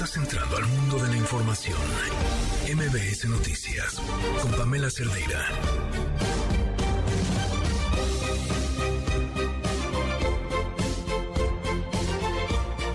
[0.00, 1.76] Estás entrando al mundo de la información.
[2.72, 4.00] MBS Noticias
[4.40, 5.44] con Pamela Cerdeira.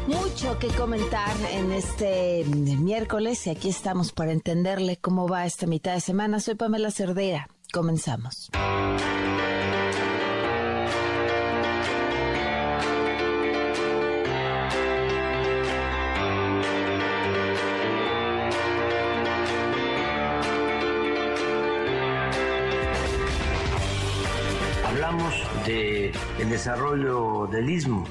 [0.08, 5.96] Mucho que comentar en este miércoles y aquí estamos para entenderle cómo va esta mitad
[5.96, 6.40] de semana.
[6.40, 7.50] Soy Pamela Cerdeira.
[7.74, 8.50] Comenzamos.
[26.44, 28.06] El desarrollo del istmo,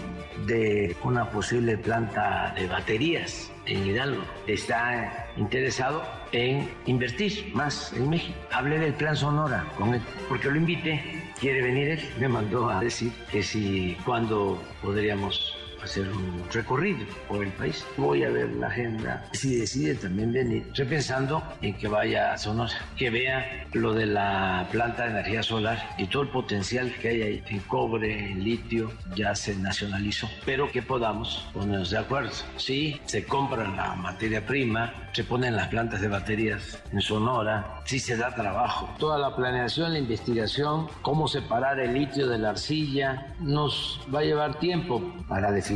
[0.47, 4.23] de una posible planta de baterías en Hidalgo.
[4.47, 8.39] Está interesado en invertir más en México.
[8.51, 10.01] Hablé del plan Sonora con él,
[10.31, 11.23] porque lo invité.
[11.39, 12.01] Quiere venir él.
[12.19, 15.52] Me mandó a decir que si, cuando podríamos
[15.85, 17.85] hacer un recorrido por el país.
[17.97, 19.25] Voy a ver la agenda.
[19.33, 24.07] Si decide también venir, estoy pensando en que vaya a Sonora, que vea lo de
[24.07, 28.45] la planta de energía solar y todo el potencial que hay ahí en cobre, en
[28.45, 32.31] litio, ya se nacionalizó, pero que podamos ponernos de acuerdo.
[32.57, 37.99] Si se compra la materia prima, se ponen las plantas de baterías en Sonora, si
[37.99, 38.89] se da trabajo.
[38.99, 44.25] Toda la planeación, la investigación, cómo separar el litio de la arcilla, nos va a
[44.25, 45.72] llevar tiempo para definir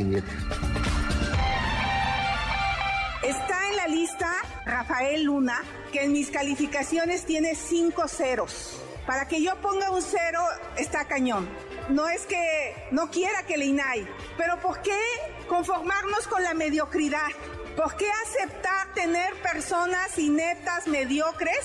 [3.23, 4.31] Está en la lista
[4.65, 8.81] Rafael Luna, que en mis calificaciones tiene cinco ceros.
[9.05, 10.41] Para que yo ponga un cero
[10.77, 11.47] está cañón.
[11.89, 14.99] No es que no quiera que le INAI, pero ¿por qué
[15.47, 17.29] conformarnos con la mediocridad?
[17.77, 21.61] ¿Por qué aceptar tener personas inetas, mediocres,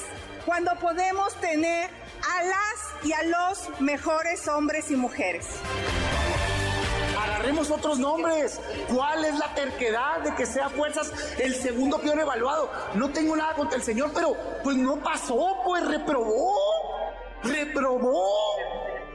[0.46, 5.46] cuando podemos tener a las y a los mejores hombres y mujeres?
[7.24, 8.60] Agarremos otros nombres.
[8.88, 12.70] ¿Cuál es la terquedad de que sea fuerzas el segundo peor evaluado?
[12.94, 16.54] No tengo nada contra el señor, pero pues no pasó, pues reprobó.
[17.42, 18.26] Reprobó.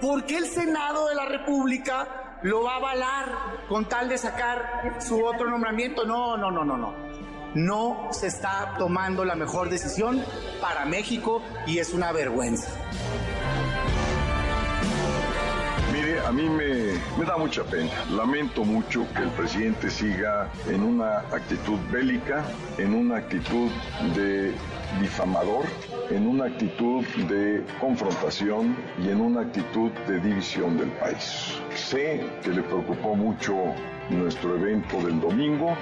[0.01, 3.25] ¿Por qué el Senado de la República lo va a avalar
[3.67, 6.06] con tal de sacar su otro nombramiento?
[6.06, 6.94] No, no, no, no, no.
[7.56, 10.23] No se está tomando la mejor decisión
[10.62, 12.69] para México y es una vergüenza
[16.25, 17.91] a mí me, da mucha pena.
[18.11, 22.44] Lamento mucho que el presidente siga en una actitud bélica,
[22.78, 23.69] en una actitud
[24.16, 24.53] de
[25.01, 25.66] difamador,
[26.09, 31.59] en una actitud de confrontación y en una actitud de división del país.
[31.75, 33.55] Sé que le preocupó mucho
[34.09, 35.75] nuestro evento del domingo.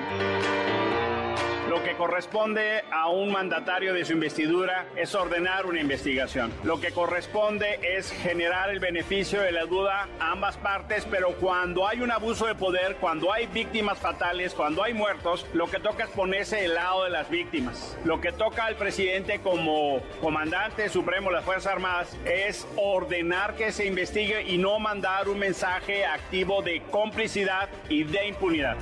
[1.70, 6.54] Lo que corresponde a un mandatario de su investidura es ordenar una investigación.
[6.64, 11.88] Lo que corresponde es generar el beneficio de la duda a ambas partes, pero cuando
[11.88, 16.04] hay un abuso de poder, cuando hay víctimas fatales, cuando hay muertos, lo que toca
[16.04, 17.98] es ponerse del lado de las víctimas.
[18.06, 23.72] Lo que toca al presidente como comandante supremo de las Fuerzas Armadas es ordenar que
[23.72, 28.78] se investigue y no mandar un mensaje activo de complicidad y de impunidad.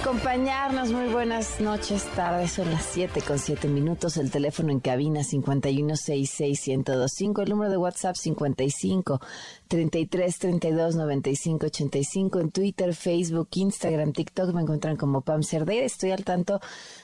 [0.00, 0.92] Acompañarnos.
[0.92, 2.52] Muy buenas noches, tardes.
[2.52, 4.16] Son las 7 con 7 minutos.
[4.16, 7.42] El teléfono en cabina 5166125.
[7.42, 9.20] El número de WhatsApp 55
[9.66, 12.40] 33 32 95 85.
[12.40, 15.84] En Twitter, Facebook, Instagram, TikTok me encuentran como Pam Cerdeira.
[15.84, 16.60] Estoy al tanto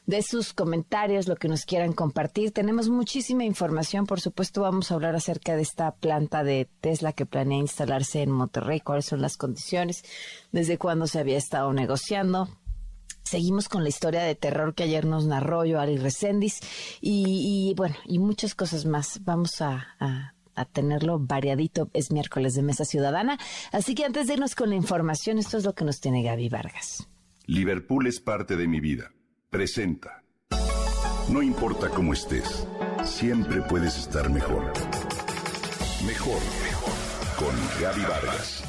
[0.06, 2.52] de sus comentarios, lo que nos quieran compartir.
[2.52, 4.06] Tenemos muchísima información.
[4.06, 8.30] Por supuesto, vamos a hablar acerca de esta planta de Tesla que planea instalarse en
[8.30, 8.80] Monterrey.
[8.80, 10.04] ¿Cuáles son las condiciones?
[10.52, 12.48] ¿Desde cuándo se había estado negociando?
[13.24, 16.60] Seguimos con la historia de terror que ayer nos narró Ari Recendis
[17.00, 19.24] y, y, bueno, y muchas cosas más.
[19.24, 21.90] Vamos a, a, a, tenerlo variadito.
[21.94, 23.38] Es miércoles de Mesa Ciudadana.
[23.72, 26.50] Así que antes de irnos con la información, esto es lo que nos tiene Gaby
[26.50, 27.08] Vargas.
[27.46, 29.12] Liverpool es parte de mi vida.
[29.50, 30.22] Presenta.
[31.28, 32.66] No importa cómo estés,
[33.04, 34.72] siempre puedes estar mejor.
[36.04, 36.94] Mejor, mejor.
[37.38, 38.63] Con Gaby Vargas.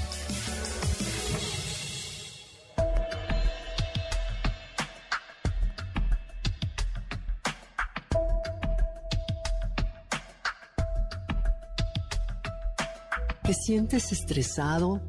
[13.45, 15.01] ¿Te sientes estresado?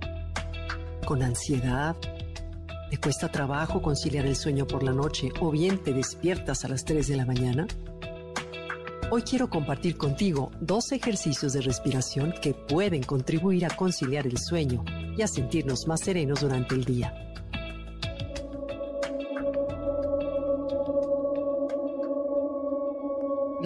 [1.06, 1.96] ¿Con ansiedad?
[2.90, 6.84] ¿Te cuesta trabajo conciliar el sueño por la noche o bien te despiertas a las
[6.84, 7.66] 3 de la mañana?
[9.10, 14.84] Hoy quiero compartir contigo dos ejercicios de respiración que pueden contribuir a conciliar el sueño
[15.16, 17.25] y a sentirnos más serenos durante el día.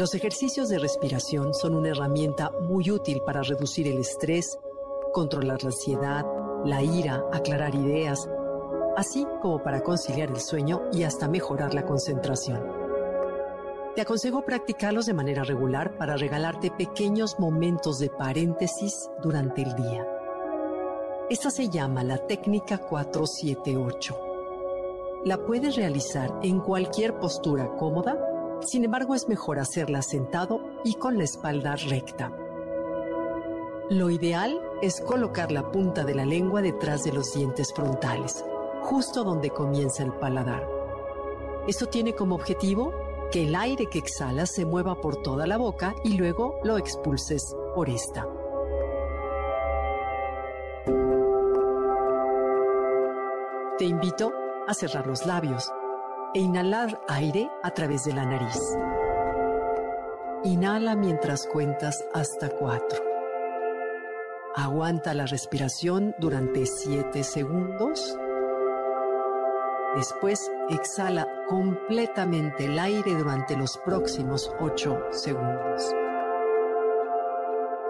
[0.00, 4.58] Los ejercicios de respiración son una herramienta muy útil para reducir el estrés,
[5.12, 6.24] controlar la ansiedad,
[6.64, 8.26] la ira, aclarar ideas,
[8.96, 12.66] así como para conciliar el sueño y hasta mejorar la concentración.
[13.94, 20.08] Te aconsejo practicarlos de manera regular para regalarte pequeños momentos de paréntesis durante el día.
[21.28, 24.18] Esta se llama la técnica 478.
[25.26, 28.18] La puedes realizar en cualquier postura cómoda,
[28.62, 32.32] sin embargo es mejor hacerla sentado y con la espalda recta.
[33.88, 38.44] Lo ideal es colocar la punta de la lengua detrás de los dientes frontales,
[38.82, 40.66] justo donde comienza el paladar.
[41.66, 42.92] Esto tiene como objetivo
[43.32, 47.56] que el aire que exhalas se mueva por toda la boca y luego lo expulses
[47.74, 48.26] por esta.
[53.78, 54.32] Te invito
[54.68, 55.72] a cerrar los labios
[56.34, 58.60] e inhalar aire a través de la nariz.
[60.44, 63.02] Inhala mientras cuentas hasta cuatro.
[64.54, 68.16] Aguanta la respiración durante siete segundos
[69.94, 75.92] Después exhala completamente el aire durante los próximos 8 segundos.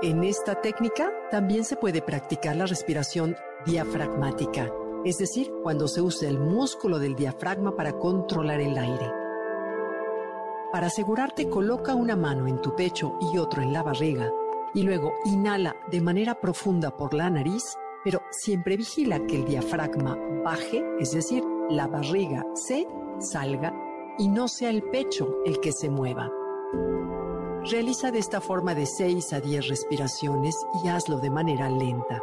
[0.01, 4.73] En esta técnica también se puede practicar la respiración diafragmática,
[5.05, 9.13] es decir, cuando se usa el músculo del diafragma para controlar el aire.
[10.73, 14.31] Para asegurarte, coloca una mano en tu pecho y otro en la barriga
[14.75, 20.17] y luego inhala de manera profunda por la nariz, pero siempre vigila que el diafragma
[20.45, 22.87] baje, es decir, la barriga se
[23.19, 23.75] salga
[24.19, 26.31] y no sea el pecho el que se mueva.
[27.71, 32.23] Realiza de esta forma de 6 a 10 respiraciones y hazlo de manera lenta.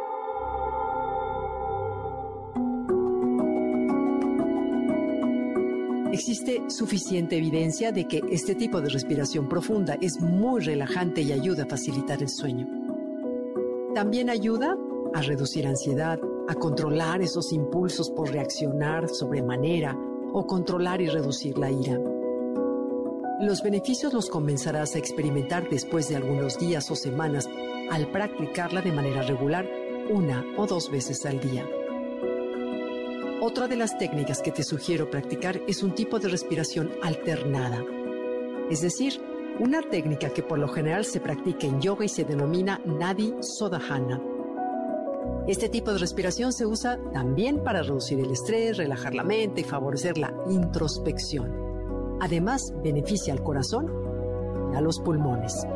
[6.18, 11.62] Existe suficiente evidencia de que este tipo de respiración profunda es muy relajante y ayuda
[11.62, 12.66] a facilitar el sueño.
[13.94, 14.76] También ayuda
[15.14, 16.18] a reducir ansiedad,
[16.48, 19.96] a controlar esos impulsos por reaccionar sobremanera
[20.32, 22.00] o controlar y reducir la ira.
[23.40, 27.48] Los beneficios los comenzarás a experimentar después de algunos días o semanas
[27.92, 29.70] al practicarla de manera regular
[30.10, 31.64] una o dos veces al día.
[33.40, 37.84] Otra de las técnicas que te sugiero practicar es un tipo de respiración alternada,
[38.70, 39.20] es decir,
[39.60, 44.20] una técnica que por lo general se practica en yoga y se denomina Nadi Sodhana
[45.48, 49.64] este tipo de respiración se usa también para reducir el estrés, relajar la mente y
[49.64, 52.18] favorecer la introspección.
[52.20, 53.90] Además, beneficia al corazón
[54.74, 55.66] y a los pulmones.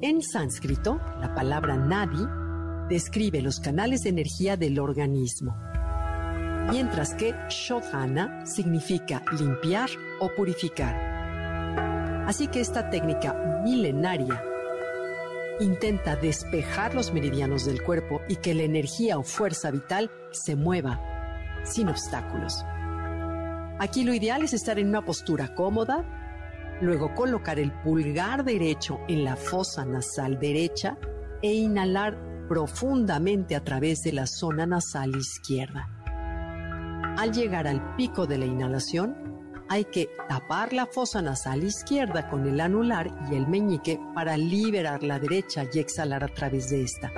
[0.00, 2.24] En sánscrito, la palabra nadi
[2.88, 5.56] describe los canales de energía del organismo,
[6.70, 9.88] mientras que shodhana significa limpiar
[10.20, 10.94] o purificar.
[12.26, 14.42] Así que esta técnica milenaria
[15.60, 21.00] intenta despejar los meridianos del cuerpo y que la energía o fuerza vital se mueva
[21.64, 22.64] sin obstáculos.
[23.78, 26.04] Aquí lo ideal es estar en una postura cómoda,
[26.80, 30.96] luego colocar el pulgar derecho en la fosa nasal derecha
[31.42, 35.88] e inhalar profundamente a través de la zona nasal izquierda.
[37.18, 39.16] Al llegar al pico de la inhalación,
[39.68, 45.02] hay que tapar la fosa nasal izquierda con el anular y el meñique para liberar
[45.02, 47.10] la derecha y exhalar a través de esta.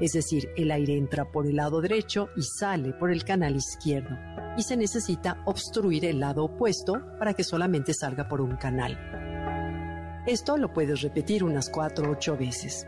[0.00, 4.16] Es decir, el aire entra por el lado derecho y sale por el canal izquierdo.
[4.58, 8.98] Y se necesita obstruir el lado opuesto para que solamente salga por un canal.
[10.26, 12.86] Esto lo puedes repetir unas 4 o 8 veces.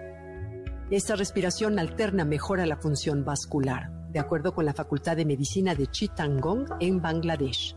[0.91, 5.87] Esta respiración alterna mejora la función vascular, de acuerdo con la Facultad de Medicina de
[5.87, 7.77] Chittagong en Bangladesh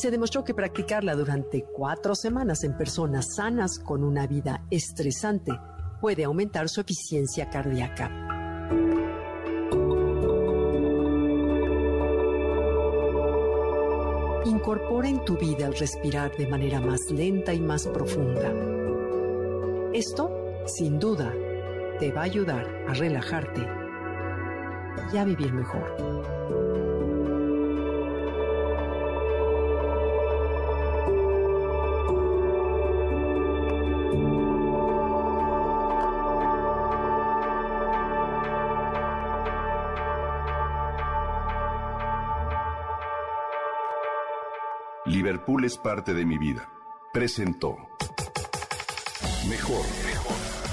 [0.00, 5.52] se demostró que practicarla durante cuatro semanas en personas sanas con una vida estresante
[6.00, 8.10] puede aumentar su eficiencia cardíaca.
[14.46, 18.54] Incorpora en tu vida el respirar de manera más lenta y más profunda.
[19.92, 20.30] Esto,
[20.64, 21.34] sin duda,
[22.00, 23.60] te va a ayudar a relajarte
[25.12, 25.84] y a vivir mejor.
[45.04, 46.66] Liverpool es parte de mi vida.
[47.12, 47.76] Presentó
[49.48, 50.09] Mejor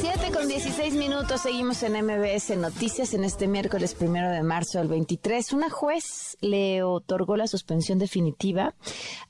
[0.00, 4.88] 7 con 16 minutos, seguimos en MBS Noticias en este miércoles primero de marzo del
[4.88, 5.54] 23.
[5.54, 8.74] Una juez le otorgó la suspensión definitiva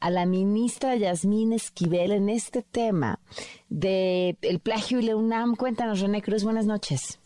[0.00, 3.20] a la ministra Yasmín Esquivel en este tema
[3.68, 5.54] de el plagio y la UNAM.
[5.54, 7.20] Cuéntanos, René Cruz, buenas noches.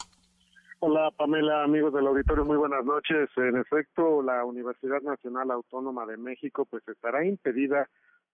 [0.80, 3.30] Hola Pamela, amigos del auditorio, muy buenas noches.
[3.36, 7.88] En efecto, la Universidad Nacional Autónoma de México pues estará impedida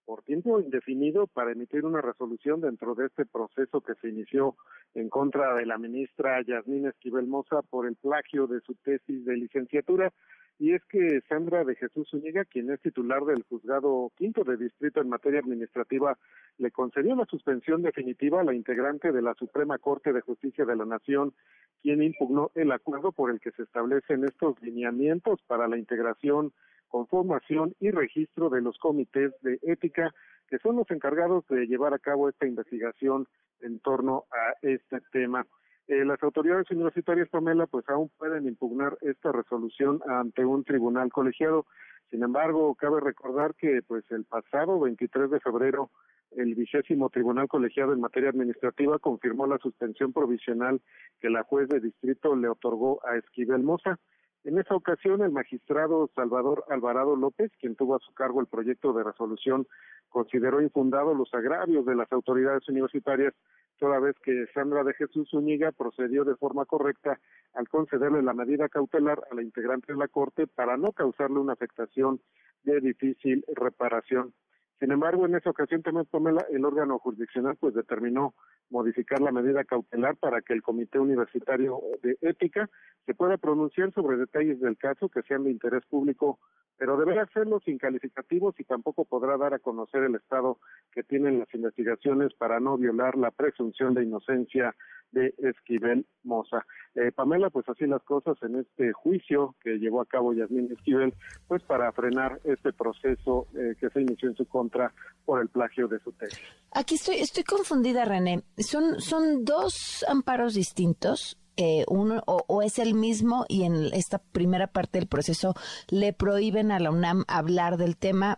[0.06, 4.54] por tiempo indefinido para emitir una resolución dentro de este proceso que se inició
[4.94, 9.36] en contra de la ministra Yasmín Esquivel Moza por el plagio de su tesis de
[9.36, 10.12] licenciatura.
[10.58, 15.02] Y es que Sandra de Jesús Zúñiga, quien es titular del juzgado quinto de distrito
[15.02, 16.16] en materia administrativa,
[16.56, 20.76] le concedió la suspensión definitiva a la integrante de la Suprema Corte de Justicia de
[20.76, 21.34] la Nación,
[21.82, 26.52] quien impugnó el acuerdo por el que se establecen estos lineamientos para la integración
[26.88, 30.12] conformación y registro de los comités de ética
[30.48, 33.26] que son los encargados de llevar a cabo esta investigación
[33.60, 35.46] en torno a este tema.
[35.88, 41.66] Eh, las autoridades universitarias, Pamela, pues aún pueden impugnar esta resolución ante un tribunal colegiado.
[42.10, 45.90] Sin embargo, cabe recordar que pues el pasado 23 de febrero
[46.32, 50.80] el vigésimo Tribunal Colegiado en materia administrativa confirmó la suspensión provisional
[51.20, 53.98] que la juez de distrito le otorgó a Esquivel Moza.
[54.46, 58.92] En esa ocasión, el magistrado Salvador Alvarado López, quien tuvo a su cargo el proyecto
[58.92, 59.66] de resolución,
[60.08, 63.34] consideró infundado los agravios de las autoridades universitarias,
[63.80, 67.18] toda vez que Sandra de Jesús Zúñiga procedió de forma correcta
[67.54, 71.54] al concederle la medida cautelar a la integrante de la Corte para no causarle una
[71.54, 72.20] afectación
[72.62, 74.32] de difícil reparación.
[74.78, 76.06] Sin embargo, en esa ocasión también
[76.52, 78.34] el órgano jurisdiccional pues determinó
[78.70, 82.68] modificar la medida cautelar para que el Comité Universitario de Ética
[83.04, 86.38] se pueda pronunciar sobre detalles del caso que sean de interés público,
[86.76, 90.58] pero deberá hacerlo sin calificativos y tampoco podrá dar a conocer el estado
[90.92, 94.74] que tienen las investigaciones para no violar la presunción de inocencia
[95.12, 96.64] de Esquivel Moza.
[96.94, 101.14] Eh, Pamela, pues así las cosas en este juicio que llevó a cabo Yasmín Esquivel,
[101.48, 104.92] pues para frenar este proceso eh, que se inició en su contra
[105.24, 106.38] por el plagio de su tesis.
[106.72, 108.42] Aquí estoy, estoy confundida, René.
[108.58, 111.38] Son, son dos amparos distintos.
[111.58, 115.54] Eh, uno o, es el mismo y en esta primera parte del proceso
[115.88, 118.36] le prohíben a la UNAM hablar del tema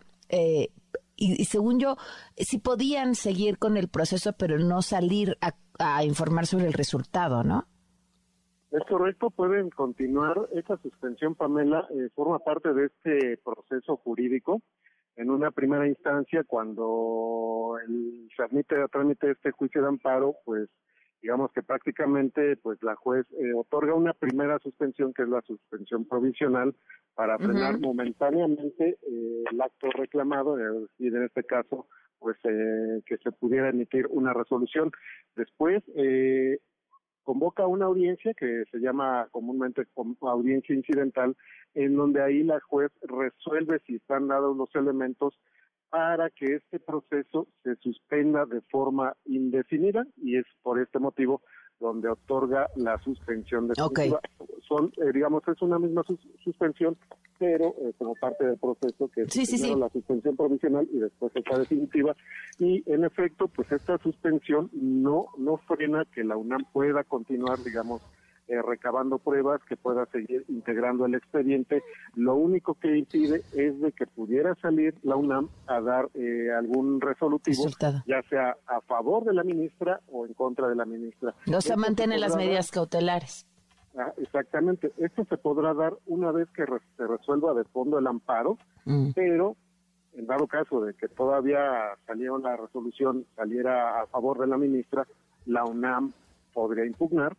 [1.19, 1.97] y, según yo
[2.37, 7.43] sí podían seguir con el proceso pero no salir a a informar sobre el resultado,
[7.43, 7.65] ¿no?
[8.71, 10.37] Es correcto, pueden continuar.
[10.53, 14.61] Esta suspensión, Pamela, eh, forma parte de este proceso jurídico.
[15.15, 20.69] En una primera instancia, cuando el, se admite a trámite este juicio de amparo, pues
[21.21, 26.05] digamos que prácticamente pues la juez eh, otorga una primera suspensión, que es la suspensión
[26.05, 26.75] provisional,
[27.15, 30.57] para frenar momentáneamente eh, el acto reclamado,
[30.97, 31.87] y en este caso
[32.19, 34.91] pues eh, que se pudiera emitir una resolución.
[35.35, 36.59] Después eh,
[37.23, 39.85] convoca una audiencia que se llama comúnmente
[40.21, 41.35] audiencia incidental,
[41.73, 45.39] en donde ahí la juez resuelve si están dados los elementos
[45.89, 51.41] para que este proceso se suspenda de forma indefinida y es por este motivo
[51.79, 54.19] donde otorga la suspensión definitiva.
[54.67, 56.03] Son, eh, digamos, es una misma
[56.43, 56.97] suspensión,
[57.39, 62.15] pero eh, como parte del proceso que es la suspensión provisional y después está definitiva.
[62.59, 68.01] Y en efecto, pues esta suspensión no, no frena que la UNAM pueda continuar, digamos,
[68.49, 71.83] eh, recabando pruebas, que pueda seguir integrando el expediente.
[72.15, 76.99] Lo único que impide es de que pudiera salir la UNAM a dar eh, algún
[76.99, 77.67] resolutivo,
[78.07, 81.35] ya sea a favor de la ministra o en contra de la ministra.
[81.45, 83.45] No se mantienen las medidas cautelares.
[83.95, 84.93] Ah, exactamente.
[84.97, 86.65] Esto se podrá dar una vez que
[86.97, 89.11] se resuelva de fondo el amparo, mm.
[89.13, 89.57] pero
[90.13, 91.59] en dado caso de que todavía
[92.07, 95.05] saliera la resolución, saliera a favor de la ministra,
[95.45, 96.13] la UNAM
[96.51, 97.37] podría impugnar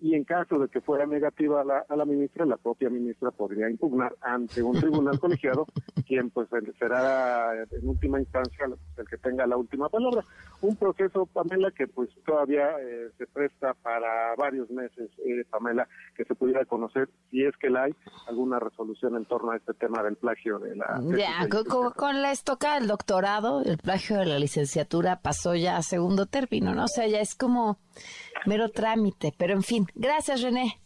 [0.00, 3.30] y en caso de que fuera negativa a la, a la ministra, la propia ministra
[3.30, 5.66] podría impugnar ante un tribunal colegiado,
[6.06, 6.48] quien pues
[6.78, 10.22] será en última instancia el que tenga la última palabra.
[10.60, 15.86] Un proceso, Pamela, que pues todavía eh, se presta para varios meses, eh, Pamela,
[16.16, 17.94] que se pudiera conocer si es que la hay
[18.28, 21.00] alguna resolución en torno a este tema del plagio de la...
[21.16, 21.48] Ya,
[21.96, 26.74] con, la estoca del doctorado, el plagio de la licenciatura pasó ya a segundo término,
[26.74, 26.84] ¿no?
[26.84, 27.78] O sea, ya es como
[28.46, 30.80] mero trámite, pero en fin, Gracias, René.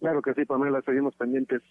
[0.00, 1.62] Claro que sí, Pamela, seguimos pendientes.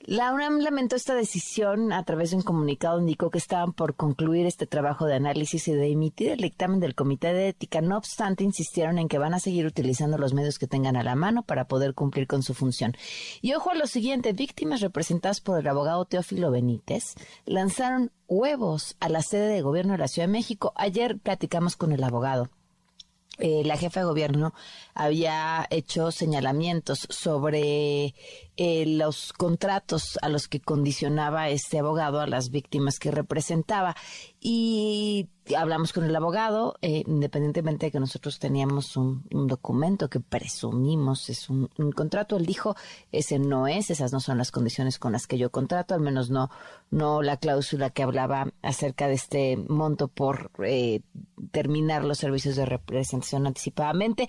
[0.00, 2.98] La UNAM lamentó esta decisión a través de un comunicado.
[2.98, 6.94] Indicó que estaban por concluir este trabajo de análisis y de emitir el dictamen del
[6.94, 7.80] Comité de Ética.
[7.80, 11.14] No obstante, insistieron en que van a seguir utilizando los medios que tengan a la
[11.14, 12.94] mano para poder cumplir con su función.
[13.42, 19.08] Y ojo a lo siguiente, víctimas representadas por el abogado Teófilo Benítez lanzaron huevos a
[19.08, 20.72] la sede de gobierno de la Ciudad de México.
[20.76, 22.48] Ayer platicamos con el abogado.
[23.38, 24.52] Eh, la jefa de gobierno
[24.94, 28.14] había hecho señalamientos sobre
[28.60, 33.94] eh, los contratos a los que condicionaba este abogado a las víctimas que representaba.
[34.40, 41.30] Y hablamos con el abogado, eh, independientemente de que nosotros teníamos un, documento que presumimos
[41.30, 42.74] es un, contrato, él dijo,
[43.12, 46.28] ese no es, esas no son las condiciones con las que yo contrato, al menos
[46.28, 46.50] no,
[46.90, 51.02] no la cláusula que hablaba acerca de este monto por eh,
[51.52, 54.26] terminar los servicios de representación anticipadamente.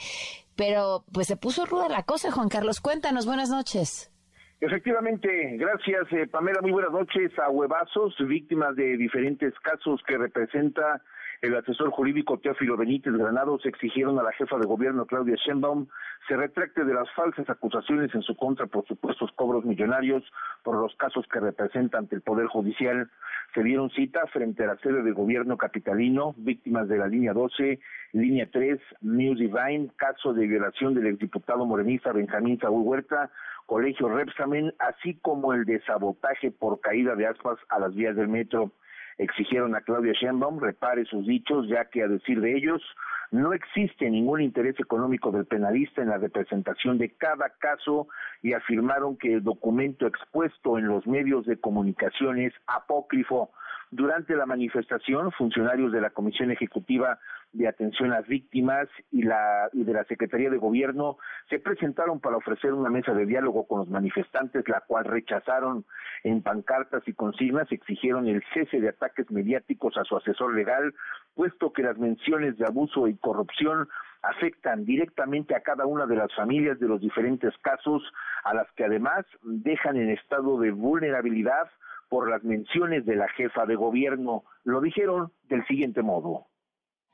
[0.56, 2.80] Pero pues se puso ruda la cosa, Juan Carlos.
[2.80, 4.12] Cuéntanos, buenas noches.
[4.62, 11.02] Efectivamente, gracias eh, Pamela, muy buenas noches a huevazos, víctimas de diferentes casos que representa
[11.42, 15.88] el asesor jurídico Teófilo Benítez Granados exigieron a la jefa de gobierno Claudia Sheinbaum
[16.28, 20.24] se retracte de las falsas acusaciones en su contra por supuestos cobros millonarios
[20.64, 23.10] por los casos que representa ante el Poder Judicial.
[23.56, 27.80] Se dieron cita frente a la sede del gobierno capitalino, víctimas de la línea 12,
[28.12, 33.32] línea 3, News Divine, caso de violación del exdiputado morenista Benjamín Saúl Huerta,
[33.70, 38.28] Colegio Repsamen, así como el de sabotaje por caída de aspas a las vías del
[38.28, 38.72] metro.
[39.20, 42.82] Exigieron a Claudia Sheinbaum repare sus dichos, ya que a decir de ellos,
[43.30, 48.08] no existe ningún interés económico del penalista en la representación de cada caso
[48.42, 53.52] y afirmaron que el documento expuesto en los medios de comunicación es apócrifo.
[53.92, 57.18] Durante la manifestación, funcionarios de la Comisión Ejecutiva
[57.54, 61.18] de Atención a las Víctimas y, la, y de la Secretaría de Gobierno
[61.50, 65.86] se presentaron para ofrecer una mesa de diálogo con los manifestantes, la cual rechazaron
[66.24, 70.94] en pancartas y consignas, exigieron el cese de ataques mediáticos a su asesor legal,
[71.34, 73.90] puesto que las menciones de abuso y corrupción
[74.22, 78.04] afectan directamente a cada una de las familias de los diferentes casos,
[78.44, 81.70] a las que además dejan en estado de vulnerabilidad
[82.10, 84.44] por las menciones de la jefa de gobierno.
[84.64, 86.48] Lo dijeron del siguiente modo.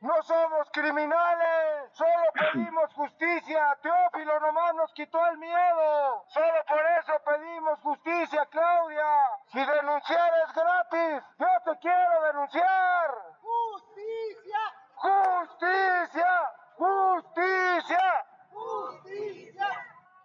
[0.02, 3.78] No somos criminales, solo pedimos justicia.
[3.82, 6.24] Teófilo nomás nos quitó el miedo.
[6.28, 9.08] Solo por eso pedimos justicia, Claudia.
[9.48, 13.10] Si denunciar es gratis, yo te quiero denunciar.
[13.42, 14.60] Justicia.
[14.96, 16.52] Justicia.
[16.78, 18.26] Justicia.
[18.52, 19.70] Justicia.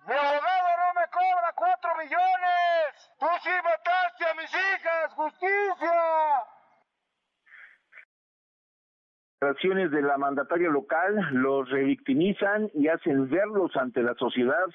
[0.07, 0.90] Mi abogado
[1.21, 2.89] cobra cuatro millones.
[3.19, 5.13] Tú sí mataste a mis hijas.
[5.15, 5.93] Justicia
[9.41, 14.67] declaraciones de la mandataria local los revictimizan y hacen verlos ante la sociedad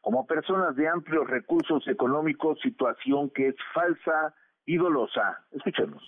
[0.00, 5.44] como personas de amplios recursos económicos, situación que es falsa y dolosa.
[5.50, 6.02] Escuchemos.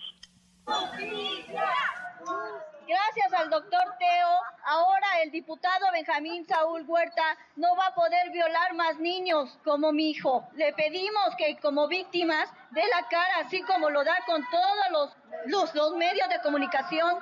[2.89, 4.29] Gracias al doctor Teo,
[4.65, 10.09] ahora el diputado Benjamín Saúl Huerta no va a poder violar más niños como mi
[10.09, 10.49] hijo.
[10.55, 15.13] Le pedimos que como víctimas dé la cara, así como lo da con todos
[15.45, 17.19] los, los, medios de comunicación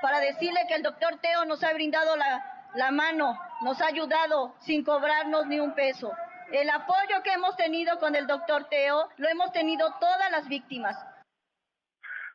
[0.00, 4.82] para decirle que el doctor Teo nos ha brindado la, mano, nos ha ayudado sin
[4.84, 6.10] cobrarnos ni un peso.
[6.50, 10.96] El apoyo que hemos tenido con el doctor Teo lo hemos tenido todas las víctimas.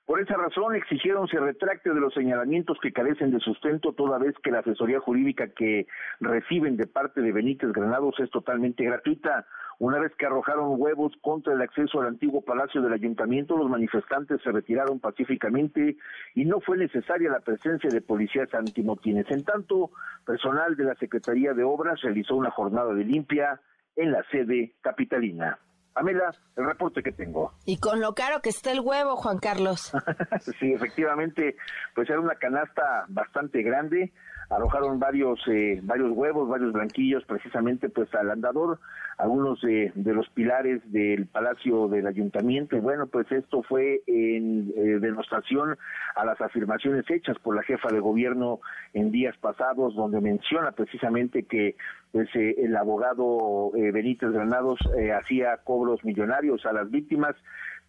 [0.05, 4.35] Por esa razón exigieron se retracte de los señalamientos que carecen de sustento toda vez
[4.43, 5.87] que la asesoría jurídica que
[6.19, 9.47] reciben de parte de Benítez Granados es totalmente gratuita.
[9.79, 14.39] Una vez que arrojaron huevos contra el acceso al antiguo palacio del ayuntamiento, los manifestantes
[14.43, 15.97] se retiraron pacíficamente
[16.35, 19.25] y no fue necesaria la presencia de policías antimotines.
[19.31, 19.89] En tanto,
[20.23, 23.59] personal de la Secretaría de Obras realizó una jornada de limpia
[23.95, 25.57] en la sede capitalina.
[25.95, 27.53] Pamela, el reporte que tengo.
[27.63, 29.93] Y con lo caro que está el huevo, Juan Carlos.
[30.59, 31.55] sí, efectivamente,
[31.95, 34.11] pues era una canasta bastante grande
[34.49, 38.79] arrojaron varios eh, varios huevos, varios blanquillos precisamente pues al andador,
[39.17, 42.75] algunos de los pilares del Palacio del Ayuntamiento.
[42.75, 45.77] Y bueno pues esto fue en eh, demostración
[46.15, 48.59] a las afirmaciones hechas por la jefa de gobierno
[48.93, 51.75] en días pasados donde menciona precisamente que
[52.11, 54.79] pues eh, el abogado Benítez Granados
[55.19, 57.35] hacía cobros millonarios a las víctimas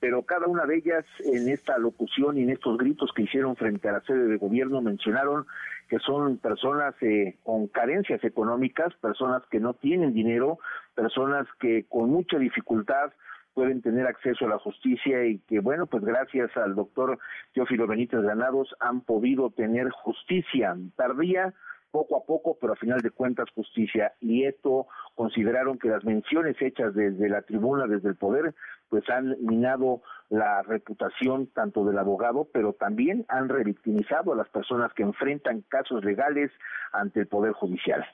[0.00, 3.88] pero cada una de ellas en esta locución y en estos gritos que hicieron frente
[3.88, 5.46] a la sede de gobierno mencionaron
[5.88, 10.58] que son personas eh, con carencias económicas, personas que no tienen dinero,
[10.94, 13.12] personas que con mucha dificultad
[13.54, 17.18] pueden tener acceso a la justicia y que, bueno, pues gracias al doctor
[17.54, 21.54] Teófilo Benítez Granados han podido tener justicia tardía,
[21.96, 24.12] poco a poco, pero a final de cuentas justicia.
[24.20, 28.54] Y esto consideraron que las menciones hechas desde la tribuna, desde el poder,
[28.90, 34.92] pues han minado la reputación tanto del abogado, pero también han revictimizado a las personas
[34.92, 36.50] que enfrentan casos legales
[36.92, 38.04] ante el Poder Judicial.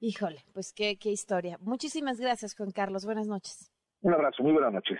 [0.00, 1.58] Híjole, pues qué, qué historia.
[1.60, 3.04] Muchísimas gracias, Juan Carlos.
[3.04, 3.70] Buenas noches.
[4.00, 4.98] Un abrazo, muy buenas noches.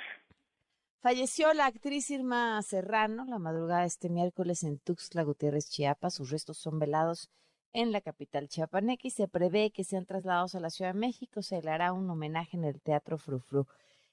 [1.01, 6.13] Falleció la actriz Irma Serrano la madrugada de este miércoles en Tuxtla Gutiérrez, Chiapas.
[6.13, 7.31] Sus restos son velados
[7.73, 11.43] en la capital chiapaneca y se prevé que sean trasladados a la Ciudad de México.
[11.43, 13.67] Se le hará un homenaje en el Teatro Frufru.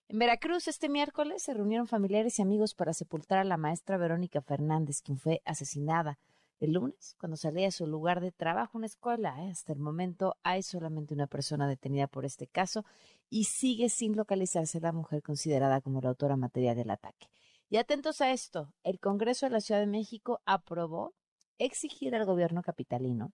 [0.09, 4.41] En Veracruz, este miércoles, se reunieron familiares y amigos para sepultar a la maestra Verónica
[4.41, 6.17] Fernández, quien fue asesinada
[6.59, 9.43] el lunes cuando salía de su lugar de trabajo, una escuela.
[9.43, 9.51] ¿eh?
[9.51, 12.85] Hasta el momento hay solamente una persona detenida por este caso
[13.29, 17.27] y sigue sin localizarse la mujer considerada como la autora material del ataque.
[17.69, 21.13] Y atentos a esto, el Congreso de la Ciudad de México aprobó
[21.57, 23.33] exigir al gobierno capitalino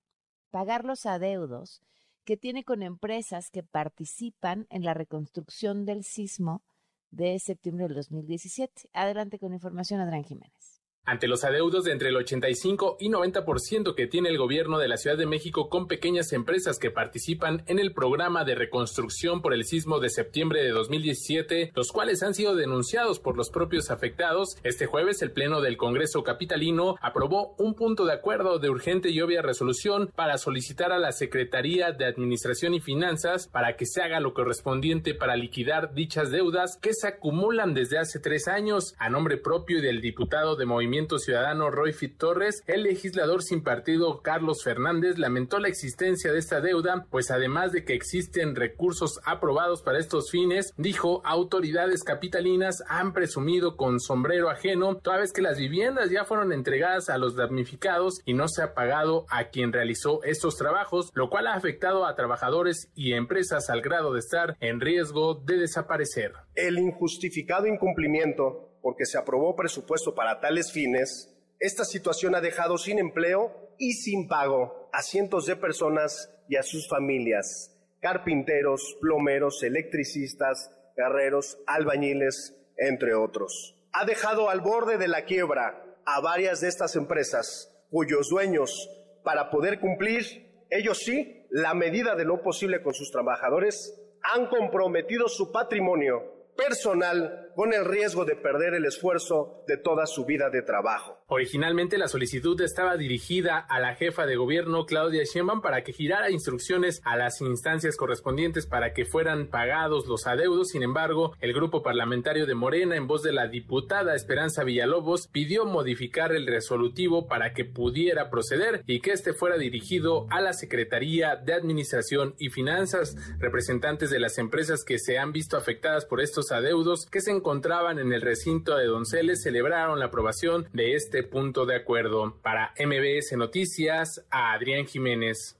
[0.54, 1.82] pagar los adeudos
[2.26, 6.62] que tiene con empresas que participan en la reconstrucción del sismo
[7.10, 8.88] de septiembre del 2017.
[8.94, 10.63] Adelante con información, Adrián Jiménez.
[11.06, 14.96] Ante los adeudos de entre el 85 y 90% que tiene el gobierno de la
[14.96, 19.66] Ciudad de México con pequeñas empresas que participan en el programa de reconstrucción por el
[19.66, 24.86] sismo de septiembre de 2017, los cuales han sido denunciados por los propios afectados, este
[24.86, 29.42] jueves el Pleno del Congreso Capitalino aprobó un punto de acuerdo de urgente y obvia
[29.42, 34.34] resolución para solicitar a la Secretaría de Administración y Finanzas para que se haga lo
[34.34, 39.80] correspondiente para liquidar dichas deudas que se acumulan desde hace tres años a nombre propio
[39.80, 45.58] y del diputado de Movimiento Ciudadano Roy Torres, el legislador sin partido Carlos Fernández lamentó
[45.58, 50.74] la existencia de esta deuda, pues además de que existen recursos aprobados para estos fines,
[50.78, 56.52] dijo autoridades capitalinas han presumido con sombrero ajeno, toda vez que las viviendas ya fueron
[56.54, 61.30] entregadas a los damnificados y no se ha pagado a quien realizó estos trabajos, lo
[61.30, 66.34] cual ha afectado a trabajadores y empresas al grado de estar en riesgo de desaparecer.
[66.54, 73.00] El injustificado incumplimiento porque se aprobó presupuesto para tales fines, esta situación ha dejado sin
[73.00, 80.70] empleo y sin pago a cientos de personas y a sus familias, carpinteros, plomeros, electricistas,
[80.98, 83.78] guerreros, albañiles, entre otros.
[83.94, 88.90] Ha dejado al borde de la quiebra a varias de estas empresas, cuyos dueños,
[89.24, 95.30] para poder cumplir, ellos sí, la medida de lo posible con sus trabajadores, han comprometido
[95.30, 100.62] su patrimonio personal con el riesgo de perder el esfuerzo de toda su vida de
[100.62, 101.24] trabajo.
[101.28, 106.30] Originalmente la solicitud estaba dirigida a la jefa de gobierno Claudia Sheinbaum para que girara
[106.30, 110.70] instrucciones a las instancias correspondientes para que fueran pagados los adeudos.
[110.70, 115.66] Sin embargo, el grupo parlamentario de Morena, en voz de la diputada Esperanza Villalobos, pidió
[115.66, 121.36] modificar el resolutivo para que pudiera proceder y que este fuera dirigido a la Secretaría
[121.36, 123.16] de Administración y Finanzas.
[123.40, 128.00] Representantes de las empresas que se han visto afectadas por estos adeudos que se encontraban
[128.00, 132.40] en el recinto de Donceles celebraron la aprobación de este punto de acuerdo.
[132.42, 135.58] Para MBS Noticias, a Adrián Jiménez.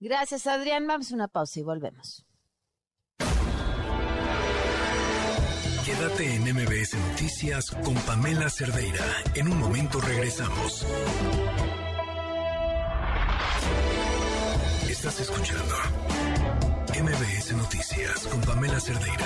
[0.00, 0.84] Gracias, Adrián.
[0.88, 2.26] Vamos a una pausa y volvemos.
[5.86, 9.04] Quédate en MBS Noticias con Pamela Cerdeira.
[9.36, 10.84] En un momento regresamos.
[14.88, 15.74] Estás escuchando
[16.92, 19.24] MBS Noticias con Pamela Cerdeira.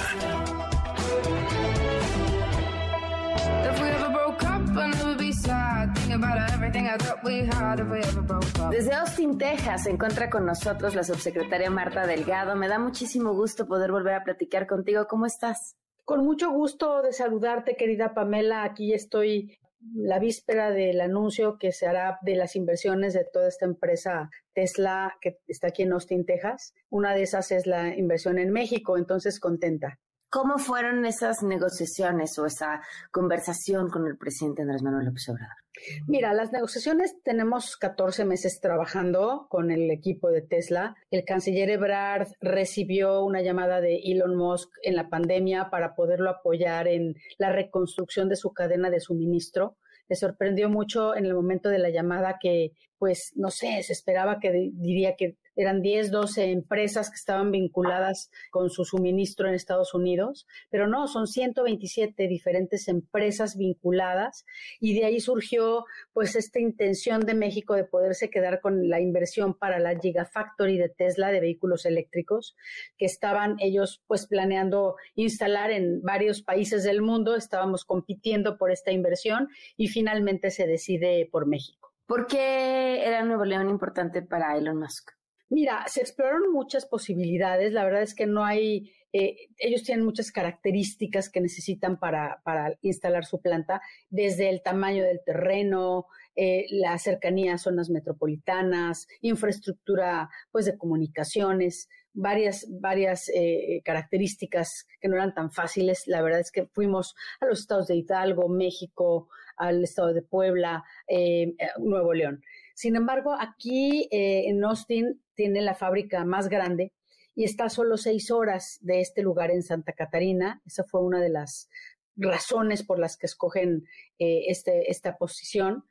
[8.70, 12.54] Desde Austin, Texas, se encuentra con nosotros la subsecretaria Marta Delgado.
[12.54, 15.08] Me da muchísimo gusto poder volver a platicar contigo.
[15.08, 15.76] ¿Cómo estás?
[16.04, 18.62] Con mucho gusto de saludarte, querida Pamela.
[18.62, 19.58] Aquí estoy
[19.94, 25.16] la víspera del anuncio que se hará de las inversiones de toda esta empresa Tesla
[25.20, 26.74] que está aquí en Austin, Texas.
[26.90, 29.98] Una de esas es la inversión en México, entonces contenta.
[30.28, 35.65] ¿Cómo fueron esas negociaciones o esa conversación con el presidente Andrés Manuel López Obrador?
[36.06, 40.96] Mira, las negociaciones tenemos 14 meses trabajando con el equipo de Tesla.
[41.10, 46.88] El canciller Ebrard recibió una llamada de Elon Musk en la pandemia para poderlo apoyar
[46.88, 49.76] en la reconstrucción de su cadena de suministro.
[50.08, 54.38] Le sorprendió mucho en el momento de la llamada que, pues, no sé, se esperaba
[54.40, 59.94] que diría que eran 10, 12 empresas que estaban vinculadas con su suministro en Estados
[59.94, 64.44] Unidos, pero no, son 127 diferentes empresas vinculadas
[64.80, 69.54] y de ahí surgió pues esta intención de México de poderse quedar con la inversión
[69.54, 72.56] para la Gigafactory de Tesla de vehículos eléctricos
[72.98, 78.92] que estaban ellos pues planeando instalar en varios países del mundo, estábamos compitiendo por esta
[78.92, 81.92] inversión y finalmente se decide por México.
[82.06, 85.10] ¿Por qué era Nuevo León importante para Elon Musk?
[85.48, 87.72] Mira, se exploraron muchas posibilidades.
[87.72, 92.76] La verdad es que no hay, eh, ellos tienen muchas características que necesitan para, para,
[92.82, 93.80] instalar su planta,
[94.10, 101.88] desde el tamaño del terreno, eh, la cercanía a zonas metropolitanas, infraestructura pues de comunicaciones,
[102.12, 106.08] varias, varias eh, características que no eran tan fáciles.
[106.08, 110.82] La verdad es que fuimos a los estados de Hidalgo, México, al estado de Puebla,
[111.06, 112.42] eh, Nuevo León.
[112.74, 116.92] Sin embargo, aquí en Austin tiene la fábrica más grande
[117.34, 120.62] y está a solo seis horas de este lugar en Santa Catarina.
[120.66, 121.68] Esa fue una de las
[122.16, 123.84] razones por las que escogen
[124.18, 125.84] este, esta posición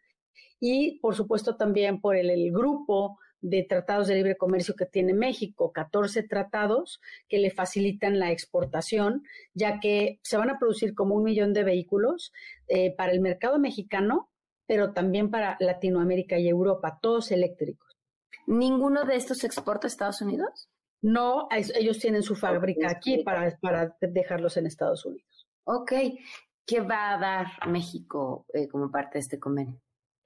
[0.59, 5.71] y por supuesto también por el, grupo de tratados de libre comercio que tiene México,
[5.71, 11.23] 14 tratados que le facilitan la exportación, ya que se van a producir como un
[11.23, 12.33] millón de vehículos
[12.67, 14.31] eh, para el mercado mexicano,
[14.65, 17.84] pero también para Latinoamérica y Europa, todos eléctricos.
[18.47, 20.69] ¿Ninguno de estos exporta a Estados Unidos?
[21.01, 25.47] No, ellos tienen su fábrica aquí para, para dejarlos en Estados Unidos.
[25.65, 25.93] Ok.
[26.65, 29.79] ¿Qué va a dar México eh, como parte de este convenio?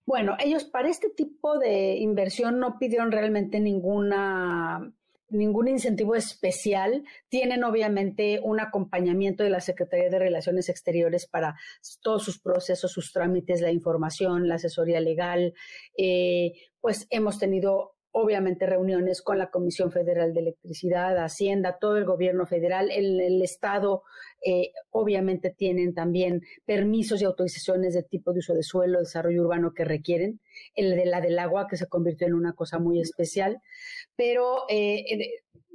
[0.06, 4.92] Bueno, ellos para este tipo de inversión no pidieron realmente ninguna
[5.30, 7.04] ningún incentivo especial.
[7.28, 11.56] Tienen obviamente un acompañamiento de la Secretaría de Relaciones Exteriores para
[12.02, 15.54] todos sus procesos, sus trámites, la información, la asesoría legal.
[15.98, 22.06] Eh, pues hemos tenido obviamente reuniones con la Comisión Federal de Electricidad, Hacienda, todo el
[22.06, 24.04] gobierno federal, el, Estado,
[24.46, 29.74] eh, obviamente tienen también permisos y autorizaciones de tipo de uso de suelo, desarrollo urbano
[29.74, 30.40] que requieren,
[30.76, 33.62] el de la del agua que se convirtió en una cosa muy especial,
[34.16, 35.04] pero eh,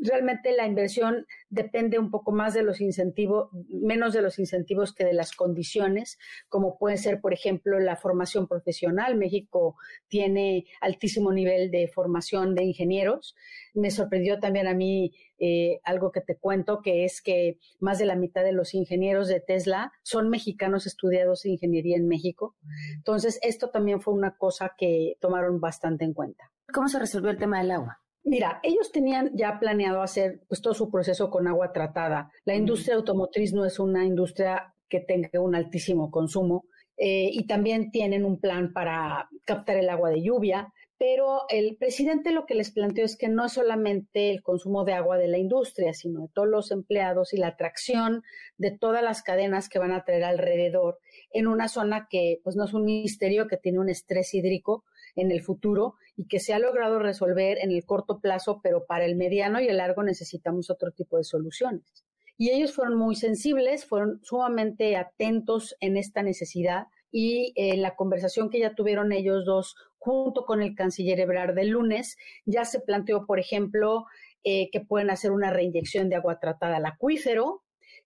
[0.01, 5.05] realmente la inversión depende un poco más de los incentivos, menos de los incentivos que
[5.05, 9.17] de las condiciones, como puede ser, por ejemplo, la formación profesional.
[9.17, 9.77] México
[10.09, 13.35] tiene altísimo nivel de formación de ingenieros.
[13.73, 18.07] Me sorprendió también a mí eh, algo que te cuento, que es que más de
[18.07, 22.57] la mitad de los ingenieros de Tesla son mexicanos estudiados en ingeniería en México.
[22.95, 26.53] Entonces, esto también fue una cosa que tomaron bastante en cuenta.
[26.73, 28.04] ¿Cómo se resolvió el tema del agua?
[28.25, 32.31] Mira, ellos tenían ya planeado hacer pues, todo su proceso con agua tratada.
[32.47, 36.65] La industria automotriz no es una industria que tenga un altísimo consumo
[36.97, 40.73] eh, y también tienen un plan para captar el agua de lluvia.
[40.97, 45.19] Pero el presidente lo que les planteó es que no solamente el consumo de agua
[45.19, 48.23] de la industria, sino de todos los empleados y la atracción
[48.57, 50.99] de todas las cadenas que van a traer alrededor
[51.31, 54.85] en una zona que pues no es un misterio, que tiene un estrés hídrico
[55.16, 59.05] en el futuro y que se ha logrado resolver en el corto plazo, pero para
[59.05, 62.05] el mediano y el largo necesitamos otro tipo de soluciones.
[62.37, 68.50] Y ellos fueron muy sensibles, fueron sumamente atentos en esta necesidad y eh, la conversación
[68.50, 73.24] que ya tuvieron ellos dos junto con el canciller Ebrard del lunes, ya se planteó,
[73.24, 74.05] por ejemplo,
[74.42, 77.63] eh, que pueden hacer una reinyección de agua tratada al acuífero,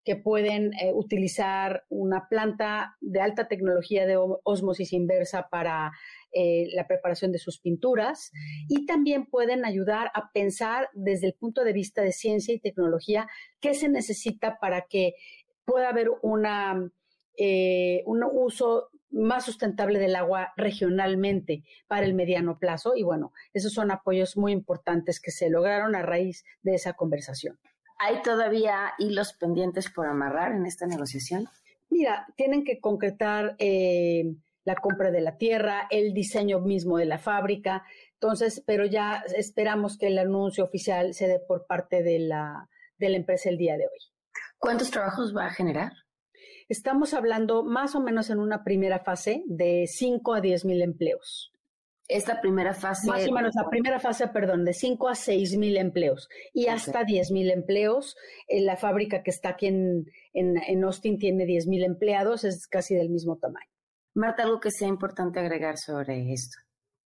[0.09, 5.93] que pueden eh, utilizar una planta de alta tecnología de osmosis inversa para
[6.33, 8.33] eh, la preparación de sus pinturas
[8.71, 13.29] y también pueden ayudar a pensar desde el punto de vista de ciencia y tecnología
[13.61, 15.13] qué se necesita para que
[15.67, 16.09] pueda haber
[17.37, 22.97] eh, un uso más sustentable del agua regionalmente para el mediano plazo.
[22.97, 27.59] Y bueno, esos son apoyos muy importantes que se lograron a raíz de esa conversación.
[27.99, 31.49] ¿Hay todavía hilos pendientes por amarrar en esta negociación?
[31.91, 34.35] Mira, tienen que concretar eh,
[34.65, 37.85] la compra de la tierra, el diseño mismo de la fábrica.
[38.15, 43.09] Entonces, pero ya esperamos que el anuncio oficial se dé por parte de la, de
[43.09, 44.01] la empresa el día de hoy.
[44.59, 45.93] ¿Cuántos trabajos va a generar?
[46.69, 51.53] Estamos hablando más o menos en una primera fase de 5 a 10 mil empleos.
[52.09, 53.07] Esta primera fase.
[53.07, 57.05] Más o menos, la primera fase, perdón, de 5 a 6 mil empleos y hasta
[57.05, 58.17] 10 mil empleos.
[58.47, 62.67] En la fábrica que está aquí en, en, en Austin tiene 10 mil empleados, es
[62.67, 63.71] casi del mismo tamaño.
[64.15, 66.57] Marta, algo que sea importante agregar sobre esto.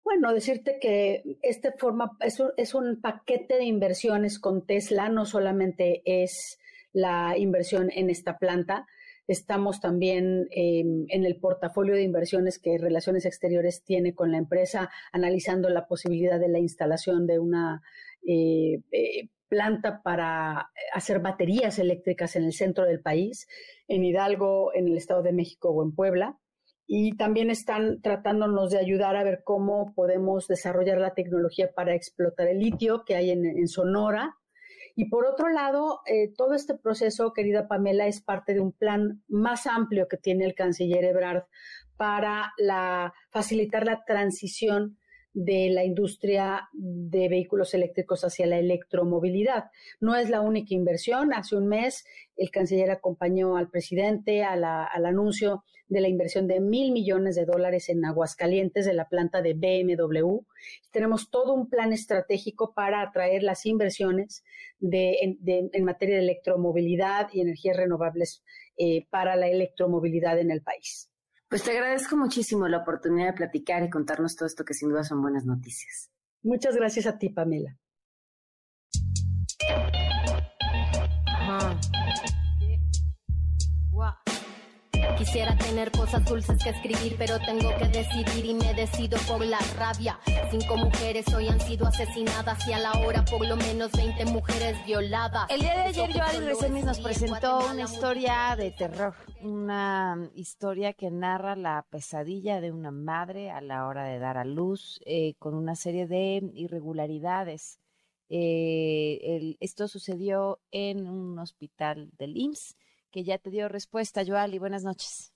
[0.05, 5.25] Bueno, decirte que este forma es un, es un paquete de inversiones con Tesla, no
[5.25, 6.59] solamente es
[6.93, 8.87] la inversión en esta planta,
[9.27, 14.91] estamos también em, en el portafolio de inversiones que Relaciones Exteriores tiene con la empresa,
[15.13, 17.83] analizando la posibilidad de la instalación de una
[18.27, 23.47] eh, eh, planta para hacer baterías eléctricas en el centro del país,
[23.89, 26.39] en Hidalgo, en el Estado de México o en Puebla
[26.95, 32.49] y también están tratándonos de ayudar a ver cómo podemos desarrollar la tecnología para explotar
[32.49, 34.37] el litio que hay en, Sonora.
[34.97, 39.23] Y por otro lado, eh, todo este proceso, querida Pamela, es parte de un plan
[39.29, 41.45] más amplio que tiene el canciller Ebrard
[41.97, 44.99] para la, facilitar la transición
[45.35, 49.71] de la industria de vehículos eléctricos hacia la electromovilidad.
[50.01, 51.33] No es la única inversión.
[51.33, 52.05] Hace un mes
[52.37, 54.65] el canciller acompañó al presidente al
[55.07, 59.53] anuncio de la inversión de mil millones de dólares en Aguascalientes de la planta de
[59.53, 60.39] BMW.
[60.91, 64.43] Tenemos todo un plan estratégico para atraer las inversiones
[64.81, 68.43] de, en materia de electromovilidad y energías renovables
[68.79, 71.11] eh, para la electromovilidad en el país.
[71.49, 75.05] Pues te agradezco muchísimo la oportunidad de platicar y contarnos todo esto que sin duda
[75.05, 76.11] son buenas noticias.
[76.43, 77.79] Muchas gracias a ti, Pamela.
[85.23, 89.61] Quisiera tener cosas dulces que escribir, pero tengo que decidir y me decido por la
[89.77, 90.19] rabia.
[90.51, 94.85] Cinco mujeres hoy han sido asesinadas y a la hora por lo menos 20 mujeres
[94.85, 95.49] violadas.
[95.49, 101.13] El día de ayer Joali Resémiz nos presentó una historia de terror, una historia que
[101.13, 105.55] narra la pesadilla de una madre a la hora de dar a luz eh, con
[105.55, 107.79] una serie de irregularidades.
[108.29, 112.75] Eh, esto sucedió en un hospital del IMSS
[113.13, 114.59] que ya te dio respuesta, Joali.
[114.59, 115.33] Buenas noches.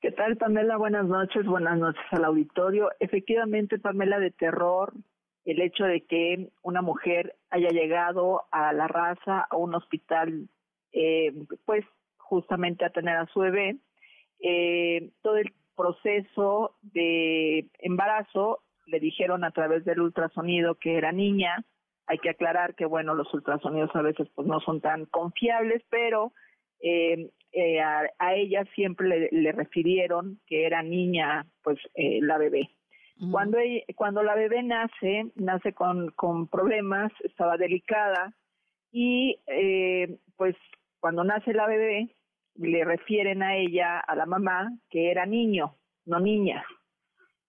[0.00, 0.76] ¿Qué tal, Pamela?
[0.76, 2.90] Buenas noches, buenas noches al auditorio.
[3.00, 4.92] Efectivamente, Pamela, de terror,
[5.44, 10.48] el hecho de que una mujer haya llegado a la raza, a un hospital,
[10.92, 11.32] eh,
[11.64, 11.84] pues
[12.18, 13.78] justamente a tener a su bebé,
[14.40, 21.64] eh, todo el proceso de embarazo le dijeron a través del ultrasonido que era niña.
[22.06, 26.32] Hay que aclarar que, bueno, los ultrasonidos a veces pues no son tan confiables, pero
[26.80, 32.70] eh, eh, a, ella siempre le, refirieron que era niña, pues eh, la bebé.
[33.30, 33.56] Cuando,
[33.94, 38.34] cuando la bebé nace, nace con, con problemas, estaba delicada
[38.92, 40.54] y eh, pues
[41.00, 42.14] cuando nace la bebé
[42.56, 46.62] le refieren a ella, a la mamá, que era niño, no niña.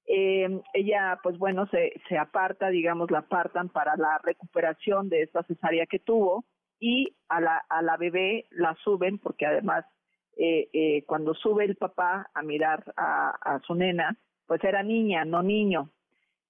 [0.05, 5.43] Eh, ella, pues bueno, se, se aparta, digamos, la apartan para la recuperación de esta
[5.43, 6.45] cesárea que tuvo
[6.79, 9.85] y a la, a la bebé la suben porque además
[10.37, 15.41] eh, eh, cuando sube el papá a mirar a, su nena, pues era niña, no
[15.41, 15.89] niño.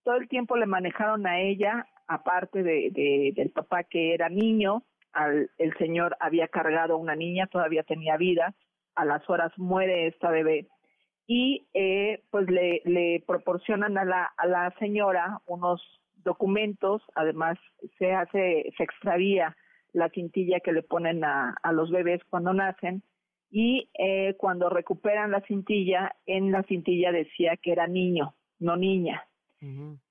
[0.03, 4.83] Todo el tiempo le manejaron a ella, aparte de, de, del papá que era niño,
[5.13, 8.53] al, el señor había cargado a una niña, todavía tenía vida,
[8.95, 10.67] a las horas muere esta bebé
[11.27, 15.81] y eh, pues le, le proporcionan a la, a la señora unos
[16.23, 17.59] documentos, además
[17.99, 19.55] se hace, se extravía
[19.97, 23.03] la cintilla que le ponen a, a los bebés cuando nacen
[23.49, 29.23] y eh, cuando recuperan la cintilla, en la cintilla decía que era niño, no niña.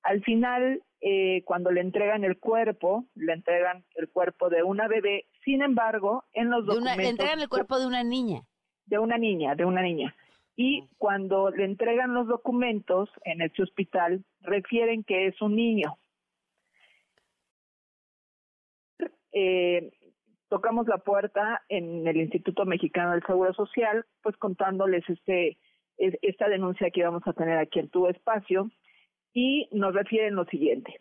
[0.02, 5.26] Al final, eh, cuando le entregan el cuerpo, le entregan el cuerpo de una bebé,
[5.44, 6.96] sin embargo, en los documentos...
[6.96, 8.42] le entregan el cuerpo de una niña.
[8.86, 10.16] De una niña, de una niña.
[10.56, 15.96] Y cuando le entregan los documentos en ese hospital, refieren que es un niño.
[19.38, 19.90] Eh,
[20.48, 25.58] tocamos la puerta en el Instituto Mexicano del Seguro Social, pues contándoles este
[25.98, 28.70] esta denuncia que íbamos a tener aquí en tu espacio
[29.34, 31.00] y nos refieren lo siguiente.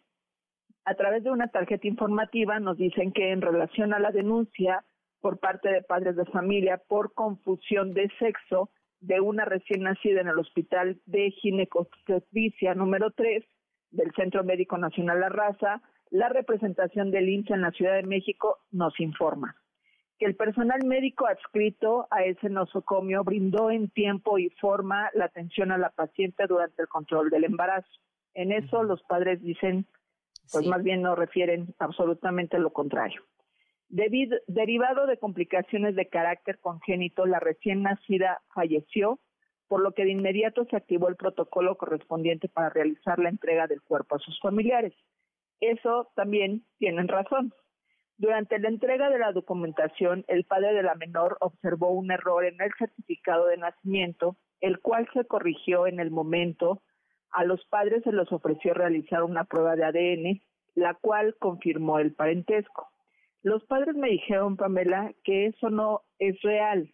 [0.84, 4.84] A través de una tarjeta informativa nos dicen que en relación a la denuncia
[5.22, 8.70] por parte de padres de familia por confusión de sexo
[9.00, 13.46] de una recién nacida en el Hospital de Ginecobstetricia número 3
[13.92, 15.82] del Centro Médico Nacional La Raza,
[16.16, 19.56] la representación del IMSS en la Ciudad de México nos informa
[20.18, 25.74] que el personal médico adscrito a ese nosocomio brindó en tiempo y forma la atención
[25.74, 27.90] a la paciente durante el control del embarazo.
[28.34, 29.88] En eso los padres dicen,
[30.54, 33.22] pues más bien no refieren absolutamente lo contrario.
[33.90, 39.20] Debido, derivado de complicaciones de carácter congénito, la recién nacida falleció,
[39.68, 43.82] por lo que de inmediato se activó el protocolo correspondiente para realizar la entrega del
[43.82, 44.94] cuerpo a sus familiares.
[45.60, 47.54] Eso también tienen razón.
[48.18, 52.62] Durante la entrega de la documentación, el padre de la menor observó un error en
[52.62, 56.82] el certificado de nacimiento, el cual se corrigió en el momento.
[57.32, 60.42] A los padres se les ofreció realizar una prueba de ADN,
[60.76, 62.88] la cual confirmó el parentesco.
[63.44, 66.94] Los padres me dijeron, Pamela, que eso no es real.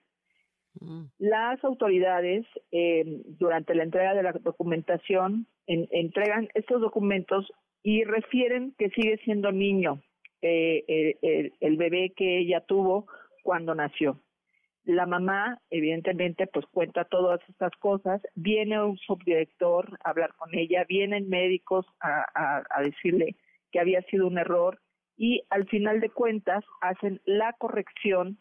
[0.80, 1.04] Mm.
[1.20, 7.50] Las autoridades, eh, durante la entrega de la documentación, entregan estos documentos
[7.84, 10.02] y refieren que sigue siendo niño
[10.42, 13.08] eh, el, bebé que ella tuvo
[13.44, 14.20] cuando nació.
[14.84, 18.22] La mamá, evidentemente, pues cuenta todas estas cosas.
[18.34, 23.36] Viene un subdirector a hablar con ella, vienen médicos a, a decirle
[23.72, 24.80] que había sido un error
[25.18, 28.40] y al final de cuentas hacen la corrección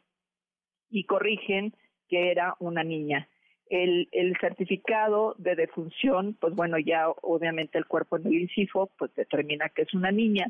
[0.88, 1.74] y corrigen
[2.08, 3.28] que era una niña.
[3.70, 9.14] El, el certificado de defunción, pues bueno, ya obviamente el cuerpo en el INCIFO, pues
[9.14, 10.48] determina que es una niña.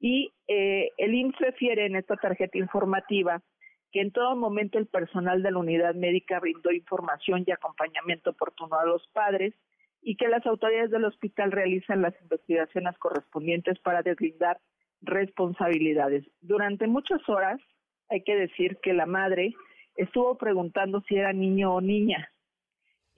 [0.00, 3.42] Y eh, el IMSS refiere en esta tarjeta informativa
[3.90, 8.78] que en todo momento el personal de la unidad médica brindó información y acompañamiento oportuno
[8.78, 9.54] a los padres
[10.02, 14.60] y que las autoridades del hospital realizan las investigaciones correspondientes para deslindar
[15.00, 16.24] responsabilidades.
[16.40, 17.60] Durante muchas horas,
[18.08, 19.54] hay que decir que la madre
[19.96, 22.30] estuvo preguntando si era niño o niña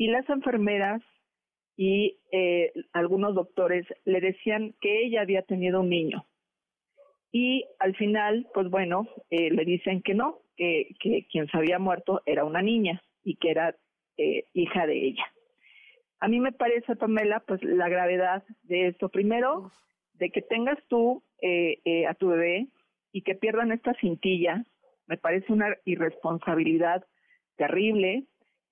[0.00, 1.02] y las enfermeras
[1.76, 6.24] y eh, algunos doctores le decían que ella había tenido un niño.
[7.30, 11.78] Y al final, pues bueno, eh, le dicen que no, que, que, quien se había
[11.78, 13.76] muerto era una niña y que era
[14.16, 15.24] eh, hija de ella.
[16.18, 19.10] A mí me parece, Pamela, pues la gravedad de esto.
[19.10, 19.70] Primero,
[20.14, 22.68] de que tengas tú eh, a tu bebé
[23.12, 24.64] y que pierdan esta cintilla,
[25.06, 27.04] me parece una irresponsabilidad
[27.56, 28.24] terrible,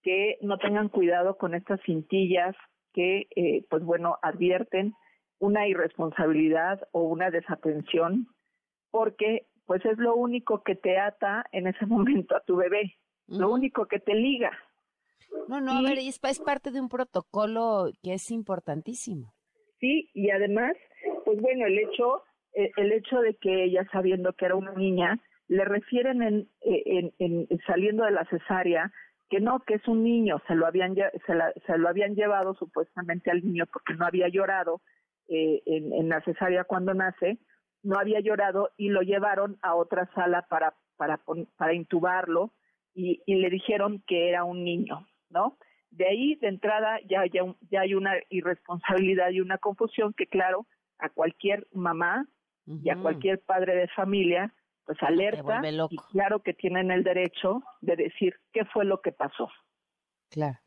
[0.02, 2.54] que no tengan cuidado con estas cintillas
[2.92, 3.28] que,
[3.70, 4.94] pues bueno, advierten
[5.38, 8.26] una irresponsabilidad o una desatención
[8.90, 12.96] porque pues es lo único que te ata en ese momento a tu bebé,
[13.26, 14.50] lo único que te liga.
[15.46, 19.34] No, no, a ver, es, es parte de un protocolo que es importantísimo.
[19.78, 20.74] Sí, y además,
[21.24, 22.22] pues bueno, el hecho,
[22.54, 27.12] eh, el hecho de que ella sabiendo que era una niña, le refieren en, eh,
[27.18, 28.90] en, saliendo de la cesárea
[29.28, 32.54] que no, que es un niño, se lo habían se, la, se lo habían llevado
[32.54, 34.80] supuestamente al niño porque no había llorado
[35.28, 37.38] eh, en, en la cesárea cuando nace,
[37.82, 41.20] no había llorado y lo llevaron a otra sala para, para,
[41.56, 42.52] para intubarlo
[42.94, 45.58] y, y le dijeron que era un niño, ¿no?
[45.90, 50.66] De ahí, de entrada, ya, ya, ya hay una irresponsabilidad y una confusión que, claro,
[50.98, 52.26] a cualquier mamá
[52.66, 54.52] y a cualquier padre de familia,
[54.88, 55.60] pues alerta
[55.90, 59.50] y claro que tienen el derecho de decir qué fue lo que pasó.
[60.30, 60.58] Claro.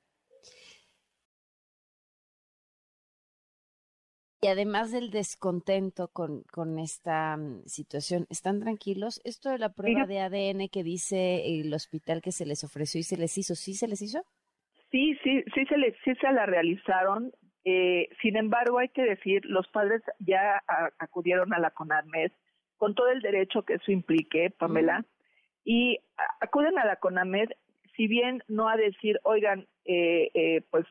[4.43, 9.21] Y además del descontento con, con esta mm, situación, ¿están tranquilos?
[9.23, 13.03] Esto de la prueba de ADN que dice el hospital que se les ofreció y
[13.03, 14.23] se les hizo, ¿sí se les hizo?
[14.91, 17.31] Sí, sí, sí se, les, sí se la realizaron.
[17.65, 20.61] Eh, sin embargo, hay que decir, los padres ya
[20.99, 22.31] acudieron a la CONAMED
[22.81, 25.05] con todo el derecho que eso implique, Pamela,
[25.63, 25.99] y
[26.39, 27.49] acuden a la CONAMED,
[27.95, 30.87] si bien no a decir, oigan, eh, eh, pues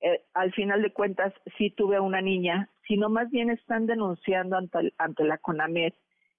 [0.00, 4.94] eh, al final de cuentas sí tuve una niña, sino más bien están denunciando ante,
[4.96, 5.92] ante la CONAMED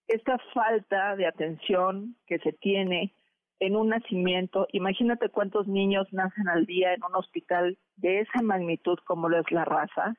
[0.08, 3.14] esta falta de atención que se tiene
[3.60, 4.66] en un nacimiento.
[4.72, 9.52] Imagínate cuántos niños nacen al día en un hospital de esa magnitud como lo es
[9.52, 10.16] la raza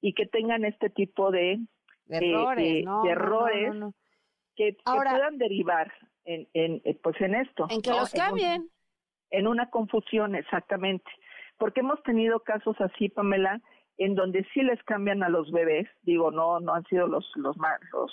[0.00, 1.60] y que tengan este tipo de,
[2.08, 3.94] errores, errores
[4.56, 5.92] que, puedan derivar
[6.24, 7.66] en, en, eh, pues en esto.
[7.70, 8.68] En que los cambien.
[9.30, 11.10] en una confusión, exactamente
[11.58, 13.60] porque hemos tenido casos así, Pamela,
[13.98, 17.56] en donde sí les cambian a los bebés, digo, no, no han sido los, los
[17.56, 18.12] más, los,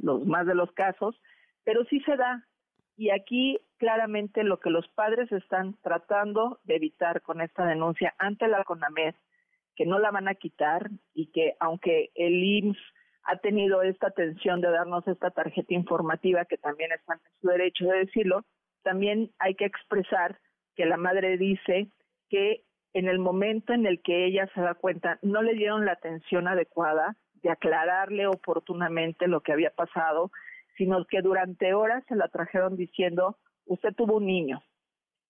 [0.00, 1.20] los más de los casos,
[1.62, 2.46] pero sí se da.
[2.96, 8.48] Y aquí claramente lo que los padres están tratando de evitar con esta denuncia ante
[8.48, 9.14] la CONAMED,
[9.76, 12.78] que no la van a quitar y que aunque el IMSS
[13.24, 17.86] ha tenido esta atención de darnos esta tarjeta informativa, que también está en su derecho
[17.86, 18.44] de decirlo,
[18.82, 20.38] también hay que expresar
[20.76, 21.88] que la madre dice
[22.28, 25.92] que en el momento en el que ella se da cuenta no le dieron la
[25.92, 30.30] atención adecuada de aclararle oportunamente lo que había pasado,
[30.76, 34.62] sino que durante horas se la trajeron diciendo, usted tuvo un niño.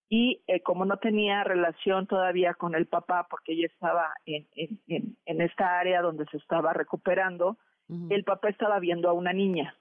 [0.09, 5.16] Y eh, como no tenía relación todavía con el papá, porque ella estaba en, en,
[5.24, 7.59] en esta área donde se estaba recuperando,
[7.89, 9.76] el papá estaba viendo a una niña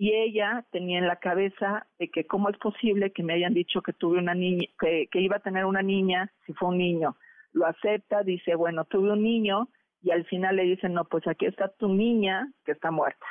[0.00, 3.82] y ella tenía en la cabeza de que cómo es posible que me hayan dicho
[3.82, 7.18] que tuve una niña, que, iba a tener una niña si fue un niño.
[7.52, 9.68] Lo acepta, dice, bueno, tuve un niño
[10.00, 13.26] y al final le dicen, no, pues aquí está tu niña que está muerta.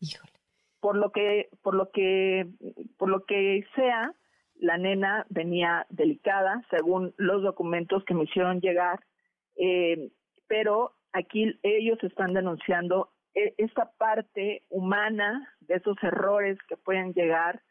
[0.00, 0.32] Híjole.
[0.80, 2.48] Por lo que, por lo que,
[2.96, 4.14] por lo que sea,
[4.54, 9.00] la nena venía delicada, según los documentos que me hicieron llegar,
[9.56, 10.12] eh,
[10.46, 17.62] pero aquí ellos están denunciando e, esta parte humana de esos errores que pueden llegar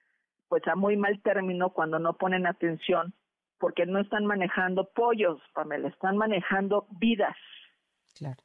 [0.47, 3.13] pues a muy mal término cuando no ponen atención
[3.59, 7.35] porque no están manejando pollos, Pamela, están manejando vidas.
[8.15, 8.37] Claro.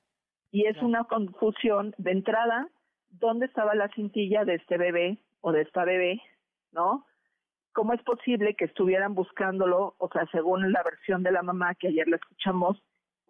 [0.50, 2.68] Y es una confusión de entrada,
[3.10, 6.20] ¿dónde estaba la cintilla de este bebé o de esta bebé?
[6.72, 7.06] ¿No?
[7.72, 9.94] ¿Cómo es posible que estuvieran buscándolo?
[9.98, 12.82] O sea, según la versión de la mamá que ayer la escuchamos,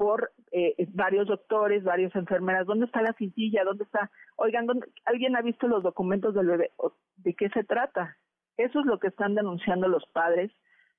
[0.03, 2.67] por eh, varios doctores, varias enfermeras.
[2.67, 3.63] ¿Dónde está la cintilla?
[3.63, 4.11] ¿Dónde está?
[4.35, 4.67] Oigan,
[5.05, 6.73] ¿alguien ha visto los documentos del bebé?
[7.19, 8.17] ¿De qué se trata?
[8.57, 10.51] Eso es lo que están denunciando los padres,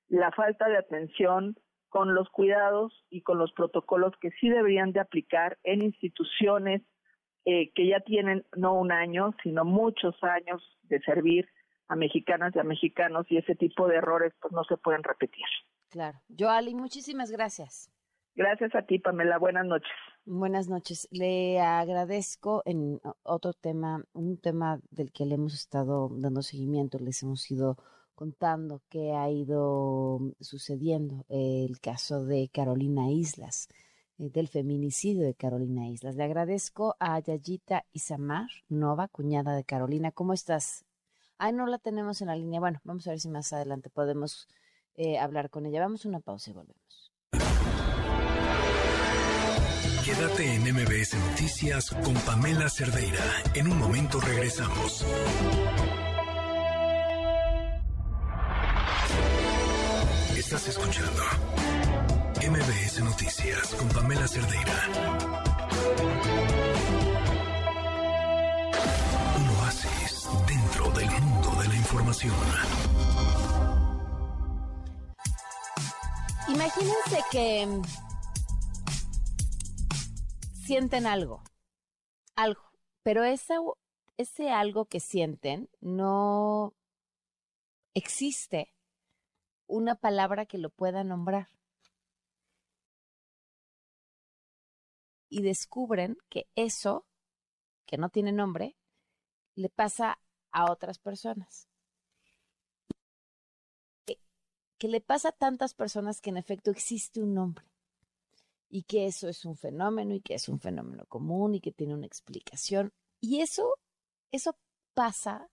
[0.08, 1.58] la falta de atención
[1.90, 6.82] con los cuidados y con los protocolos que sí deberían de aplicar en instituciones
[7.44, 11.50] eh, que ya tienen no un año, sino muchos años de servir
[11.90, 15.44] a mexicanas y a mexicanos y ese tipo de errores pues no se pueden repetir.
[15.90, 16.22] Claro.
[16.40, 17.93] Joali, muchísimas gracias.
[18.36, 19.38] Gracias a ti, Pamela.
[19.38, 19.92] Buenas noches.
[20.26, 21.08] Buenas noches.
[21.12, 27.22] Le agradezco en otro tema, un tema del que le hemos estado dando seguimiento, les
[27.22, 27.78] hemos ido
[28.16, 33.68] contando qué ha ido sucediendo, el caso de Carolina Islas,
[34.18, 36.16] eh, del feminicidio de Carolina Islas.
[36.16, 40.12] Le agradezco a Yayita Isamar Nova, cuñada de Carolina.
[40.12, 40.86] ¿Cómo estás?
[41.38, 42.60] Ay, no la tenemos en la línea.
[42.60, 44.48] Bueno, vamos a ver si más adelante podemos
[44.96, 45.82] eh, hablar con ella.
[45.82, 47.03] Vamos a una pausa y volvemos.
[50.04, 53.24] Quédate en MBS Noticias con Pamela Cerdeira.
[53.54, 55.06] En un momento regresamos.
[60.36, 61.24] Estás escuchando
[62.36, 64.90] MBS Noticias con Pamela Cerdeira.
[69.38, 72.36] Un oasis dentro del mundo de la información.
[76.50, 77.68] Imagínense que
[80.64, 81.44] sienten algo,
[82.36, 82.62] algo,
[83.04, 86.74] pero ese algo que sienten no
[87.94, 88.74] existe
[89.68, 91.50] una palabra que lo pueda nombrar.
[95.30, 97.06] Y descubren que eso,
[97.86, 98.78] que no tiene nombre,
[99.56, 100.20] le pasa
[100.52, 101.68] a otras personas.
[104.78, 107.73] Que le pasa a tantas personas que en efecto existe un nombre
[108.74, 111.94] y que eso es un fenómeno y que es un fenómeno común y que tiene
[111.94, 112.92] una explicación.
[113.22, 113.76] Y eso,
[114.32, 114.58] eso
[114.96, 115.48] pasa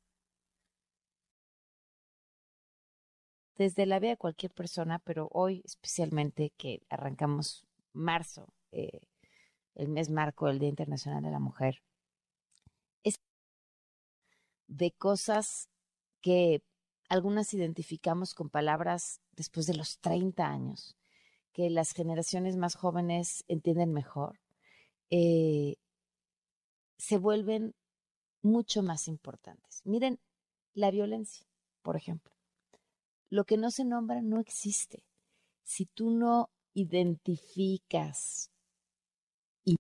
[3.56, 9.02] desde la vida de cualquier persona, pero hoy especialmente que arrancamos marzo, eh,
[9.74, 11.82] el mes marco, el Día Internacional de la Mujer,
[13.02, 13.20] es
[14.66, 15.68] de cosas
[16.22, 16.62] que
[17.10, 20.96] algunas identificamos con palabras después de los 30 años,
[21.61, 24.40] que las generaciones más jóvenes entienden mejor,
[25.11, 25.76] eh,
[26.96, 27.74] se vuelven
[28.40, 29.82] mucho más importantes.
[29.84, 30.18] Miren,
[30.72, 31.46] la violencia,
[31.82, 32.32] por ejemplo.
[33.28, 35.04] Lo que no se nombra no existe.
[35.62, 38.50] Si tú no identificas
[39.62, 39.76] y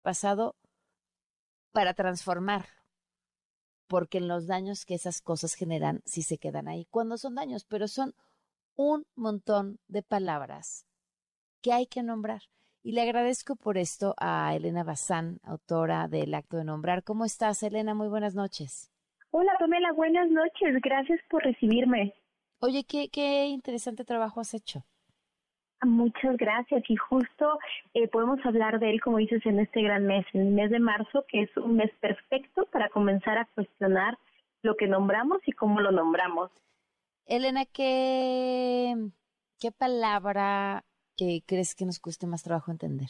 [0.00, 0.56] pasado
[1.72, 2.72] para transformarlo,
[3.86, 6.86] porque en los daños que esas cosas generan sí se quedan ahí.
[6.86, 8.14] Cuando son daños, pero son
[8.76, 10.86] un montón de palabras
[11.62, 12.42] que hay que nombrar.
[12.82, 17.04] Y le agradezco por esto a Elena Bazán, autora del Acto de Nombrar.
[17.04, 17.94] ¿Cómo estás, Elena?
[17.94, 18.90] Muy buenas noches.
[19.30, 20.80] Hola, Pamela, buenas noches.
[20.82, 22.12] Gracias por recibirme.
[22.58, 24.84] Oye, qué, qué interesante trabajo has hecho.
[25.84, 26.82] Muchas gracias.
[26.88, 27.58] Y justo
[27.94, 30.80] eh, podemos hablar de él, como dices, en este gran mes, en el mes de
[30.80, 34.18] marzo, que es un mes perfecto para comenzar a cuestionar
[34.62, 36.50] lo que nombramos y cómo lo nombramos.
[37.26, 38.94] Elena, ¿qué,
[39.60, 40.84] qué palabra
[41.16, 43.08] que crees que nos cueste más trabajo entender?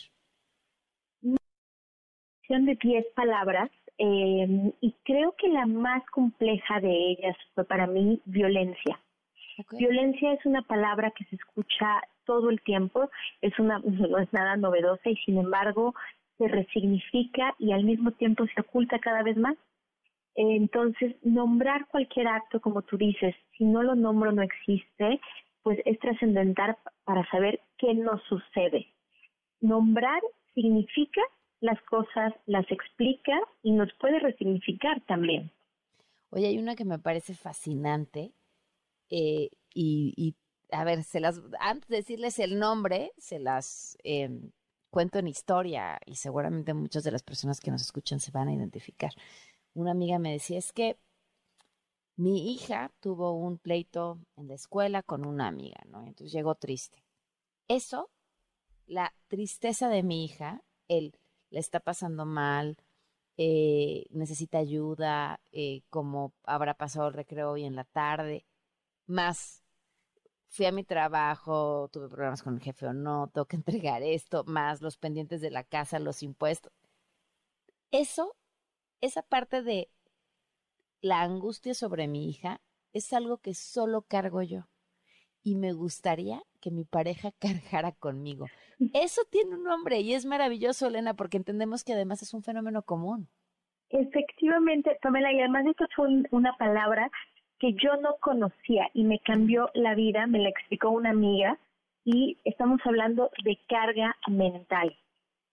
[2.60, 8.20] de 10 palabras eh, y creo que la más compleja de ellas fue para mí
[8.26, 9.00] violencia.
[9.70, 13.10] Violencia es una palabra que se escucha todo el tiempo,
[13.40, 15.94] es una no es nada novedosa y sin embargo
[16.38, 19.56] se resignifica y al mismo tiempo se oculta cada vez más.
[20.34, 25.20] Entonces, nombrar cualquier acto, como tú dices, si no lo nombro no existe,
[25.62, 28.86] pues es trascendental para saber qué nos sucede.
[29.60, 30.20] Nombrar
[30.54, 31.20] significa
[31.60, 35.50] las cosas, las explica y nos puede resignificar también.
[36.30, 38.32] Oye, hay una que me parece fascinante
[39.10, 40.34] eh, y,
[40.70, 44.50] a ver, se las, antes de decirles el nombre, se las em,
[44.90, 48.54] cuento en historia y seguramente muchas de las personas que nos escuchan se van a
[48.54, 49.12] identificar.
[49.74, 50.98] Una amiga me decía, es que
[52.16, 56.06] mi hija tuvo un pleito en la escuela con una amiga, ¿no?
[56.06, 57.02] Entonces llegó triste.
[57.68, 58.10] Eso,
[58.86, 61.18] la tristeza de mi hija, el
[61.52, 62.76] le está pasando mal,
[63.36, 68.46] eh, necesita ayuda, eh, como habrá pasado el recreo hoy en la tarde,
[69.06, 69.62] más
[70.48, 73.56] fui a mi trabajo, tuve problemas con el jefe o no, tengo que
[73.86, 76.72] entregar esto, más los pendientes de la casa, los impuestos.
[77.92, 78.34] Eso,
[79.02, 79.90] esa parte de
[81.02, 82.60] la angustia sobre mi hija
[82.94, 84.68] es algo que solo cargo yo
[85.42, 88.46] y me gustaría que mi pareja cargara conmigo.
[88.94, 92.82] Eso tiene un nombre y es maravilloso, Elena, porque entendemos que además es un fenómeno
[92.82, 93.28] común.
[93.90, 97.10] Efectivamente, Pamela, y además esto fue una palabra
[97.58, 101.58] que yo no conocía y me cambió la vida, me la explicó una amiga
[102.04, 104.96] y estamos hablando de carga mental,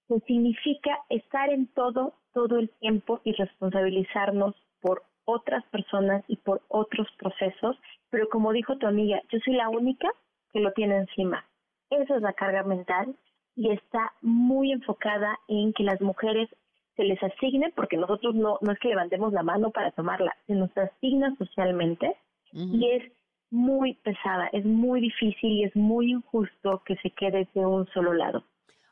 [0.08, 6.62] que significa estar en todo, todo el tiempo y responsabilizarnos por otras personas y por
[6.70, 7.78] otros procesos,
[8.10, 10.10] pero como dijo tu amiga, yo soy la única
[10.52, 11.46] que lo tiene encima.
[11.90, 13.16] Esa es la carga mental
[13.56, 16.50] y está muy enfocada en que las mujeres
[16.96, 20.54] se les asigne, porque nosotros no, no es que levantemos la mano para tomarla, se
[20.54, 22.16] nos asigna socialmente
[22.52, 23.12] y es
[23.52, 28.14] muy pesada, es muy difícil y es muy injusto que se quede de un solo
[28.14, 28.44] lado.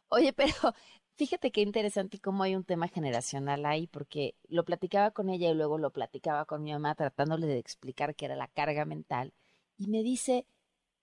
[0.09, 0.73] Oye, pero
[1.17, 5.55] fíjate qué interesante cómo hay un tema generacional ahí, porque lo platicaba con ella y
[5.55, 9.33] luego lo platicaba con mi mamá tratándole de explicar qué era la carga mental
[9.77, 10.45] y me dice,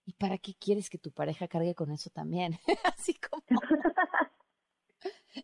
[0.07, 2.55] ¿y para qué quieres que tu pareja cargue con eso también?
[2.97, 3.43] Así como...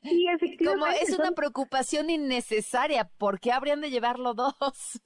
[0.02, 0.64] Sí, efectivamente.
[0.64, 5.02] Como es una preocupación innecesaria, ¿por qué habrían de llevarlo dos?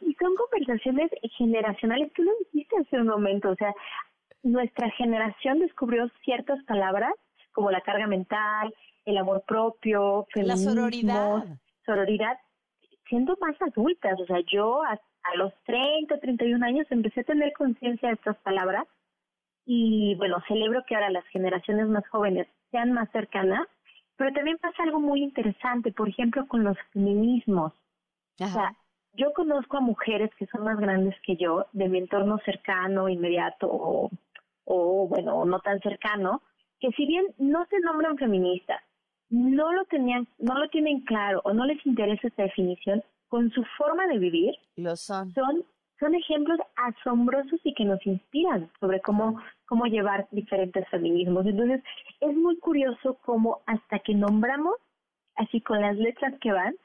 [0.00, 2.12] y son conversaciones generacionales.
[2.12, 3.74] Tú lo dijiste hace un momento, o sea,
[4.42, 7.14] nuestra generación descubrió ciertas palabras
[7.54, 8.74] como la carga mental,
[9.06, 11.44] el amor propio, la sororidad.
[11.86, 12.38] sororidad,
[13.08, 14.20] siendo más adultas.
[14.20, 18.36] O sea, yo a, a los 30, 31 años empecé a tener conciencia de estas
[18.38, 18.86] palabras
[19.66, 23.66] y bueno, celebro que ahora las generaciones más jóvenes sean más cercanas,
[24.16, 27.72] pero también pasa algo muy interesante, por ejemplo, con los feminismos.
[28.40, 28.76] O sea,
[29.12, 33.68] yo conozco a mujeres que son más grandes que yo, de mi entorno cercano, inmediato
[33.70, 34.10] o,
[34.64, 36.42] o bueno, no tan cercano,
[36.84, 38.82] que si bien no se nombran feministas,
[39.30, 43.64] no lo tenían, no lo tienen claro o no les interesa esta definición, con su
[43.78, 45.32] forma de vivir, lo son.
[45.32, 45.64] Son,
[45.98, 51.46] son ejemplos asombrosos y que nos inspiran sobre cómo, cómo llevar diferentes feminismos.
[51.46, 51.82] Entonces,
[52.20, 54.74] es muy curioso cómo hasta que nombramos,
[55.36, 56.76] así con las letras que van,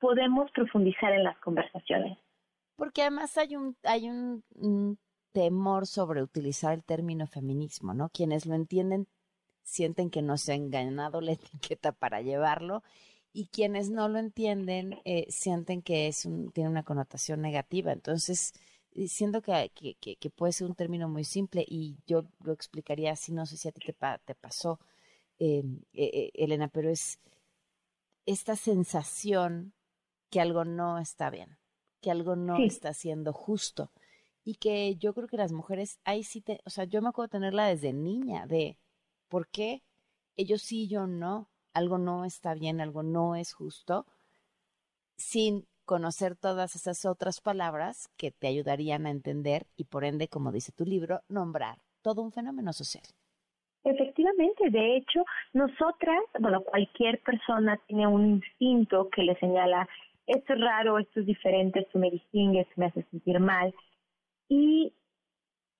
[0.00, 2.18] podemos profundizar en las conversaciones.
[2.76, 4.98] Porque además hay un, hay un,
[5.32, 8.08] temor sobre utilizar el término feminismo, ¿no?
[8.08, 9.06] Quienes lo entienden
[9.64, 11.32] sienten que no se ha engañado la
[11.72, 12.82] etiqueta para llevarlo
[13.32, 17.92] y quienes no lo entienden eh, sienten que es un, tiene una connotación negativa.
[17.92, 18.52] Entonces,
[18.92, 23.12] eh, siento que, que, que, puede ser un término muy simple y yo lo explicaría
[23.12, 24.78] así, no sé si a ti te, te pasó,
[25.40, 27.18] eh, Elena, pero es
[28.24, 29.74] esta sensación
[30.30, 31.58] que algo no está bien,
[32.00, 33.90] que algo no está siendo justo.
[34.44, 37.30] Y que yo creo que las mujeres, ahí sí te, o sea, yo me acuerdo
[37.30, 38.78] tenerla desde niña, de
[39.34, 39.82] por qué
[40.36, 44.06] ellos sí, yo no, algo no está bien, algo no es justo,
[45.16, 50.52] sin conocer todas esas otras palabras que te ayudarían a entender y por ende, como
[50.52, 53.02] dice tu libro, nombrar todo un fenómeno social.
[53.82, 59.88] Efectivamente, de hecho, nosotras, bueno, cualquier persona tiene un instinto que le señala
[60.28, 63.74] esto es raro, esto es diferente, esto me distingue, esto me hace sentir mal.
[64.48, 64.94] Y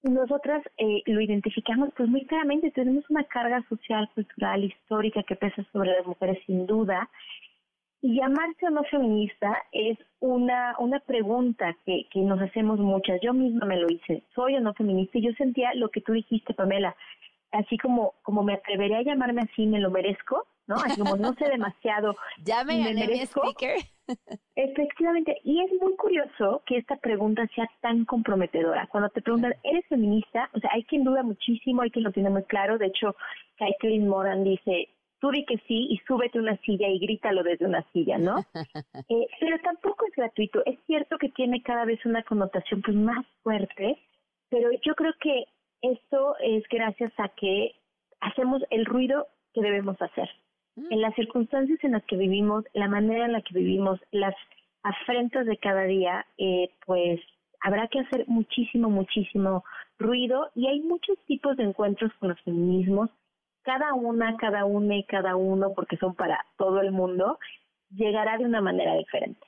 [0.05, 5.65] nosotras eh, lo identificamos pues muy claramente, tenemos una carga social, cultural, histórica que pesa
[5.73, 7.09] sobre las mujeres sin duda.
[8.03, 13.19] Y llamarse o no feminista es una, una pregunta que, que nos hacemos muchas.
[13.23, 15.19] Yo misma me lo hice, ¿soy o no feminista?
[15.19, 16.95] Y yo sentía lo que tú dijiste, Pamela,
[17.53, 20.77] así como, como me atreveré a llamarme así, me lo merezco, ¿no?
[20.77, 22.15] Así como no sé demasiado.
[22.45, 23.77] ya me gané mi speaker.
[24.57, 28.87] Efectivamente, y es muy curioso que esta pregunta sea tan comprometedora.
[28.89, 30.51] Cuando te preguntan, ¿eres feminista?
[30.53, 32.79] O sea, hay quien duda muchísimo, hay quien lo tiene muy claro.
[32.79, 33.17] De hecho,
[33.57, 34.89] Caitlin Moran dice,
[35.21, 38.45] tú di que sí y súbete una silla y grítalo desde una silla, ¿no?
[39.09, 40.63] eh, pero tampoco es gratuito.
[40.67, 43.99] Es cierto que tiene cada vez una connotación pues más fuerte,
[44.51, 45.45] pero yo creo que
[45.81, 47.75] esto es gracias a que
[48.21, 50.29] hacemos el ruido que debemos hacer.
[50.77, 54.35] En las circunstancias en las que vivimos, la manera en la que vivimos, las
[54.83, 57.21] afrentas de cada día, eh, pues
[57.61, 59.65] habrá que hacer muchísimo, muchísimo
[59.99, 63.11] ruido y hay muchos tipos de encuentros con los feminismos,
[63.63, 67.39] cada una, cada una y cada uno, porque son para todo el mundo,
[67.91, 69.41] llegará de una manera diferente.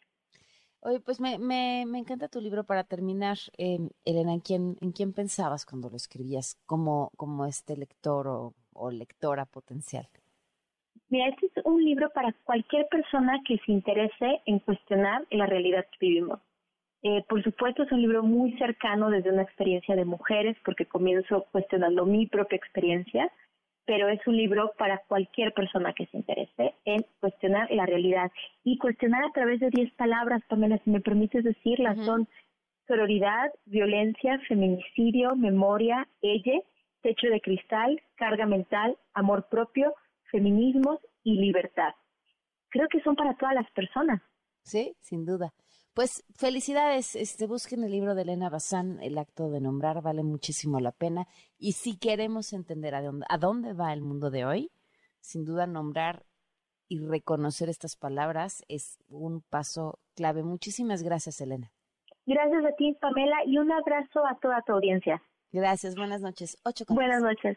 [0.81, 3.37] Oye, pues me, me, me encanta tu libro para terminar.
[3.59, 8.55] Eh, Elena, ¿en quién, ¿en quién pensabas cuando lo escribías como, como este lector o,
[8.73, 10.09] o lectora potencial?
[11.09, 15.87] Mira, este es un libro para cualquier persona que se interese en cuestionar la realidad
[15.93, 16.41] que vivimos.
[17.03, 21.47] Eh, por supuesto, es un libro muy cercano desde una experiencia de mujeres, porque comienzo
[21.53, 23.31] cuestionando mi propia experiencia,
[23.85, 28.33] pero es un libro para cualquier persona que se interese en cuestionar la realidad
[28.65, 32.27] y cuestionar a través de 10 palabras, Pamela, si me permites decirlas, son
[32.89, 36.61] sororidad, violencia, feminicidio, memoria, ella,
[37.03, 39.95] techo de cristal, carga mental, amor propio,
[40.31, 41.95] feminismos y libertad.
[42.69, 44.23] Creo que son para todas las personas.
[44.63, 45.53] Sí, sin duda.
[45.95, 50.79] Pues felicidades, este, busquen el libro de Elena Bazán, El acto de nombrar, vale muchísimo
[50.79, 51.27] la pena.
[51.59, 54.71] Y si queremos entender a dónde, a dónde va el mundo de hoy,
[55.21, 56.27] sin duda nombrar
[56.89, 60.43] y reconocer estas palabras es un paso clave.
[60.43, 61.73] Muchísimas gracias, Elena.
[62.27, 65.23] Gracias a ti, Pamela, y un abrazo a toda tu audiencia.
[65.53, 66.59] Gracias, buenas noches.
[66.65, 67.57] Ocho Buenas noches.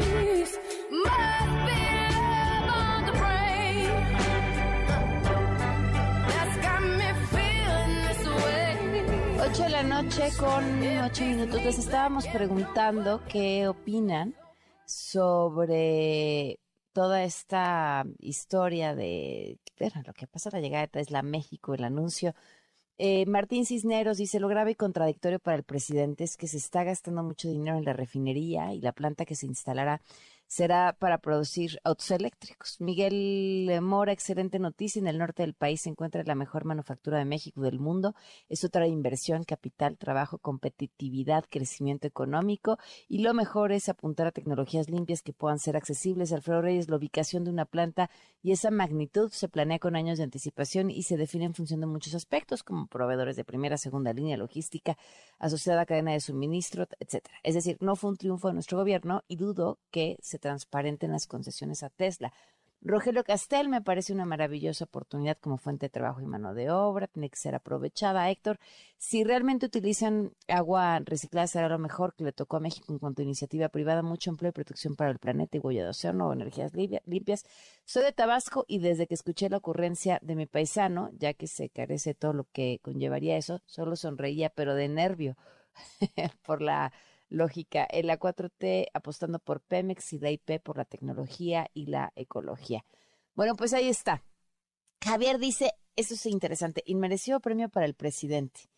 [9.51, 11.61] 8 de la noche con 8 minutos.
[11.61, 14.33] Les estábamos preguntando qué opinan
[14.85, 16.57] sobre
[16.93, 22.33] toda esta historia de bueno, lo que pasa la llegada de Tesla México, el anuncio.
[22.97, 26.85] Eh, Martín Cisneros dice, lo grave y contradictorio para el presidente es que se está
[26.85, 29.99] gastando mucho dinero en la refinería y la planta que se instalará
[30.51, 32.75] será para producir autos eléctricos.
[32.81, 34.99] Miguel Mora, excelente noticia.
[34.99, 38.15] En el norte del país se encuentra la mejor manufactura de México del mundo.
[38.49, 42.77] Eso trae inversión, capital, trabajo, competitividad, crecimiento económico
[43.07, 46.33] y lo mejor es apuntar a tecnologías limpias que puedan ser accesibles.
[46.33, 48.09] Alfredo Reyes, la ubicación de una planta
[48.43, 51.87] y esa magnitud se planea con años de anticipación y se define en función de
[51.87, 54.97] muchos aspectos, como proveedores de primera, segunda línea, logística,
[55.39, 57.37] asociada a cadena de suministro, etcétera.
[57.43, 61.27] Es decir, no fue un triunfo de nuestro gobierno y dudo que se transparenten las
[61.27, 62.33] concesiones a Tesla.
[62.83, 67.05] Rogelio Castel me parece una maravillosa oportunidad como fuente de trabajo y mano de obra,
[67.05, 68.27] tiene que ser aprovechada.
[68.31, 68.57] Héctor,
[68.97, 73.21] si realmente utilizan agua reciclada será lo mejor que le tocó a México en cuanto
[73.21, 76.71] a iniciativa privada, mucho empleo y protección para el planeta y huella de océano energías
[77.05, 77.45] limpias.
[77.85, 81.69] Soy de Tabasco y desde que escuché la ocurrencia de mi paisano, ya que se
[81.69, 85.37] carece todo lo que conllevaría eso, solo sonreía, pero de nervio
[86.41, 86.91] por la
[87.31, 87.87] lógica.
[87.89, 92.85] En la 4T apostando por Pemex y la IP por la tecnología y la ecología.
[93.33, 94.23] Bueno, pues ahí está.
[95.03, 98.69] Javier dice, eso es interesante, inmerecido premio para el presidente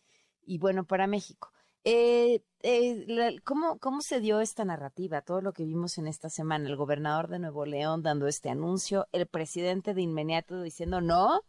[0.42, 1.52] y bueno, para México.
[1.86, 5.20] Eh, eh, ¿cómo, ¿Cómo se dio esta narrativa?
[5.20, 9.06] Todo lo que vimos en esta semana, el gobernador de Nuevo León dando este anuncio,
[9.12, 11.42] el presidente de inmediato diciendo no,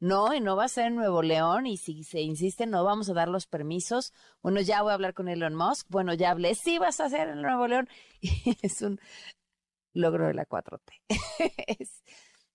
[0.00, 3.08] no, y no va a ser en Nuevo León, y si se insiste, no vamos
[3.10, 4.12] a dar los permisos.
[4.42, 5.86] Bueno, ya voy a hablar con Elon Musk.
[5.90, 7.88] Bueno, ya hablé, sí vas a hacer en Nuevo León.
[8.20, 9.00] Y es un
[9.94, 11.02] logro de la 4T.
[11.78, 12.02] Es-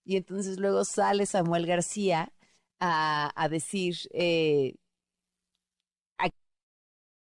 [0.06, 2.34] y entonces luego sale Samuel García
[2.80, 4.76] a, decir, eh,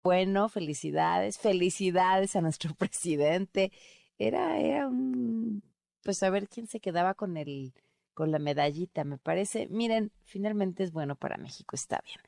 [0.03, 3.73] bueno, felicidades, felicidades a nuestro presidente.
[4.19, 5.63] Era, era un,
[6.03, 7.73] pues a ver quién se quedaba con el,
[8.15, 9.69] con la medallita, me parece.
[9.69, 12.19] Miren, finalmente es bueno para México, está bien.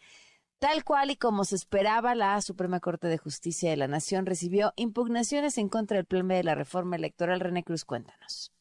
[0.59, 4.73] Tal cual y como se esperaba, la Suprema Corte de Justicia de la Nación recibió
[4.77, 7.41] impugnaciones en contra del plan de la reforma electoral.
[7.41, 8.54] René Cruz, cuéntanos.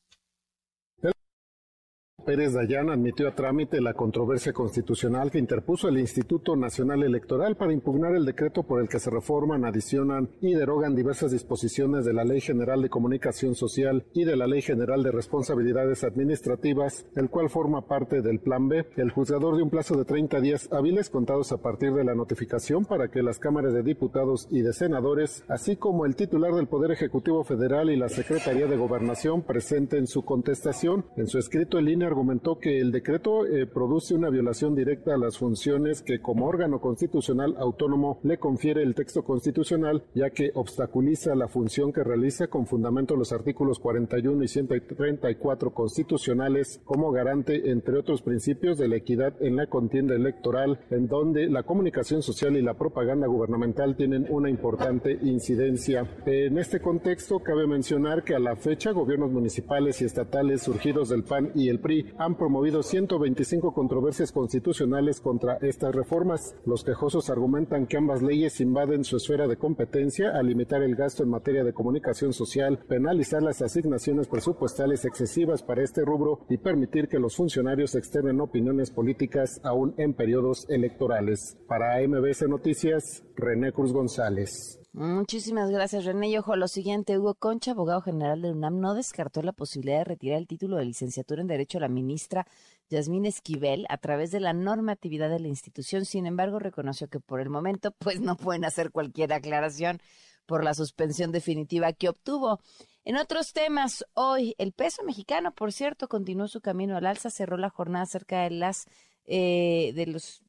[2.24, 7.74] Pérez Dayán admitió a trámite la controversia constitucional que interpuso el Instituto Nacional Electoral para
[7.74, 12.24] impugnar el decreto por el que se reforman, adicionan y derogan diversas disposiciones de la
[12.24, 17.50] Ley General de Comunicación Social y de la Ley General de Responsabilidades Administrativas, el cual
[17.50, 18.86] forma parte del Plan B.
[18.96, 22.86] El juzgador dio un plazo de 30 días hábiles contados a partir de la notificación
[22.86, 26.92] para que las cámaras de diputados y de senadores, así como el titular del Poder
[26.92, 31.06] Ejecutivo Federal y la Secretaría de Gobernación presenten su contestación.
[31.18, 35.18] En su escrito, el INE argumentó que el decreto eh, produce una violación directa a
[35.18, 41.34] las funciones que como órgano constitucional autónomo le confiere el texto constitucional, ya que obstaculiza
[41.34, 47.72] la función que realiza con fundamento en los artículos 41 y 134 constitucionales como garante,
[47.72, 52.56] entre otros principios, de la equidad en la contienda electoral, en donde la comunicación social
[52.56, 56.08] y la propaganda gubernamental tienen una importante incidencia.
[56.28, 61.24] En este contexto, cabe mencionar que a la fecha, gobiernos municipales y estatales surgidos del
[61.24, 66.56] PAN y el PRI han promovido 125 controversias constitucionales contra estas reformas.
[66.66, 71.24] Los quejosos argumentan que ambas leyes invaden su esfera de competencia al limitar el gasto
[71.24, 77.08] en materia de comunicación social, penalizar las asignaciones presupuestales excesivas para este rubro y permitir
[77.08, 81.58] que los funcionarios externen opiniones políticas aún en periodos electorales.
[81.68, 84.83] Para MBS Noticias, René Cruz González.
[84.96, 86.30] Muchísimas gracias, René.
[86.30, 90.04] Y ojo, lo siguiente, Hugo Concha, abogado general de UNAM, no descartó la posibilidad de
[90.04, 92.46] retirar el título de licenciatura en Derecho a la ministra
[92.90, 96.06] Yasmín Esquivel, a través de la normatividad de la institución.
[96.06, 100.00] Sin embargo, reconoció que por el momento, pues no pueden hacer cualquier aclaración
[100.46, 102.60] por la suspensión definitiva que obtuvo.
[103.04, 107.58] En otros temas, hoy el peso mexicano, por cierto, continuó su camino al alza, cerró
[107.58, 108.86] la jornada cerca de las
[109.26, 110.44] eh, de los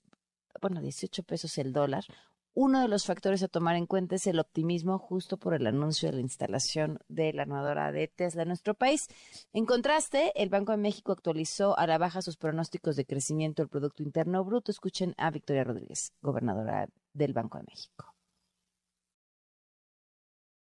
[0.61, 2.05] bueno, 18 pesos el dólar.
[2.57, 6.09] Uno de los factores a tomar en cuenta es el optimismo justo por el anuncio
[6.09, 9.09] de la instalación de la armadora de Tesla en nuestro país.
[9.53, 13.71] En contraste, el Banco de México actualizó a la baja sus pronósticos de crecimiento del
[13.71, 14.71] Producto Interno Bruto.
[14.71, 18.14] Escuchen a Victoria Rodríguez, gobernadora del Banco de México.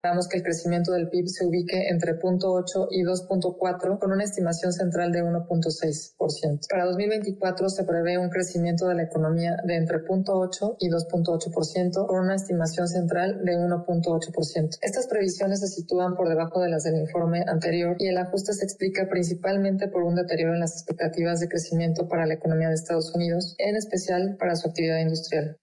[0.06, 4.72] Esperamos que el crecimiento del PIB se ubique entre 0.8 y 2.4 con una estimación
[4.72, 6.68] central de 1.6%.
[6.70, 12.20] Para 2024 se prevé un crecimiento de la economía de entre 0.8 y 2.8% con
[12.20, 14.78] una estimación central de 1.8%.
[14.80, 18.64] Estas previsiones se sitúan por debajo de las del informe anterior y el ajuste se
[18.64, 23.12] explica principalmente por un deterioro en las expectativas de crecimiento para la economía de Estados
[23.16, 25.58] Unidos, en especial para su actividad industrial.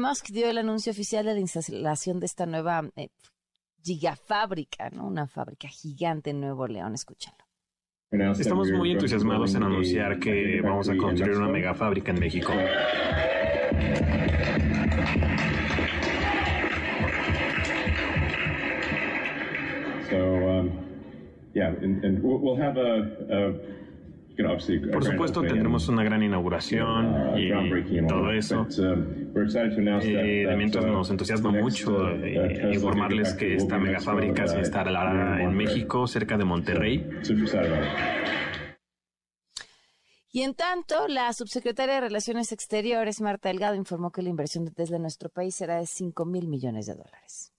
[0.00, 3.08] Musk dio el anuncio oficial de la instalación de esta nueva eh,
[3.82, 5.06] gigafábrica, ¿no?
[5.06, 6.94] Una fábrica gigante en Nuevo León.
[6.94, 7.44] Escúchenlo.
[8.38, 12.52] Estamos muy entusiasmados en anunciar que vamos a construir una megafábrica en México.
[20.10, 20.70] So, um,
[21.54, 23.83] yeah, and, and we'll, we'll have a, a
[24.92, 28.66] por supuesto, tendremos una gran inauguración y todo eso.
[30.02, 36.06] Eh, de mientras nos entusiasma mucho eh, informarles que esta megafábrica se instalará en México,
[36.06, 37.08] cerca de Monterrey.
[40.32, 44.72] Y en tanto, la subsecretaria de Relaciones Exteriores, Marta Delgado, informó que la inversión de
[44.72, 47.52] Tesla en nuestro país será de 5 mil millones de dólares.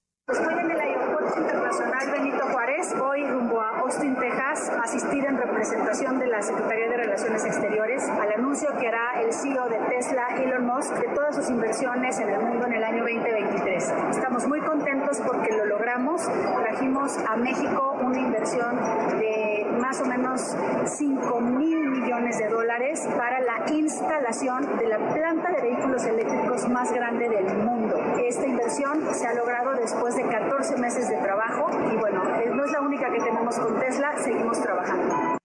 [1.34, 6.98] Internacional Benito Juárez, hoy rumbo a Austin, Texas, asistir en representación de la Secretaría de
[6.98, 11.50] Relaciones Exteriores al anuncio que hará el CEO de Tesla, Elon Musk, de todas sus
[11.50, 13.94] inversiones en el mundo en el año 2023.
[14.12, 14.95] Estamos muy contentos
[15.26, 16.22] porque lo logramos.
[16.24, 18.76] Trajimos a México una inversión
[19.20, 20.41] de más o menos
[20.86, 26.91] 5 mil millones de dólares para la instalación de la planta de vehículos eléctricos más
[26.91, 27.95] grande del mundo.
[28.18, 32.72] Esta inversión se ha logrado después de 14 meses de trabajo y bueno, no es
[32.72, 35.38] la única que tenemos con Tesla, seguimos trabajando.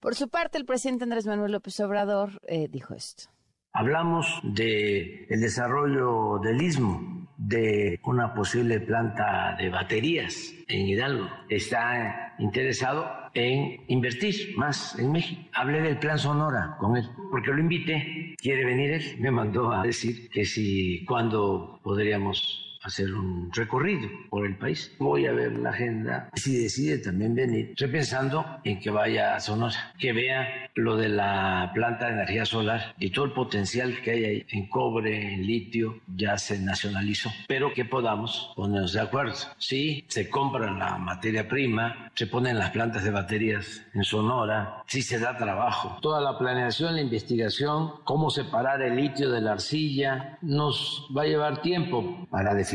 [0.00, 3.30] Por su parte, el presidente Andrés Manuel López Obrador eh, dijo esto.
[3.72, 7.19] Hablamos de el desarrollo del istmo,
[7.50, 11.28] de una posible planta de baterías en Hidalgo.
[11.48, 15.42] Está interesado en invertir más en México.
[15.52, 19.82] Hablé del plan Sonora con él, porque lo invité, quiere venir él, me mandó a
[19.82, 24.94] decir que si, cuando podríamos hacer un recorrido por el país.
[24.98, 26.30] Voy a ver la agenda.
[26.34, 31.08] Si decide también venir, estoy pensando en que vaya a Sonora, que vea lo de
[31.08, 35.46] la planta de energía solar y todo el potencial que hay ahí en cobre, en
[35.46, 39.34] litio, ya se nacionalizó, pero que podamos ponernos de acuerdo.
[39.58, 45.02] Si se compra la materia prima, se ponen las plantas de baterías en Sonora, si
[45.02, 45.98] se da trabajo.
[46.00, 51.26] Toda la planeación, la investigación, cómo separar el litio de la arcilla, nos va a
[51.26, 52.69] llevar tiempo para definir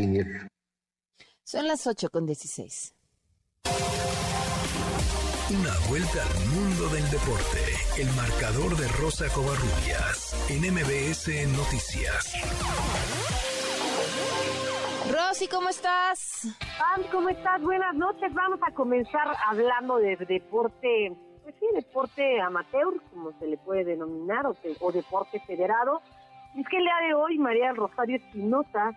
[1.44, 2.94] son las 8 con 16.
[5.52, 7.62] Una vuelta al mundo del deporte.
[7.98, 12.34] El marcador de Rosa Covarrubias en MBS Noticias.
[15.14, 16.48] Rosy, ¿cómo estás?
[16.78, 17.62] Pam, ¿cómo estás?
[17.62, 18.34] Buenas noches.
[18.34, 24.46] Vamos a comenzar hablando de deporte, pues sí, deporte amateur, como se le puede denominar,
[24.48, 26.02] o, o deporte federado.
[26.56, 28.94] Es que el día de hoy María Rosario Espinosa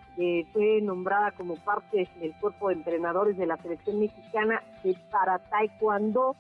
[0.53, 6.37] fue nombrada como parte del cuerpo de entrenadores de la selección mexicana de para taekwondo,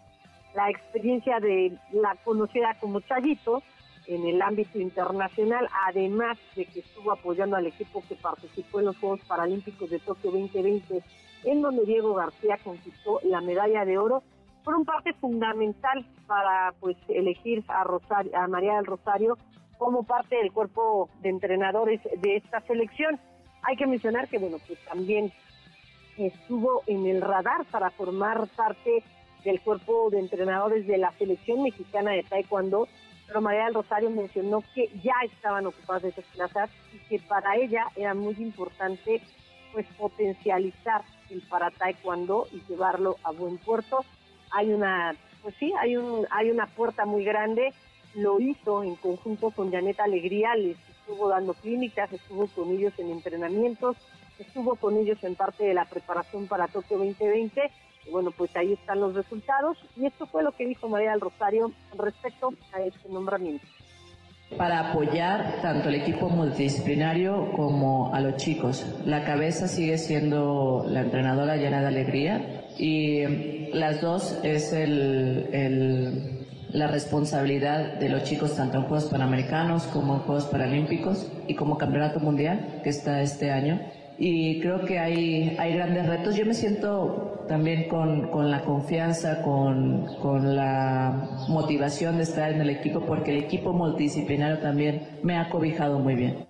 [0.54, 3.64] la experiencia de la conocida como Chayito
[4.06, 8.98] en el ámbito internacional, además de que estuvo apoyando al equipo que participó en los
[8.98, 11.02] Juegos Paralímpicos de Tokio 2020,
[11.46, 14.22] en donde Diego García conquistó la medalla de oro,
[14.62, 19.36] fueron parte fundamental para pues elegir a Rosario, a María del Rosario
[19.78, 23.18] como parte del cuerpo de entrenadores de esta selección.
[23.62, 25.32] Hay que mencionar que, bueno, pues también
[26.16, 29.02] estuvo en el radar para formar parte
[29.44, 32.88] del cuerpo de entrenadores de la selección mexicana de Taekwondo,
[33.26, 37.86] pero María del Rosario mencionó que ya estaban ocupadas esas plazas y que para ella
[37.94, 39.22] era muy importante
[39.72, 44.04] pues potencializar el para Taekwondo y llevarlo a buen puerto.
[44.50, 47.72] Hay una, pues sí, hay un, hay una puerta muy grande
[48.18, 53.10] lo hizo en conjunto con Janet Alegría, les estuvo dando clínicas, estuvo con ellos en
[53.10, 53.96] entrenamientos,
[54.38, 57.70] estuvo con ellos en parte de la preparación para Tokio 2020
[58.10, 59.78] bueno, pues ahí están los resultados.
[59.96, 63.66] Y esto fue lo que dijo María del Rosario respecto a este nombramiento.
[64.56, 68.86] Para apoyar tanto el equipo multidisciplinario como a los chicos.
[69.04, 76.37] La cabeza sigue siendo la entrenadora llena de alegría y las dos es el,
[76.70, 81.78] la responsabilidad de los chicos tanto en Juegos Panamericanos como en Juegos Paralímpicos y como
[81.78, 83.80] Campeonato Mundial que está este año
[84.18, 86.34] y creo que hay, hay grandes retos.
[86.34, 92.60] Yo me siento también con, con la confianza, con, con, la motivación de estar en
[92.60, 96.48] el equipo, porque el equipo multidisciplinario también me ha cobijado muy bien.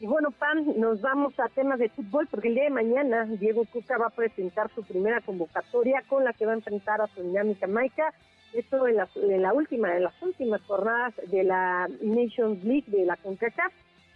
[0.00, 3.64] Y bueno, Pam, nos vamos a temas de fútbol, porque el día de mañana Diego
[3.72, 7.22] Cuca va a presentar su primera convocatoria con la que va a enfrentar a su
[7.22, 8.12] dinámica Maica.
[8.52, 13.06] Esto en la, en la última, en las últimas jornadas de la Nations League de
[13.06, 13.72] la CONCACAF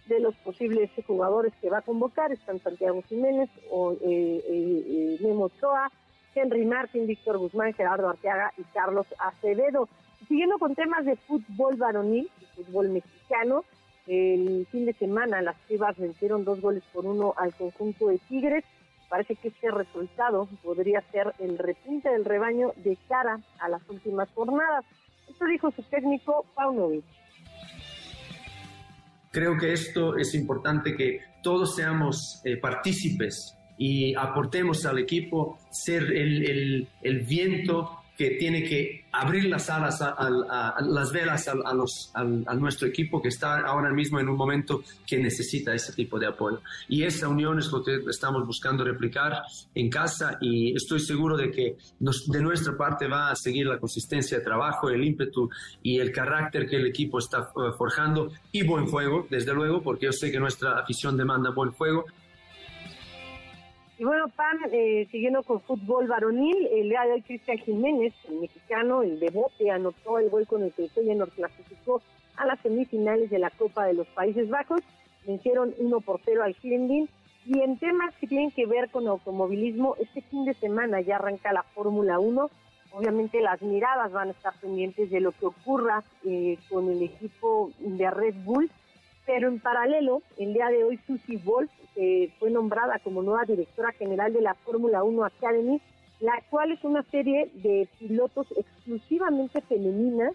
[0.07, 5.17] de los posibles jugadores que va a convocar están Santiago Jiménez, o, eh, eh, eh,
[5.21, 5.91] Memo Ochoa,
[6.33, 9.89] Henry Martin, Víctor Guzmán, Gerardo Arteaga y Carlos Acevedo.
[10.27, 13.63] Siguiendo con temas de fútbol varonil, fútbol mexicano,
[14.07, 18.63] el fin de semana las Chivas vencieron dos goles por uno al conjunto de Tigres.
[19.09, 24.29] Parece que este resultado podría ser el repunte del rebaño de cara a las últimas
[24.33, 24.85] jornadas.
[25.29, 27.05] Esto dijo su técnico Paunovic.
[29.31, 36.03] Creo que esto es importante que todos seamos eh, partícipes y aportemos al equipo, ser
[36.03, 39.99] el, el, el viento que tiene que abrir las alas,
[40.81, 42.23] las velas los, a,
[42.55, 46.61] nuestro equipo que está ahora mismo en un momento que necesita ese tipo de apoyo.
[46.87, 49.43] Y esa unión es lo que estamos buscando replicar
[49.73, 54.39] en casa y estoy seguro de que de nuestra parte va a seguir la consistencia
[54.39, 55.49] de trabajo, el ímpetu
[55.83, 60.07] y el carácter que el equipo está eh, forjando y buen juego, desde luego, porque
[60.07, 62.05] yo sé que nuestra afición demanda buen juego
[63.99, 68.41] y bueno, Pan, eh, siguiendo con fútbol varonil, el día de hoy Cristian Jiménez, el
[68.41, 72.01] mexicano, el de bote, anotó el gol con el que Feyenoord clasificó
[72.35, 74.81] a las semifinales de la Copa de los Países Bajos.
[75.25, 77.09] Vencieron 1 por 0 al Grinding.
[77.47, 81.51] Y en temas que tienen que ver con automovilismo, este fin de semana ya arranca
[81.51, 82.49] la Fórmula 1.
[82.91, 87.71] Obviamente las miradas van a estar pendientes de lo que ocurra eh, con el equipo
[87.79, 88.69] de Red Bull
[89.27, 91.69] pero en paralelo, el día de hoy Susie Wolf
[92.39, 95.81] fue nombrada como nueva directora general de la Fórmula 1 Academy,
[96.21, 100.33] la cual es una serie de pilotos exclusivamente femeninas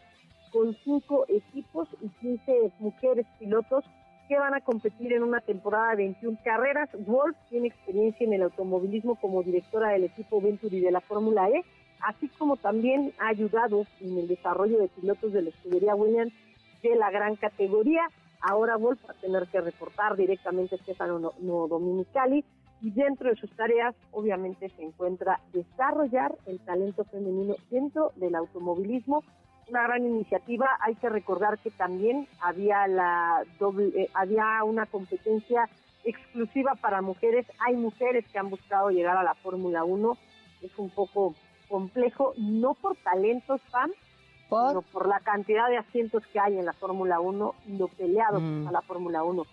[0.52, 3.84] con cinco equipos y 15 mujeres pilotos
[4.28, 6.90] que van a competir en una temporada de 21 carreras.
[7.06, 11.64] Wolf tiene experiencia en el automovilismo como directora del equipo Venturi de la Fórmula E,
[12.00, 16.34] así como también ha ayudado en el desarrollo de pilotos de la escudería Williams
[16.82, 18.02] de la gran categoría.
[18.42, 22.44] Ahora va a tener que reportar directamente a Stefano no, Dominicali
[22.80, 29.22] y dentro de sus tareas obviamente se encuentra desarrollar el talento femenino dentro del automovilismo.
[29.68, 35.68] Una gran iniciativa, hay que recordar que también había la doble, eh, había una competencia
[36.04, 40.18] exclusiva para mujeres, hay mujeres que han buscado llegar a la Fórmula 1,
[40.62, 41.36] es un poco
[41.68, 43.92] complejo, no por talentos, fan,
[44.52, 45.08] ¿Por?
[45.08, 48.68] la cantidad de asientos que hay en la Fórmula 1 y lo peleado mm.
[48.68, 49.46] a la Fórmula 1.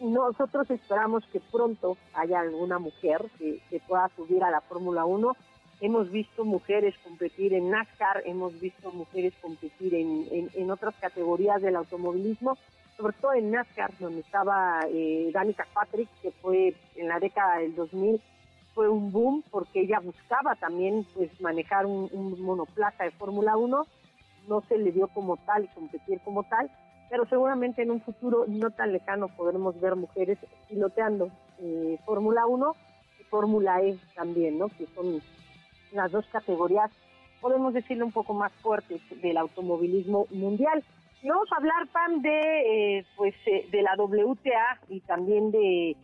[0.00, 5.34] Nosotros esperamos que pronto haya alguna mujer que, pueda subir a la Fórmula 1.
[5.80, 11.76] Hemos visto mujeres competir en NASCAR, hemos visto mujeres competir en, en, otras categorías del
[11.76, 12.58] automovilismo,
[12.98, 17.74] sobre todo en NASCAR, donde estaba eh, Danica Patrick, que fue en la década del
[17.74, 18.20] 2000
[18.72, 23.84] fue un boom porque ella buscaba también pues manejar un, un monoplaza de Fórmula 1
[24.48, 26.70] no se le dio como tal y competir como tal,
[27.08, 30.38] pero seguramente en un futuro no tan lejano podremos ver mujeres
[30.68, 32.74] piloteando eh, Fórmula 1
[33.20, 34.68] y Fórmula E también, ¿no?
[34.68, 35.20] Que son
[35.92, 36.90] las dos categorías,
[37.40, 40.84] podemos decirle un poco más fuertes del automovilismo mundial.
[41.22, 45.96] Y vamos a hablar, Pam, de, eh, pues, eh, de la WTA y también de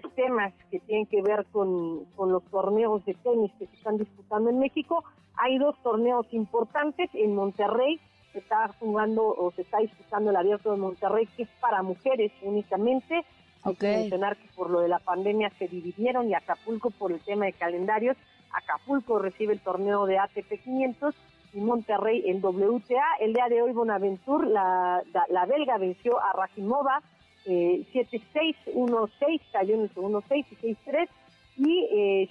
[0.00, 3.98] pues temas que tienen que ver con, con los torneos de tenis que se están
[3.98, 5.04] disputando en México.
[5.36, 8.00] Hay dos torneos importantes en Monterrey.
[8.32, 12.32] Se está jugando o se está disputando el abierto de Monterrey, que es para mujeres
[12.40, 13.22] únicamente.
[13.64, 17.20] Hay que mencionar que por lo de la pandemia se dividieron y Acapulco por el
[17.20, 18.16] tema de calendarios.
[18.50, 21.14] Acapulco recibe el torneo de ATP 500
[21.52, 23.04] y Monterrey el WTA.
[23.20, 27.02] El día de hoy Bonaventure, la, la, belga, venció a Rajimova
[27.46, 31.08] eh, 7-6, 1-6, cayó en el segundo 6 y 6-3
[31.58, 32.28] y eh,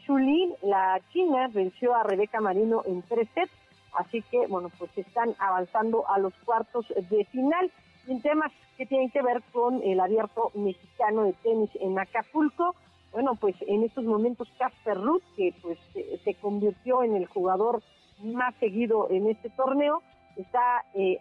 [0.64, 3.52] la china, venció a Rebeca Marino en tres sets.
[3.94, 7.72] Así que, bueno, pues están avanzando a los cuartos de final.
[8.08, 12.76] En temas que tienen que ver con el abierto mexicano de tenis en Acapulco,
[13.12, 15.78] bueno, pues en estos momentos Casper Ruth, que pues
[16.24, 17.84] se convirtió en el jugador
[18.24, 20.02] más seguido en este torneo,
[20.38, 21.20] está eh,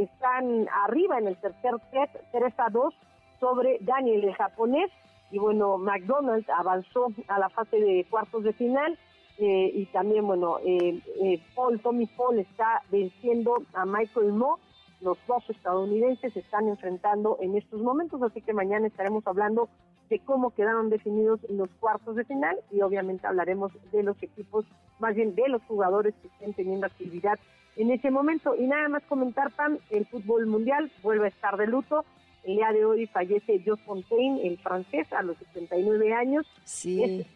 [0.00, 2.94] están arriba en el tercer set, 3 a 2
[3.42, 4.88] sobre Daniel, el japonés,
[5.32, 8.96] y bueno, McDonald's avanzó a la fase de cuartos de final,
[9.38, 14.60] eh, y también, bueno, eh, eh, Paul, Tommy Paul está venciendo a Michael Mo,
[15.00, 19.68] los dos estadounidenses se están enfrentando en estos momentos, así que mañana estaremos hablando
[20.08, 24.64] de cómo quedaron definidos los cuartos de final y obviamente hablaremos de los equipos,
[25.00, 27.40] más bien de los jugadores que estén teniendo actividad
[27.76, 28.54] en ese momento.
[28.54, 32.04] Y nada más comentar, Pam, el fútbol mundial vuelve a estar de luto.
[32.44, 36.46] El día de hoy fallece Jos Fontaine, el francés, a los 79 años.
[36.64, 37.02] Sí.
[37.02, 37.26] Es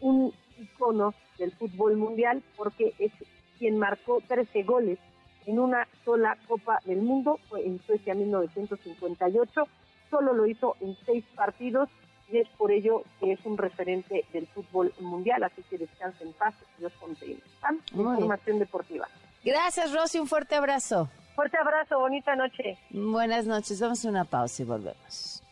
[0.00, 3.12] un icono del fútbol mundial porque es
[3.58, 4.98] quien marcó 13 goles
[5.46, 9.68] en una sola Copa del Mundo, fue en Suecia 1958.
[10.10, 11.88] Solo lo hizo en seis partidos
[12.30, 15.44] y es por ello que es un referente del fútbol mundial.
[15.44, 17.40] Así que descanse en paz, Dios Fontaine.
[17.60, 19.06] Pam, información deportiva.
[19.44, 20.18] Gracias, Rosy.
[20.18, 21.08] Un fuerte abrazo.
[21.36, 22.78] Fuerte abrazo, bonita noche.
[22.88, 23.78] Buenas noches.
[23.78, 25.42] Vamos a una pausa y volvemos.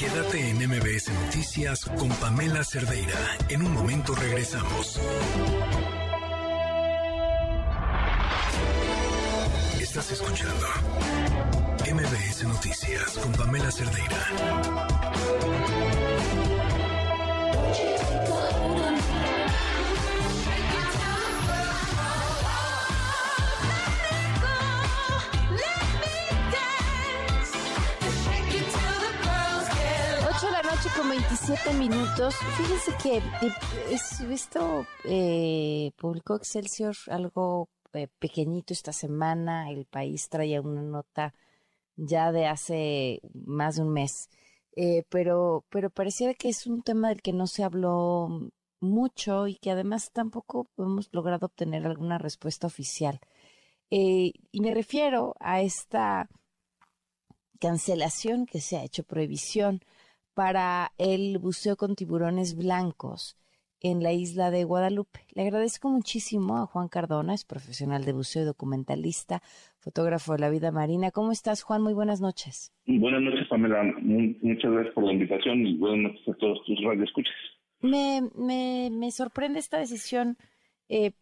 [0.00, 3.18] Quédate en MBS Noticias con Pamela Cerdeira.
[3.50, 4.98] En un momento regresamos.
[9.78, 10.66] Estás escuchando
[11.84, 14.16] MBS Noticias con Pamela Cerdeira.
[30.96, 32.34] Con 27 minutos.
[32.56, 33.22] Fíjense que
[33.90, 39.70] he visto, eh, publicó Excelsior algo eh, pequeñito esta semana.
[39.70, 41.34] El país traía una nota
[41.96, 44.28] ya de hace más de un mes.
[44.76, 49.56] Eh, pero, pero pareciera que es un tema del que no se habló mucho y
[49.56, 53.20] que además tampoco hemos logrado obtener alguna respuesta oficial.
[53.90, 56.28] Eh, y me refiero a esta
[57.60, 59.80] cancelación que se ha hecho, prohibición
[60.34, 63.36] para el buceo con tiburones blancos
[63.84, 65.20] en la isla de Guadalupe.
[65.34, 69.42] Le agradezco muchísimo a Juan Cardona, es profesional de buceo y documentalista,
[69.78, 71.10] fotógrafo de la vida marina.
[71.10, 71.82] ¿Cómo estás, Juan?
[71.82, 72.72] Muy buenas noches.
[72.86, 73.82] Buenas noches, Pamela.
[74.00, 77.34] Muchas gracias por la invitación y buenas noches a todos tus radioescuchas.
[77.80, 80.38] Me, me, me sorprende esta decisión,
[80.88, 81.12] eh,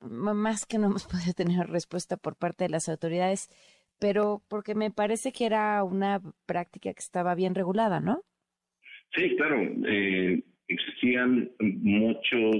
[0.00, 3.50] más que no hemos podido tener respuesta por parte de las autoridades,
[3.98, 8.22] pero porque me parece que era una práctica que estaba bien regulada, ¿no?
[9.14, 9.62] Sí, claro.
[9.86, 12.56] Eh, existían muchos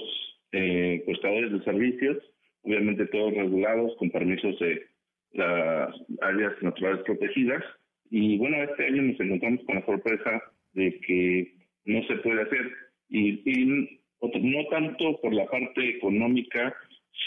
[0.52, 2.18] eh, prestadores de servicios,
[2.62, 4.86] obviamente todos regulados, con permisos de
[5.32, 7.64] las áreas naturales protegidas.
[8.10, 10.42] Y bueno, este año nos encontramos con la sorpresa
[10.74, 11.54] de que
[11.86, 12.70] no se puede hacer.
[13.08, 16.74] Y, y no tanto por la parte económica,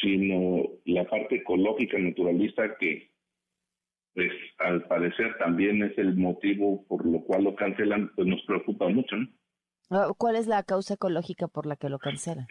[0.02, 3.10] sino la parte ecológica, naturalista, que
[4.18, 8.90] pues al parecer también es el motivo por lo cual lo cancelan, pues nos preocupa
[8.90, 9.28] mucho, ¿no?
[9.92, 12.48] Ah, ¿Cuál es la causa ecológica por la que lo cancelan?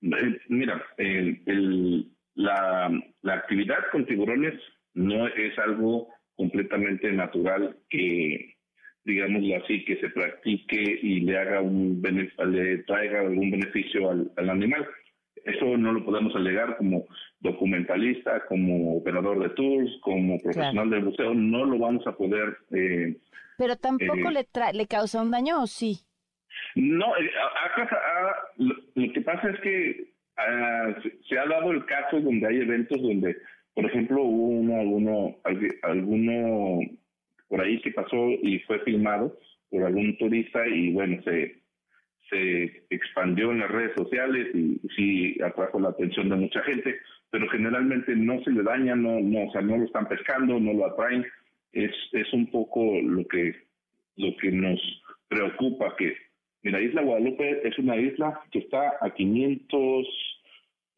[0.00, 2.90] Eh, mira, el, el, la,
[3.20, 4.54] la actividad con tiburones
[4.94, 8.54] no es algo completamente natural que,
[9.04, 14.48] digámoslo así, que se practique y le haga un le traiga algún beneficio al, al
[14.48, 14.88] animal.
[15.44, 17.04] Eso no lo podemos alegar como
[17.40, 22.56] documentalista, como operador de tours, como profesional del buceo, no lo vamos a poder.
[22.72, 23.16] Eh,
[23.58, 25.98] Pero tampoco eh, le, tra le causa un daño, ¿o sí?
[26.76, 31.46] No, eh, a- a- a- lo, lo que pasa es que ah, se, se ha
[31.46, 33.36] dado el caso donde hay eventos donde,
[33.74, 36.80] por ejemplo, hubo uno, alguno, algu- alguno
[37.48, 39.36] por ahí que pasó y fue filmado
[39.70, 41.61] por algún turista y bueno, se,
[42.32, 46.96] se expandió en las redes sociales y sí atrajo la atención de mucha gente,
[47.30, 50.72] pero generalmente no se le daña, no, no, o sea, no lo están pescando, no
[50.72, 51.26] lo atraen.
[51.72, 53.54] Es, es un poco lo que,
[54.16, 54.80] lo que nos
[55.28, 56.14] preocupa que,
[56.62, 60.06] mira, Isla Guadalupe es una isla que está a 500,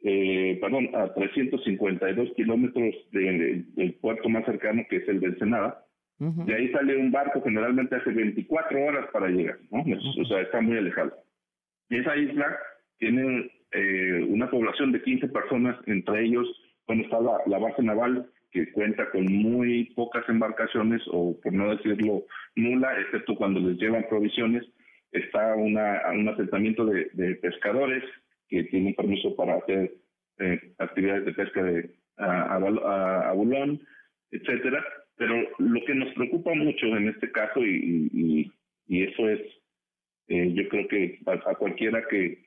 [0.05, 5.81] eh, perdón, a 352 kilómetros de- del puerto más cercano que es el de Ensenada.
[6.47, 9.82] De ahí sale un barco generalmente hace 24 horas para llegar, ¿no?
[10.20, 11.12] O sea, está muy alejado.
[11.94, 12.58] Esa isla
[12.98, 16.46] tiene eh, una población de 15 personas, entre ellos,
[16.86, 22.24] cuando está la, base naval, que cuenta con muy pocas embarcaciones, o por no decirlo
[22.56, 24.64] nula, excepto cuando les llevan provisiones,
[25.12, 25.78] está un
[26.28, 28.02] asentamiento de, pescadores
[28.48, 29.92] que tienen permiso para hacer
[30.40, 33.34] eh, actividades de pesca de a, a, a-
[34.32, 34.84] etcétera.
[35.16, 38.50] Pero lo que nos preocupa mucho en este caso, y
[38.88, 39.40] eso es
[40.28, 42.46] Eh, yo creo que a, cualquiera que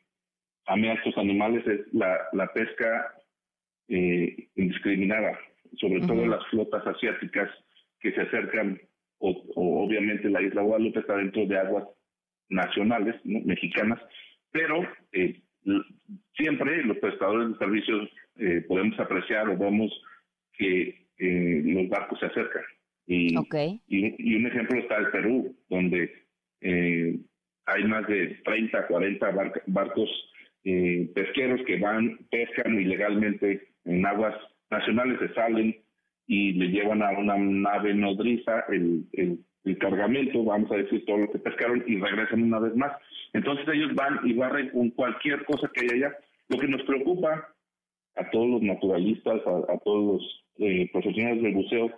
[0.65, 3.13] ame a estos animales es la, la pesca
[3.87, 5.37] eh, indiscriminada,
[5.77, 7.49] sobre todo las flotas asiáticas
[7.99, 8.79] que se acercan,
[9.19, 11.85] o, obviamente la isla Guadalupe está dentro de aguas
[12.49, 13.99] nacionales, mexicanas,
[14.51, 14.81] pero
[15.11, 15.41] eh,
[16.35, 19.91] siempre los prestadores de servicios eh, podemos apreciar o vemos
[20.53, 22.63] que eh, los barcos se acercan.
[23.05, 23.33] Y,
[23.87, 26.11] y, un ejemplo está el Perú, donde
[26.61, 27.17] eh,
[27.67, 29.31] hay más de 30, 40
[29.67, 30.09] barcos
[31.13, 34.35] pesqueros que van, pescan ilegalmente en aguas
[34.69, 35.75] nacionales, se salen
[36.25, 41.17] y le llevan a una nave nodriza el, el, el cargamento, vamos a decir todo
[41.17, 42.91] lo que pescaron y regresan una vez más.
[43.33, 46.17] Entonces ellos van y barren con cualquier cosa que haya allá.
[46.49, 47.53] Lo que nos preocupa
[48.15, 51.91] a todos los naturalistas, a, todos los eh, profesionales del buceo,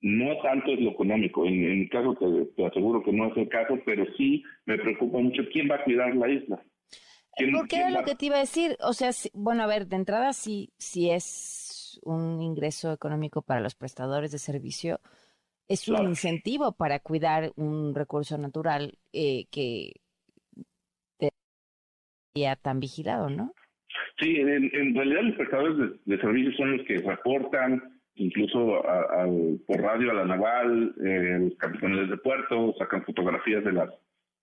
[0.00, 1.44] no tanto es lo económico.
[1.44, 2.14] En, en mi caso
[2.54, 5.84] te, aseguro que no es el caso, pero sí me preocupa mucho quién va a
[5.84, 6.62] cuidar la isla.
[7.52, 8.76] ¿Por qué era lo que te iba a decir?
[8.80, 13.74] O sea, bueno, a ver, de entrada sí, sí es un ingreso económico para los
[13.74, 15.00] prestadores de servicio,
[15.68, 19.92] es un incentivo para cuidar un recurso natural eh, que
[22.34, 23.52] ya tan vigilado, ¿no?
[24.20, 28.82] Sí, en, realidad los prestadores de, servicios son los que reportan, incluso
[29.66, 33.90] por radio a la naval, eh, los capitanes de puerto, sacan fotografías de las,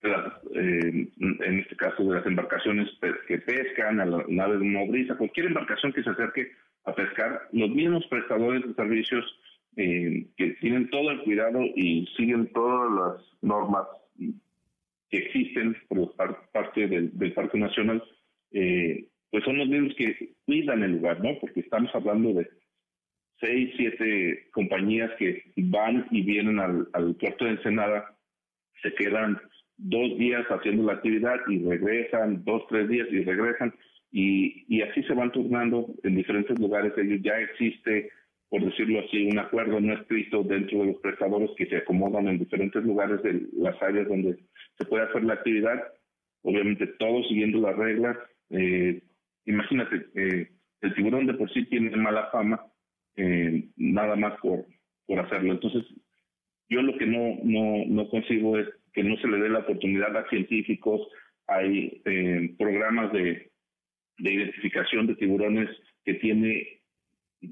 [0.02, 2.88] eh, en este caso de las embarcaciones
[3.28, 6.52] que pescan, a la nave de nodriza, cualquier embarcación que se acerque
[6.84, 9.24] a pescar, los mismos prestadores de servicios
[9.76, 13.86] eh, que tienen todo el cuidado y siguen todas las normas
[15.10, 18.02] que existen por parte del, del Parque Nacional,
[18.52, 21.38] eh, pues son los mismos que cuidan el lugar, ¿no?
[21.40, 22.48] Porque estamos hablando de
[23.40, 28.16] seis, siete compañías que van y vienen al, puerto de Ensenada,
[28.82, 29.38] se quedan
[29.76, 33.74] dos días haciendo la actividad y regresan, dos, tres días y regresan,
[34.10, 36.92] y, y así se van turnando en diferentes lugares.
[36.96, 38.10] Ellos ya existe
[38.48, 42.38] por decirlo así, un acuerdo no escrito dentro de los prestadores que se acomodan en
[42.38, 44.36] diferentes lugares de las áreas donde
[44.78, 45.82] se puede hacer la actividad,
[46.42, 48.16] obviamente todos siguiendo las reglas.
[48.50, 49.02] Eh,
[49.46, 50.48] imagínate, eh,
[50.80, 52.64] el tiburón de por sí tiene mala fama,
[53.16, 54.66] eh, nada más por,
[55.06, 55.52] por hacerlo.
[55.52, 55.84] Entonces,
[56.68, 60.16] yo lo que no, no, no consigo es que no se le dé la oportunidad
[60.16, 61.00] a científicos,
[61.48, 62.02] hay
[62.58, 63.50] programas de,
[64.18, 65.68] de identificación de tiburones
[66.04, 66.76] que tiene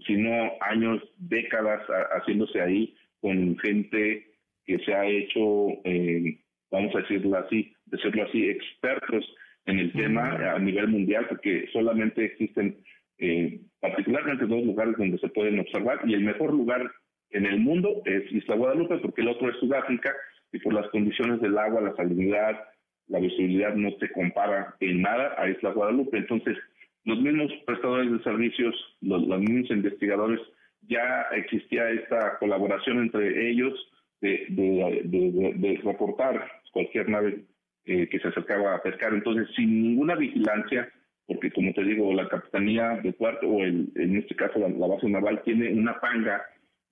[0.06, 1.82] sino años, décadas
[2.12, 4.26] haciéndose ahí con gente
[4.66, 6.38] que se ha hecho, eh,
[6.70, 9.24] vamos a decirlo así, decirlo así, expertos
[9.66, 12.78] en el tema a nivel mundial, porque solamente existen
[13.24, 16.90] eh, particularmente dos lugares donde se pueden observar y el mejor lugar
[17.30, 20.12] en el mundo es Isla Guadalupe, porque el otro es Sudáfrica
[20.52, 22.60] y por las condiciones del agua, la salinidad,
[23.08, 26.18] la visibilidad no se compara en nada a Isla Guadalupe.
[26.18, 26.56] Entonces,
[27.04, 30.40] los mismos prestadores de servicios, los, mismos investigadores,
[30.82, 33.72] ya existía esta colaboración entre ellos
[34.20, 37.44] de, de, reportar cualquier nave
[37.86, 39.14] eh, que se acercaba a pescar.
[39.14, 40.90] Entonces, sin ninguna vigilancia,
[41.26, 45.08] porque como te digo, la Capitanía de Puerto, o el, en este caso la, base
[45.08, 46.42] naval, tiene una panga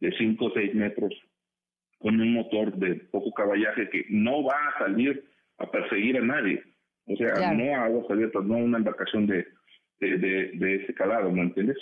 [0.01, 1.13] de 5 o 6 metros
[1.99, 5.25] con un motor de poco caballaje que no va a salir
[5.59, 6.63] a perseguir a nadie.
[7.07, 9.47] O sea, no a aguas abiertas, no una embarcación de
[10.09, 11.79] de, ese calado, ¿me entiendes?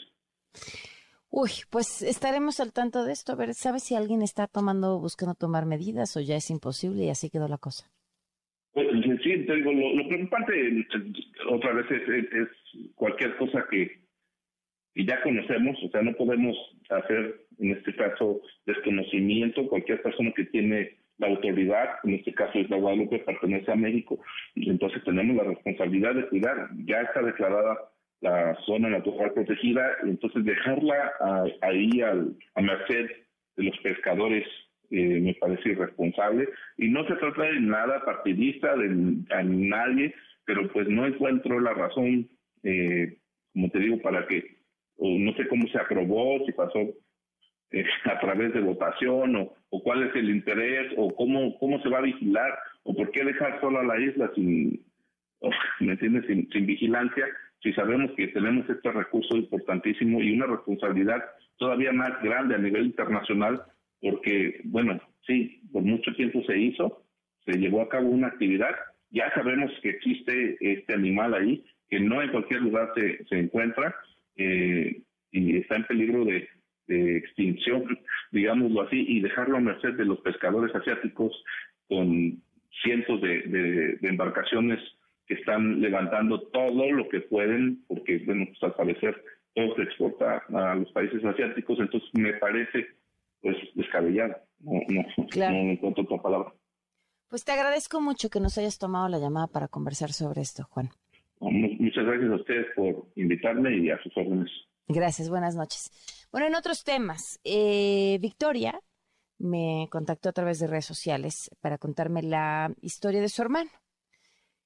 [1.31, 3.33] Uy, pues estaremos al tanto de esto.
[3.33, 7.11] A ver, ¿sabes si alguien está tomando, buscando tomar medidas o ya es imposible y
[7.11, 7.89] así quedó la cosa?
[8.73, 8.87] Pues,
[9.23, 10.87] sí, te lo, preocupante
[11.49, 12.49] otra vez es,
[12.95, 13.99] cualquier cosa que,
[14.95, 16.57] ya conocemos, o sea, no podemos
[16.91, 22.71] hacer en este caso desconocimiento, cualquier persona que tiene la autoridad, en este caso es
[22.71, 24.21] la Guadalupe, pertenece a México,
[24.55, 27.77] entonces tenemos la responsabilidad de cuidar, ya está declarada
[28.21, 31.13] la zona natural protegida, entonces dejarla
[31.63, 33.07] ahí al, a merced
[33.57, 34.47] de los pescadores
[34.91, 40.15] eh, me parece irresponsable y no se trata de nada partidista de a nadie,
[40.45, 42.29] pero pues no encuentro la razón,
[42.63, 43.19] eh,
[43.53, 44.59] como te digo, para que,
[44.99, 46.81] no sé cómo se aprobó, si pasó
[47.71, 51.89] eh, a través de votación o, o, cuál es el interés o cómo, cómo se
[51.89, 54.85] va a vigilar o por qué dejar solo a la isla sin,
[55.81, 57.27] ¿me entiendes?, sin vigilancia
[57.63, 61.23] si sabemos que tenemos este recurso importantísimo y una responsabilidad
[61.59, 63.63] todavía más grande a nivel internacional,
[64.01, 67.05] porque, bueno, sí, por mucho tiempo se hizo,
[67.45, 68.75] se llevó a cabo una actividad,
[69.11, 73.95] ya sabemos que existe este animal ahí, que no en cualquier lugar se, se encuentra
[74.37, 75.03] eh,
[75.33, 76.49] y está en peligro de,
[76.87, 77.99] de extinción,
[78.33, 81.33] digámoslo así, y dejarlo a merced de los pescadores asiáticos
[81.89, 82.41] con
[82.83, 84.79] cientos de, de, de embarcaciones
[85.27, 89.23] que están levantando todo lo que pueden, porque, bueno, pues al parecer
[89.55, 92.89] todo se exporta a los países asiáticos, entonces me parece
[93.43, 95.55] pues descabellado, no, no, Claro.
[95.55, 96.55] no encuentro otra palabra.
[97.29, 100.91] Pues te agradezco mucho que nos hayas tomado la llamada para conversar sobre esto, Juan.
[101.41, 104.51] Mu- Muchas gracias a ustedes por invitarme y a sus órdenes.
[104.89, 105.91] Gracias, buenas noches.
[106.33, 108.81] Bueno, en otros temas, eh, Victoria
[109.39, 113.71] me contactó a través de redes sociales para contarme la historia de su hermano.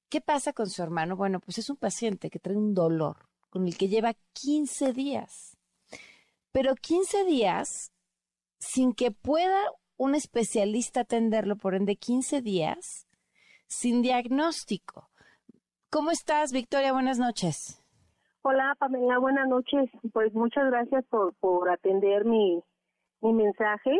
[0.09, 1.15] ¿Qué pasa con su hermano?
[1.15, 3.17] Bueno, pues es un paciente que trae un dolor
[3.49, 5.57] con el que lleva 15 días.
[6.51, 7.91] Pero 15 días
[8.59, 9.59] sin que pueda
[9.97, 13.07] un especialista atenderlo, por ende 15 días
[13.67, 15.09] sin diagnóstico.
[15.89, 16.91] ¿Cómo estás, Victoria?
[16.93, 17.81] Buenas noches.
[18.41, 19.89] Hola Pamela, buenas noches.
[20.13, 22.61] Pues muchas gracias por, por atender mi,
[23.21, 23.91] mi mensaje.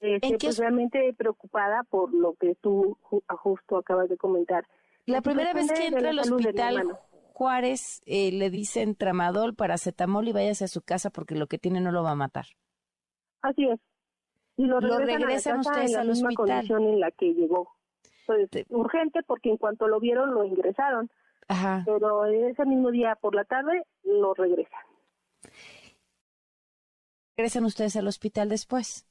[0.00, 4.66] Este, pues realmente preocupada por lo que tú ju- justo acabas de comentar.
[5.06, 6.98] La primera vez que entra al hospital.
[7.32, 11.80] Juárez, eh, le dicen tramadol, paracetamol y váyase a su casa porque lo que tiene
[11.80, 12.46] no lo va a matar.
[13.44, 13.78] Así es.
[14.56, 16.46] Y lo Lo regresan, a la regresan casa ustedes en la al misma hospital.
[16.48, 17.68] condición en la que llegó.
[18.26, 21.10] Pues urgente porque en cuanto lo vieron lo ingresaron.
[21.48, 21.82] Ajá.
[21.84, 24.80] Pero ese mismo día por la tarde lo regresan.
[27.36, 29.06] Regresan ustedes al hospital después.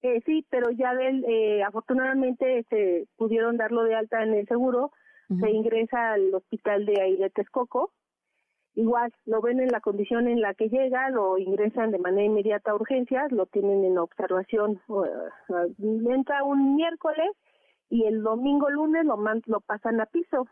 [0.00, 4.92] Eh, sí, pero ya del, eh, afortunadamente se pudieron darlo de alta en el seguro,
[5.40, 7.92] se ingresa al hospital de ahí de Texcoco,
[8.78, 12.70] igual lo ven en la condición en la que llega, lo ingresan de manera inmediata
[12.70, 15.74] a urgencias, lo tienen en observación, eh,
[16.08, 17.28] entra un miércoles
[17.90, 20.46] y el domingo lunes lo, man- lo pasan a piso.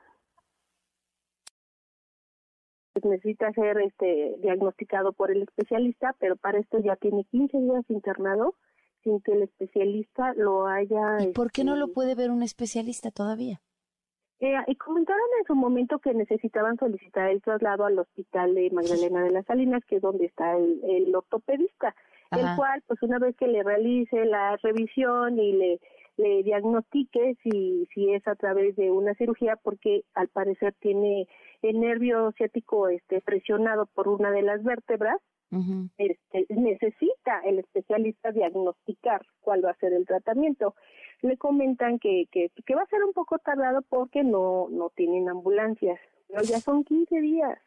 [2.94, 7.84] Pues necesita ser este diagnosticado por el especialista, pero para esto ya tiene 15 días
[7.88, 8.54] internado
[9.04, 11.18] sin que el especialista lo haya...
[11.20, 13.60] ¿Y por qué no lo este, puede ver un especialista todavía?
[14.40, 19.22] Eh, y comentaron en su momento que necesitaban solicitar el traslado al hospital de Magdalena
[19.22, 21.94] de las Salinas, que es donde está el, el ortopedista,
[22.32, 25.80] el cual, pues una vez que le realice la revisión y le,
[26.16, 31.28] le diagnostique si, si es a través de una cirugía, porque al parecer tiene
[31.62, 35.18] el nervio ciático este, presionado por una de las vértebras,
[35.98, 40.74] este, necesita el especialista diagnosticar cuál va a ser el tratamiento.
[41.22, 45.28] Le comentan que, que, que va a ser un poco tardado porque no, no tienen
[45.28, 45.98] ambulancias,
[46.28, 47.58] pero ya son 15 días.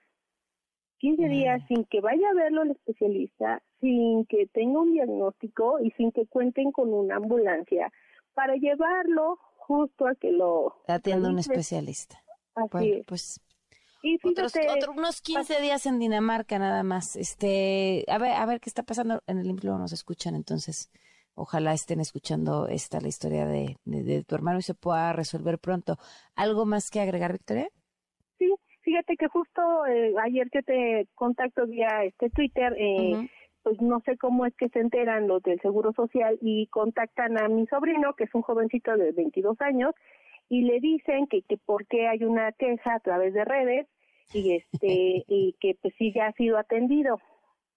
[1.00, 5.92] 15 días sin que vaya a verlo el especialista, sin que tenga un diagnóstico y
[5.92, 7.92] sin que cuenten con una ambulancia
[8.34, 12.22] para llevarlo justo a que lo Atiende un especialista.
[12.56, 13.06] Así Bueno, es.
[13.06, 13.42] pues
[14.02, 17.16] Y otros, otro- unos 15 días en Dinamarca nada más.
[17.16, 20.90] Este, a ver, a ver qué está pasando en el luego nos escuchan, entonces
[21.36, 25.60] ojalá estén escuchando esta la historia de, de- de tu hermano y se pueda resolver
[25.60, 25.98] pronto.
[26.36, 27.68] ¿Algo más que agregar, Victoria?
[28.38, 33.30] Sí, fíjate que justo eh, ayer que te contacto vía este Twitter, eh,
[33.64, 37.50] pues no sé cómo es que se enteran los del Seguro Social y contactan a
[37.50, 39.94] mi sobrino, que es un jovencito de 22 años,
[40.50, 43.88] y le dicen que, que por qué hay una queja a través de redes
[44.34, 44.78] y este
[45.28, 47.20] y que pues sí ya ha sido atendido.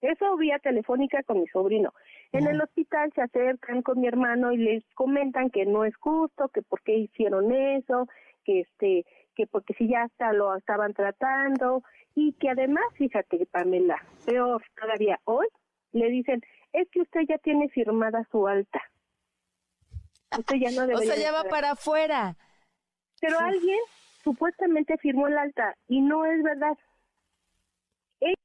[0.00, 1.92] Eso vía telefónica con mi sobrino.
[2.32, 6.48] En el hospital se acercan con mi hermano y les comentan que no es justo,
[6.48, 8.08] que por qué hicieron eso,
[8.44, 11.82] que este que porque si ya hasta lo estaban tratando
[12.14, 13.96] y que además, fíjate Pamela,
[14.26, 15.46] peor todavía hoy
[15.92, 16.42] le dicen,
[16.72, 18.80] es que usted ya tiene firmada su alta.
[20.36, 22.36] Usted ya no O debería sea, de ya va para afuera.
[23.22, 23.78] Pero alguien
[24.24, 26.76] supuestamente firmó el alta y no es verdad.
[28.20, 28.36] Ellos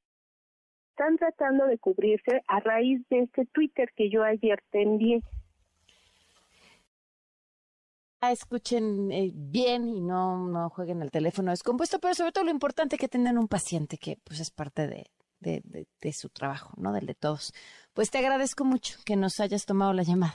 [0.91, 5.21] están tratando de cubrirse a raíz de este Twitter que yo ayer te envié.
[8.21, 12.51] Ah, escuchen eh, bien y no, no jueguen al teléfono descompuesto, pero sobre todo lo
[12.51, 15.05] importante que tengan un paciente que pues es parte de,
[15.39, 16.93] de, de- de su trabajo, ¿no?
[16.93, 17.53] Del de todos.
[17.93, 20.33] Pues te agradezco mucho que nos hayas tomado la llamada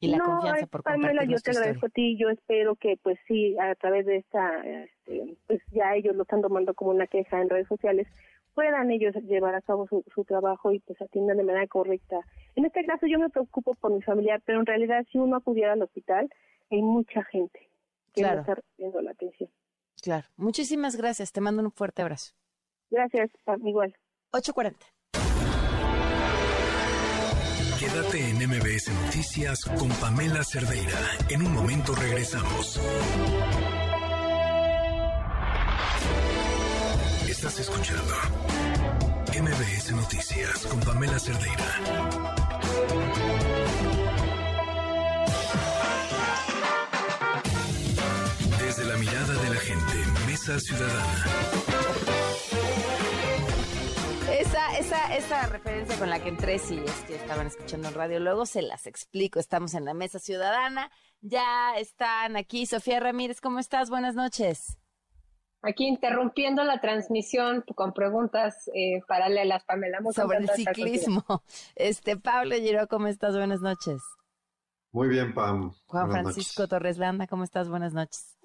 [0.00, 1.88] y la no, confianza por Pamela, yo te agradezco historia.
[1.88, 2.16] a ti.
[2.18, 6.40] Yo espero que, pues sí, a través de esta, este, pues ya ellos lo están
[6.42, 8.06] tomando como una queja en redes sociales,
[8.54, 12.18] puedan ellos llevar a cabo su, su trabajo y pues atiendan de manera correcta.
[12.56, 15.74] En este caso yo me preocupo por mi familiar, pero en realidad si uno acudiera
[15.74, 16.28] al hospital,
[16.70, 17.68] hay mucha gente
[18.12, 18.36] que Claro.
[18.36, 19.50] no está recibiendo la atención.
[20.02, 20.26] Claro.
[20.36, 21.30] Muchísimas gracias.
[21.32, 22.32] Te mando un fuerte abrazo.
[22.90, 23.30] Gracias,
[23.64, 23.94] igual.
[24.32, 24.74] 8.40.
[27.92, 30.98] Quédate en MBS Noticias con Pamela Cerdeira.
[31.28, 32.80] En un momento regresamos.
[37.28, 38.14] Estás escuchando
[39.42, 41.80] MBS Noticias con Pamela Cerdeira.
[49.00, 49.96] mirada de la gente,
[50.26, 51.69] Mesa Ciudadana.
[54.40, 58.20] Esa, esa, esa referencia con la que entré, sí, es que estaban escuchando en radio,
[58.20, 59.38] luego se las explico.
[59.38, 60.90] Estamos en la Mesa Ciudadana,
[61.20, 62.64] ya están aquí.
[62.64, 63.90] Sofía Ramírez, ¿cómo estás?
[63.90, 64.78] Buenas noches.
[65.60, 70.00] Aquí interrumpiendo la transmisión con preguntas eh, paralelas, Pamela.
[70.00, 71.22] Muchas Sobre el ciclismo.
[71.76, 73.36] Este, Pablo Giro, ¿cómo estás?
[73.36, 74.00] Buenas noches.
[74.90, 75.74] Muy bien, Pam.
[75.84, 77.68] Juan Buenas Francisco Torres Landa, ¿cómo estás?
[77.68, 78.38] Buenas noches.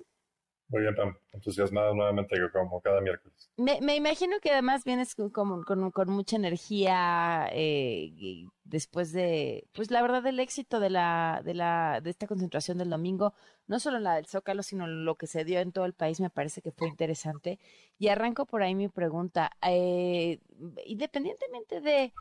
[0.67, 1.15] Muy bien, Pam.
[1.31, 3.51] Entusiasmado nuevamente como cada miércoles.
[3.57, 10.23] Me, imagino que además vienes con, con, mucha energía eh, después de, pues la verdad,
[10.23, 13.33] del éxito de la, de la, de esta concentración del domingo,
[13.67, 16.31] no solo la del Zócalo, sino lo que se dio en todo el país, me
[16.31, 17.59] parece que fue interesante.
[17.99, 19.51] Y arranco por ahí mi pregunta.
[19.61, 20.39] Eh,
[20.85, 22.11] independientemente de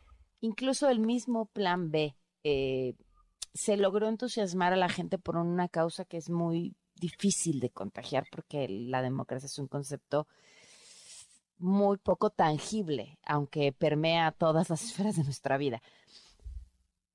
[0.40, 2.14] incluso el mismo plan B,
[2.44, 2.94] eh,
[3.54, 6.76] se logró entusiasmar a la gente por una causa que es muy
[7.08, 10.26] difícil de contagiar porque la democracia es un concepto
[11.58, 15.82] muy poco tangible, aunque permea todas las esferas de nuestra vida.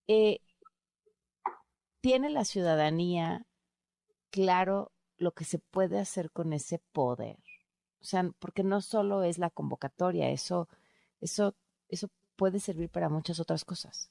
[0.07, 0.39] Eh,
[2.01, 3.45] ¿Tiene la ciudadanía
[4.31, 7.37] claro lo que se puede hacer con ese poder?
[8.01, 10.69] O sea, porque no solo es la convocatoria, eso,
[11.19, 11.55] eso,
[11.89, 14.09] eso puede servir para muchas otras cosas.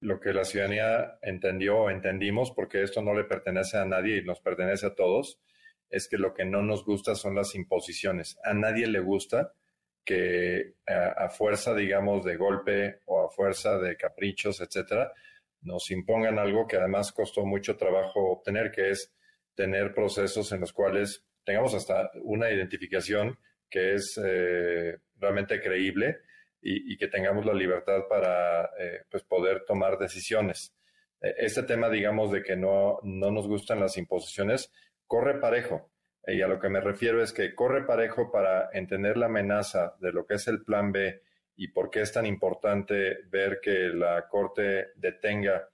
[0.00, 4.24] Lo que la ciudadanía entendió o entendimos, porque esto no le pertenece a nadie y
[4.24, 5.40] nos pertenece a todos,
[5.88, 8.38] es que lo que no nos gusta son las imposiciones.
[8.44, 9.52] A nadie le gusta
[10.04, 15.12] que a, a fuerza, digamos, de golpe o a fuerza de caprichos, etcétera,
[15.62, 19.12] nos impongan algo que además costó mucho trabajo obtener, que es
[19.54, 26.18] tener procesos en los cuales tengamos hasta una identificación que es eh, realmente creíble
[26.68, 30.74] y, y que tengamos la libertad para eh, pues poder tomar decisiones.
[31.20, 34.72] Eh, Este tema, digamos, de que no, no nos gustan las imposiciones,
[35.06, 35.90] corre parejo.
[36.26, 39.94] Eh, Y a lo que me refiero es que corre parejo para entender la amenaza
[40.00, 41.22] de lo que es el plan B
[41.56, 45.68] y por qué es tan importante ver que la Corte detenga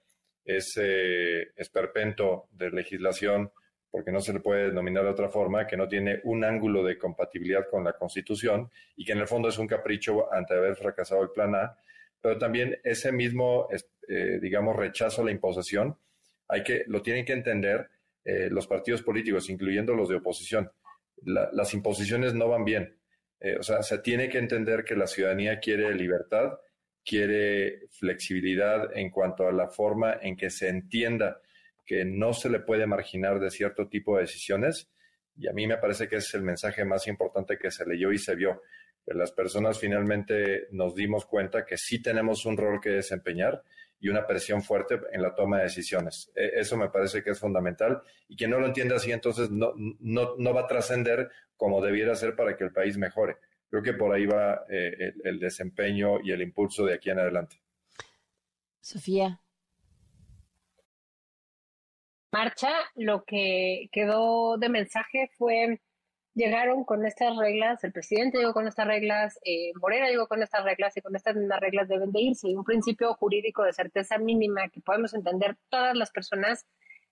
[0.45, 3.51] ese esperpento de legislación,
[3.93, 6.99] porque no se le puede denominar de otra forma, que no tiene un ángulo de
[6.99, 11.23] compatibilidad con la Constitución y que en el fondo es un capricho ante haber fracasado
[11.23, 11.77] el plan A,
[12.21, 13.69] pero también ese mismo,
[14.09, 15.97] eh, digamos, rechazo a la imposición,
[16.49, 17.89] hay que, lo tienen que entender
[18.25, 20.71] eh, los partidos políticos, incluyendo los de oposición.
[21.25, 22.97] La- las imposiciones no van bien.
[23.41, 26.59] Eh, o sea, se tiene que entender que la ciudadanía quiere libertad,
[27.05, 31.41] quiere flexibilidad en cuanto a la forma en que se entienda
[31.85, 34.91] que no se le puede marginar de cierto tipo de decisiones.
[35.37, 38.19] Y a mí me parece que es el mensaje más importante que se leyó y
[38.19, 38.63] se vio.
[39.05, 43.63] Que las personas finalmente nos dimos cuenta que sí tenemos un rol que desempeñar
[43.99, 46.31] y una presión fuerte en la toma de decisiones.
[46.35, 49.73] Eh, Eso me parece que es fundamental y que no lo entienda así, entonces no,
[49.77, 53.37] no, no va a trascender como debiera ser para que el país mejore.
[53.71, 57.63] Creo que por ahí va eh, el desempeño y el impulso de aquí en adelante.
[58.81, 59.41] Sofía.
[62.33, 65.81] Marcha, lo que quedó de mensaje fue,
[66.35, 70.65] llegaron con estas reglas, el presidente llegó con estas reglas, eh, Morena llegó con estas
[70.65, 72.49] reglas y con estas mismas reglas deben de irse.
[72.49, 76.67] Y un principio jurídico de certeza mínima que podemos entender todas las personas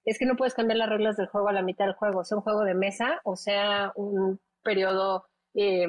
[0.04, 2.38] es que no puedes cambiar las reglas del juego a la mitad del juego, sea
[2.38, 5.86] un juego de mesa o sea un periodo eh,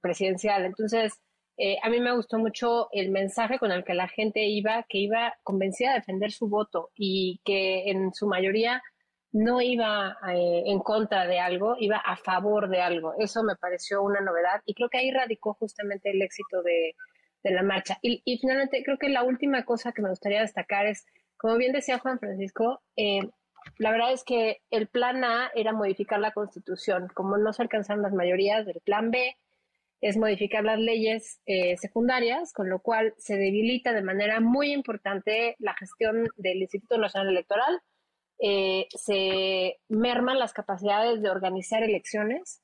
[0.00, 0.64] presidencial.
[0.64, 1.14] Entonces,
[1.58, 4.98] eh, a mí me gustó mucho el mensaje con el que la gente iba, que
[4.98, 8.80] iba convencida de defender su voto y que en su mayoría
[9.32, 13.14] no iba eh, en contra de algo, iba a favor de algo.
[13.18, 16.94] Eso me pareció una novedad y creo que ahí radicó justamente el éxito de,
[17.42, 17.98] la marcha.
[18.02, 21.06] Y, y finalmente, creo que la última cosa que me gustaría destacar es,
[21.38, 23.20] como bien decía Juan Francisco, eh,
[23.78, 27.08] la verdad es que el plan A era modificar la constitución.
[27.14, 29.36] Como no se alcanzaron las mayorías del plan B,
[30.00, 35.56] es modificar las leyes eh, secundarias, con lo cual se debilita de manera muy importante
[35.58, 37.80] la gestión del Instituto Nacional Electoral,
[38.40, 42.62] eh, se merman las capacidades de organizar elecciones.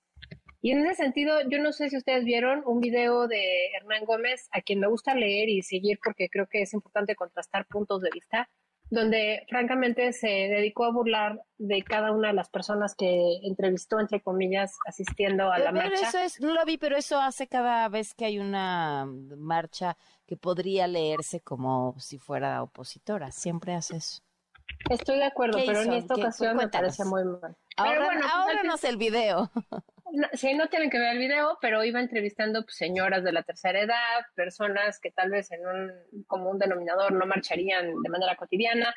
[0.63, 4.49] Y en ese sentido, yo no sé si ustedes vieron un video de Hernán Gómez,
[4.53, 8.11] a quien me gusta leer y seguir porque creo que es importante contrastar puntos de
[8.15, 8.49] vista,
[8.91, 14.21] donde francamente se dedicó a burlar de cada una de las personas que entrevistó, entre
[14.21, 16.09] comillas, asistiendo a la Pero marcha.
[16.09, 19.97] eso es, no lo vi, pero eso hace cada vez que hay una marcha
[20.27, 23.31] que podría leerse como si fuera opositora.
[23.33, 24.23] Siempre hace eso.
[24.91, 25.99] Estoy de acuerdo, ¿Qué pero en hizo?
[25.99, 26.21] esta ¿Qué?
[26.23, 27.57] ocasión me parece muy mal.
[27.77, 29.51] Ahora, Pero bueno, pues, al ahórranos el video.
[30.13, 33.43] No, sí, no tienen que ver el video, pero iba entrevistando pues, señoras de la
[33.43, 38.37] tercera edad, personas que tal vez en un como un denominador no marcharían de manera
[38.37, 38.95] cotidiana.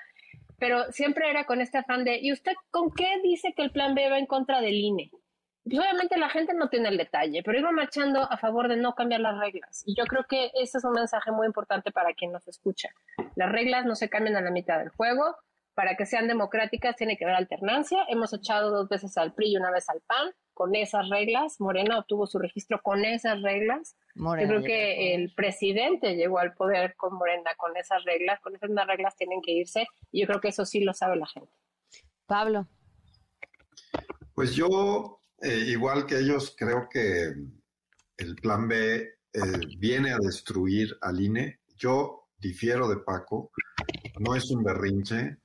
[0.59, 3.95] pero siempre era con este afán de, ¿y usted con qué dice que el plan
[3.95, 5.09] B va en contra del INE?
[5.63, 8.93] Pues obviamente la gente no tiene el detalle, pero iba marchando a favor de no
[8.93, 9.81] cambiar las reglas.
[9.87, 12.89] Y yo creo que ese es un mensaje muy importante para quien nos escucha.
[13.35, 15.35] Las reglas no se cambian a la mitad del juego.
[15.77, 17.99] Para que sean democráticas tiene que haber alternancia.
[18.09, 21.61] Hemos echado dos veces al PRI y una vez al PAN con esas reglas.
[21.61, 23.95] Morena obtuvo su registro con esas reglas.
[24.15, 28.39] Morena yo creo que el presidente llegó al poder con Morena con esas reglas.
[28.39, 29.85] Con esas reglas tienen que irse.
[30.11, 31.51] Y yo creo que eso sí lo sabe la gente.
[32.25, 32.67] Pablo.
[34.33, 37.35] Pues yo, eh, igual que ellos, creo que
[38.17, 39.41] el plan B eh,
[39.77, 41.59] viene a destruir al INE.
[41.75, 43.51] Yo difiero de Paco,
[44.17, 45.37] no es un berrinche,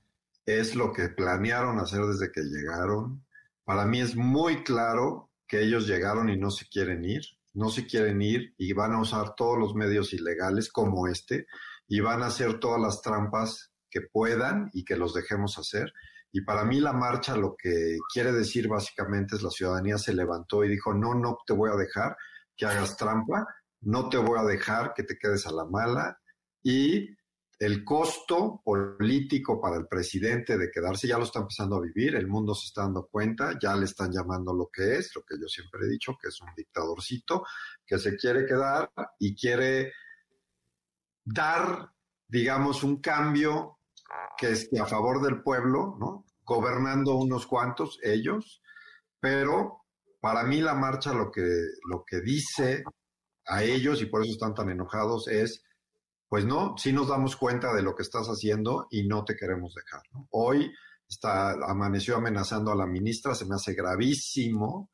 [0.46, 3.24] es lo que planearon hacer desde que llegaron.
[3.64, 7.22] Para mí es muy claro que ellos llegaron y no se quieren ir,
[7.54, 11.46] no se quieren ir y van a usar todos los medios ilegales como este
[11.86, 15.92] y van a hacer todas las trampas que puedan y que los dejemos hacer.
[16.32, 20.64] Y para mí la marcha lo que quiere decir básicamente es la ciudadanía se levantó
[20.64, 22.16] y dijo, no, no te voy a dejar
[22.56, 23.46] que hagas trampa,
[23.82, 26.18] no te voy a dejar que te quedes a la mala
[26.62, 27.10] y
[27.62, 32.26] el costo político para el presidente de quedarse ya lo está empezando a vivir, el
[32.26, 35.46] mundo se está dando cuenta, ya le están llamando lo que es, lo que yo
[35.46, 37.44] siempre he dicho, que es un dictadorcito,
[37.86, 38.90] que se quiere quedar
[39.20, 39.92] y quiere
[41.24, 41.92] dar,
[42.26, 43.78] digamos, un cambio
[44.36, 46.26] que esté a favor del pueblo, ¿no?
[46.42, 48.60] Gobernando unos cuantos, ellos,
[49.20, 49.84] pero
[50.20, 51.48] para mí la marcha lo que,
[51.88, 52.82] lo que dice
[53.46, 55.62] a ellos, y por eso están tan enojados, es,
[56.32, 59.74] pues no, sí nos damos cuenta de lo que estás haciendo y no te queremos
[59.74, 60.00] dejar.
[60.30, 60.72] Hoy
[61.06, 64.90] está, amaneció amenazando a la ministra, se me hace gravísimo,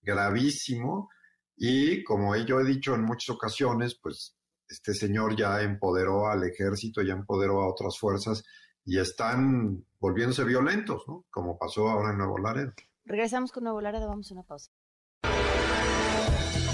[0.00, 1.10] gravísimo,
[1.58, 7.02] y como yo he dicho en muchas ocasiones, pues este señor ya empoderó al ejército,
[7.02, 8.42] ya empoderó a otras fuerzas
[8.82, 11.26] y están volviéndose violentos, ¿no?
[11.28, 12.72] Como pasó ahora en Nuevo Laredo.
[13.04, 14.72] Regresamos con Nuevo Laredo, vamos a una pausa.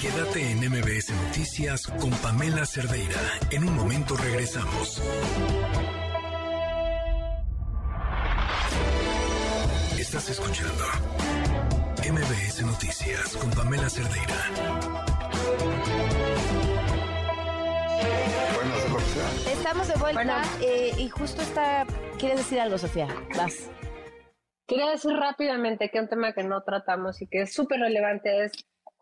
[0.04, 3.22] Quédate en MBS Noticias con Pamela Cerdeira.
[3.50, 5.00] En un momento regresamos.
[9.98, 10.84] Estás escuchando
[12.06, 14.34] MBS Noticias con Pamela Cerdeira.
[19.50, 21.86] Estamos de vuelta eh, y justo está...
[22.18, 23.08] ¿Quieres decir algo, Sofía?
[23.38, 23.70] Vas.
[24.66, 28.52] Quería decir rápidamente que un tema que no tratamos y que es súper relevante es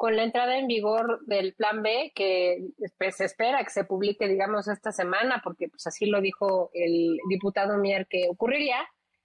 [0.02, 2.58] con la entrada en vigor del Plan B, que
[2.98, 7.18] pues, se espera que se publique, digamos, esta semana, porque pues así lo dijo el
[7.28, 8.78] diputado Mier que ocurriría,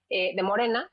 [0.08, 0.88] eh, de Morena,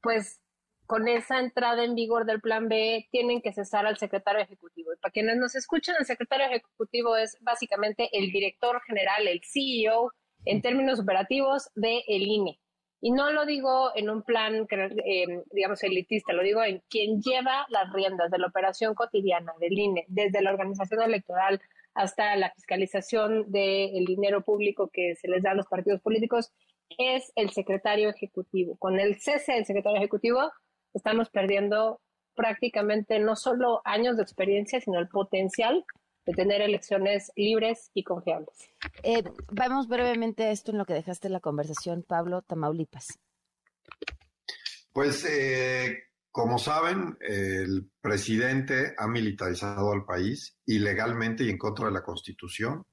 [0.00, 0.40] pues
[0.86, 4.92] con esa entrada en vigor del Plan B tienen que cesar al secretario ejecutivo.
[4.92, 10.12] Y para quienes nos escuchan, el secretario ejecutivo es básicamente el director general, el CEO,
[10.44, 12.60] en términos operativos, del INE.
[13.00, 17.66] Y no lo digo en un plan, eh, digamos, elitista, lo digo en quien lleva
[17.68, 21.60] las riendas de la operación cotidiana del INE, desde la organización electoral
[21.94, 26.52] hasta la fiscalización del dinero público que se les da a los partidos políticos,
[26.98, 28.76] es el secretario ejecutivo.
[28.76, 30.52] Con el cese del secretario ejecutivo,
[30.94, 32.00] estamos perdiendo
[32.34, 35.84] prácticamente no solo años de experiencia, sino el potencial
[36.26, 38.68] de tener elecciones libres y confiables.
[39.02, 39.22] Eh,
[39.52, 43.06] vamos brevemente a esto en lo que dejaste la conversación, Pablo Tamaulipas.
[44.92, 51.92] Pues, eh, como saben, el presidente ha militarizado al país ilegalmente y en contra de
[51.92, 52.84] la Constitución.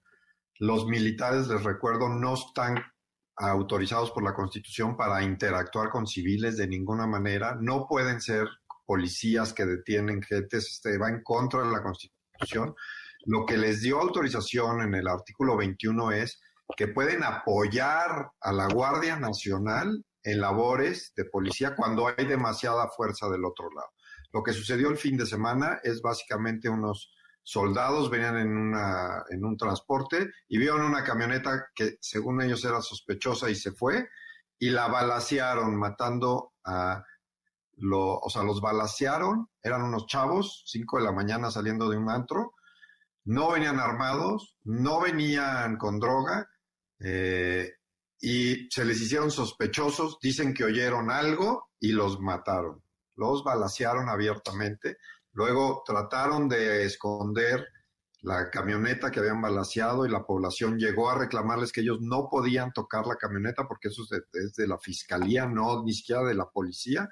[0.60, 2.76] Los militares, les recuerdo, no están
[3.36, 7.58] autorizados por la Constitución para interactuar con civiles de ninguna manera.
[7.60, 8.48] No pueden ser
[8.86, 12.76] policías que detienen gentes, este, va en contra de la Constitución.
[13.26, 16.42] Lo que les dio autorización en el artículo 21 es
[16.76, 23.30] que pueden apoyar a la Guardia Nacional en labores de policía cuando hay demasiada fuerza
[23.30, 23.90] del otro lado.
[24.32, 27.14] Lo que sucedió el fin de semana es básicamente unos
[27.44, 32.82] soldados venían en, una, en un transporte y vieron una camioneta que según ellos era
[32.82, 34.08] sospechosa y se fue
[34.58, 37.04] y la balacearon matando a
[37.76, 42.10] lo, o sea, los balacearon, eran unos chavos, 5 de la mañana saliendo de un
[42.10, 42.54] antro,
[43.26, 46.50] no venían armados, no venían con droga
[47.00, 47.74] eh,
[48.20, 52.84] y se les hicieron sospechosos, dicen que oyeron algo y los mataron,
[53.16, 54.98] los balacearon abiertamente
[55.34, 57.68] Luego trataron de esconder
[58.22, 62.72] la camioneta que habían balaseado y la población llegó a reclamarles que ellos no podían
[62.72, 67.10] tocar la camioneta porque eso es de, la fiscalía, no ni siquiera de la policía.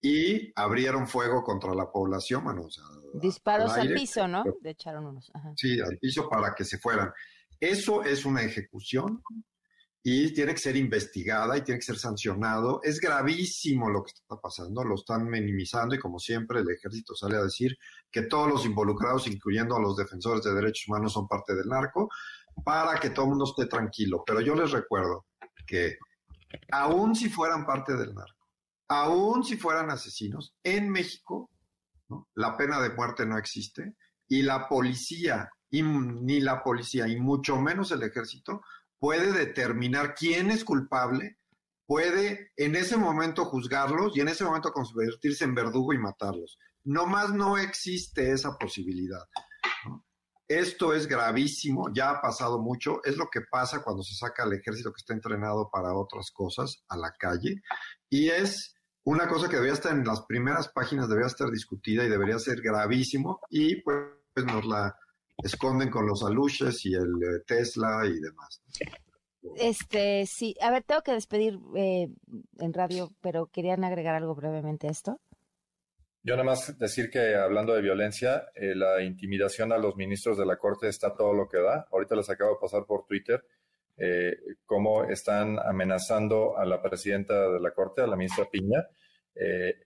[0.00, 2.84] Y abrieron fuego contra la población, bueno, o sea,
[3.14, 4.44] Disparos al, piso, ¿no?
[4.60, 5.32] De echaron unos.
[5.56, 7.12] Sí, al piso para que se fueran.
[7.60, 9.22] Eso es una ejecución
[10.02, 12.80] y tiene que ser investigada y tiene que ser sancionado.
[12.82, 17.36] Es gravísimo lo que está pasando, lo están minimizando y como siempre el ejército sale
[17.36, 17.76] a decir
[18.10, 22.08] que todos los involucrados, incluyendo a los defensores de derechos humanos, son parte del narco,
[22.64, 24.22] para que todo el mundo esté tranquilo.
[24.26, 25.26] Pero yo les recuerdo
[25.66, 25.96] que
[26.70, 28.37] aún si fueran parte del narco,
[28.88, 31.50] aún si fueran asesinos, en México
[32.34, 33.94] la pena de muerte no existe
[34.26, 38.62] y la policía, y, ni la policía, y mucho menos el ejército,
[38.98, 41.38] puede determinar quién es culpable,
[41.86, 46.58] puede en ese momento juzgarlos y en ese momento convertirse en verdugo y matarlos.
[46.84, 49.24] No más no existe esa posibilidad.
[50.46, 54.54] Esto es gravísimo, ya ha pasado mucho, es lo que pasa cuando se saca al
[54.54, 57.60] ejército que está entrenado para otras cosas a la calle
[58.08, 62.08] y es una cosa que debería estar en las primeras páginas, debería estar discutida y
[62.08, 63.96] debería ser gravísimo y pues
[64.44, 64.96] nos la
[65.42, 68.62] esconden con los aluches y el eh, Tesla y demás.
[69.56, 72.08] Este, sí, a ver, tengo que despedir eh,
[72.58, 75.20] en radio, pero querían agregar algo brevemente a esto.
[76.22, 80.44] Yo nada más decir que hablando de violencia, eh, la intimidación a los ministros de
[80.44, 81.86] la Corte está todo lo que da.
[81.90, 83.42] Ahorita les acabo de pasar por Twitter
[84.64, 88.86] cómo están amenazando a la presidenta de la Corte, a la ministra Piña.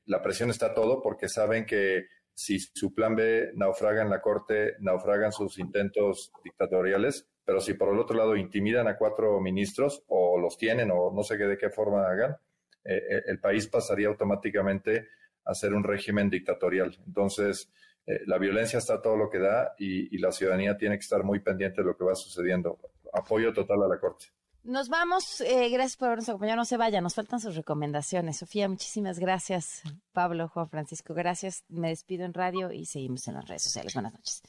[0.07, 4.75] la presión está todo porque saben que si su plan B naufraga en la Corte,
[4.81, 10.39] naufragan sus intentos dictatoriales, pero si por el otro lado intimidan a cuatro ministros o
[10.39, 12.37] los tienen o no sé qué, de qué forma hagan,
[12.85, 15.09] eh, eh, el país pasaría automáticamente
[15.45, 16.97] a ser un régimen dictatorial.
[17.07, 17.71] Entonces,
[18.07, 21.41] eh, la violencia está todo lo que da y la ciudadanía tiene que estar muy
[21.41, 22.79] pendiente de lo que va sucediendo.
[23.13, 24.27] Apoyo total a la Corte.
[24.65, 25.41] Nos vamos.
[25.41, 26.59] Eh, gracias por habernos acompañado.
[26.59, 28.39] No se vaya, nos faltan sus recomendaciones.
[28.39, 29.83] Sofía, muchísimas gracias.
[30.13, 31.65] Pablo, Juan Francisco, gracias.
[31.69, 33.93] Me despido en radio y seguimos en las redes sociales.
[33.95, 34.43] Buenas noches.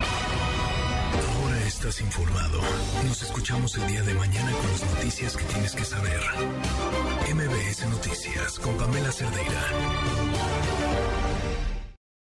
[0.00, 2.60] Ahora estás informado.
[3.06, 6.20] Nos escuchamos el día de mañana con las noticias que tienes que saber.
[7.32, 11.07] MBS Noticias con Pamela Cerdeira.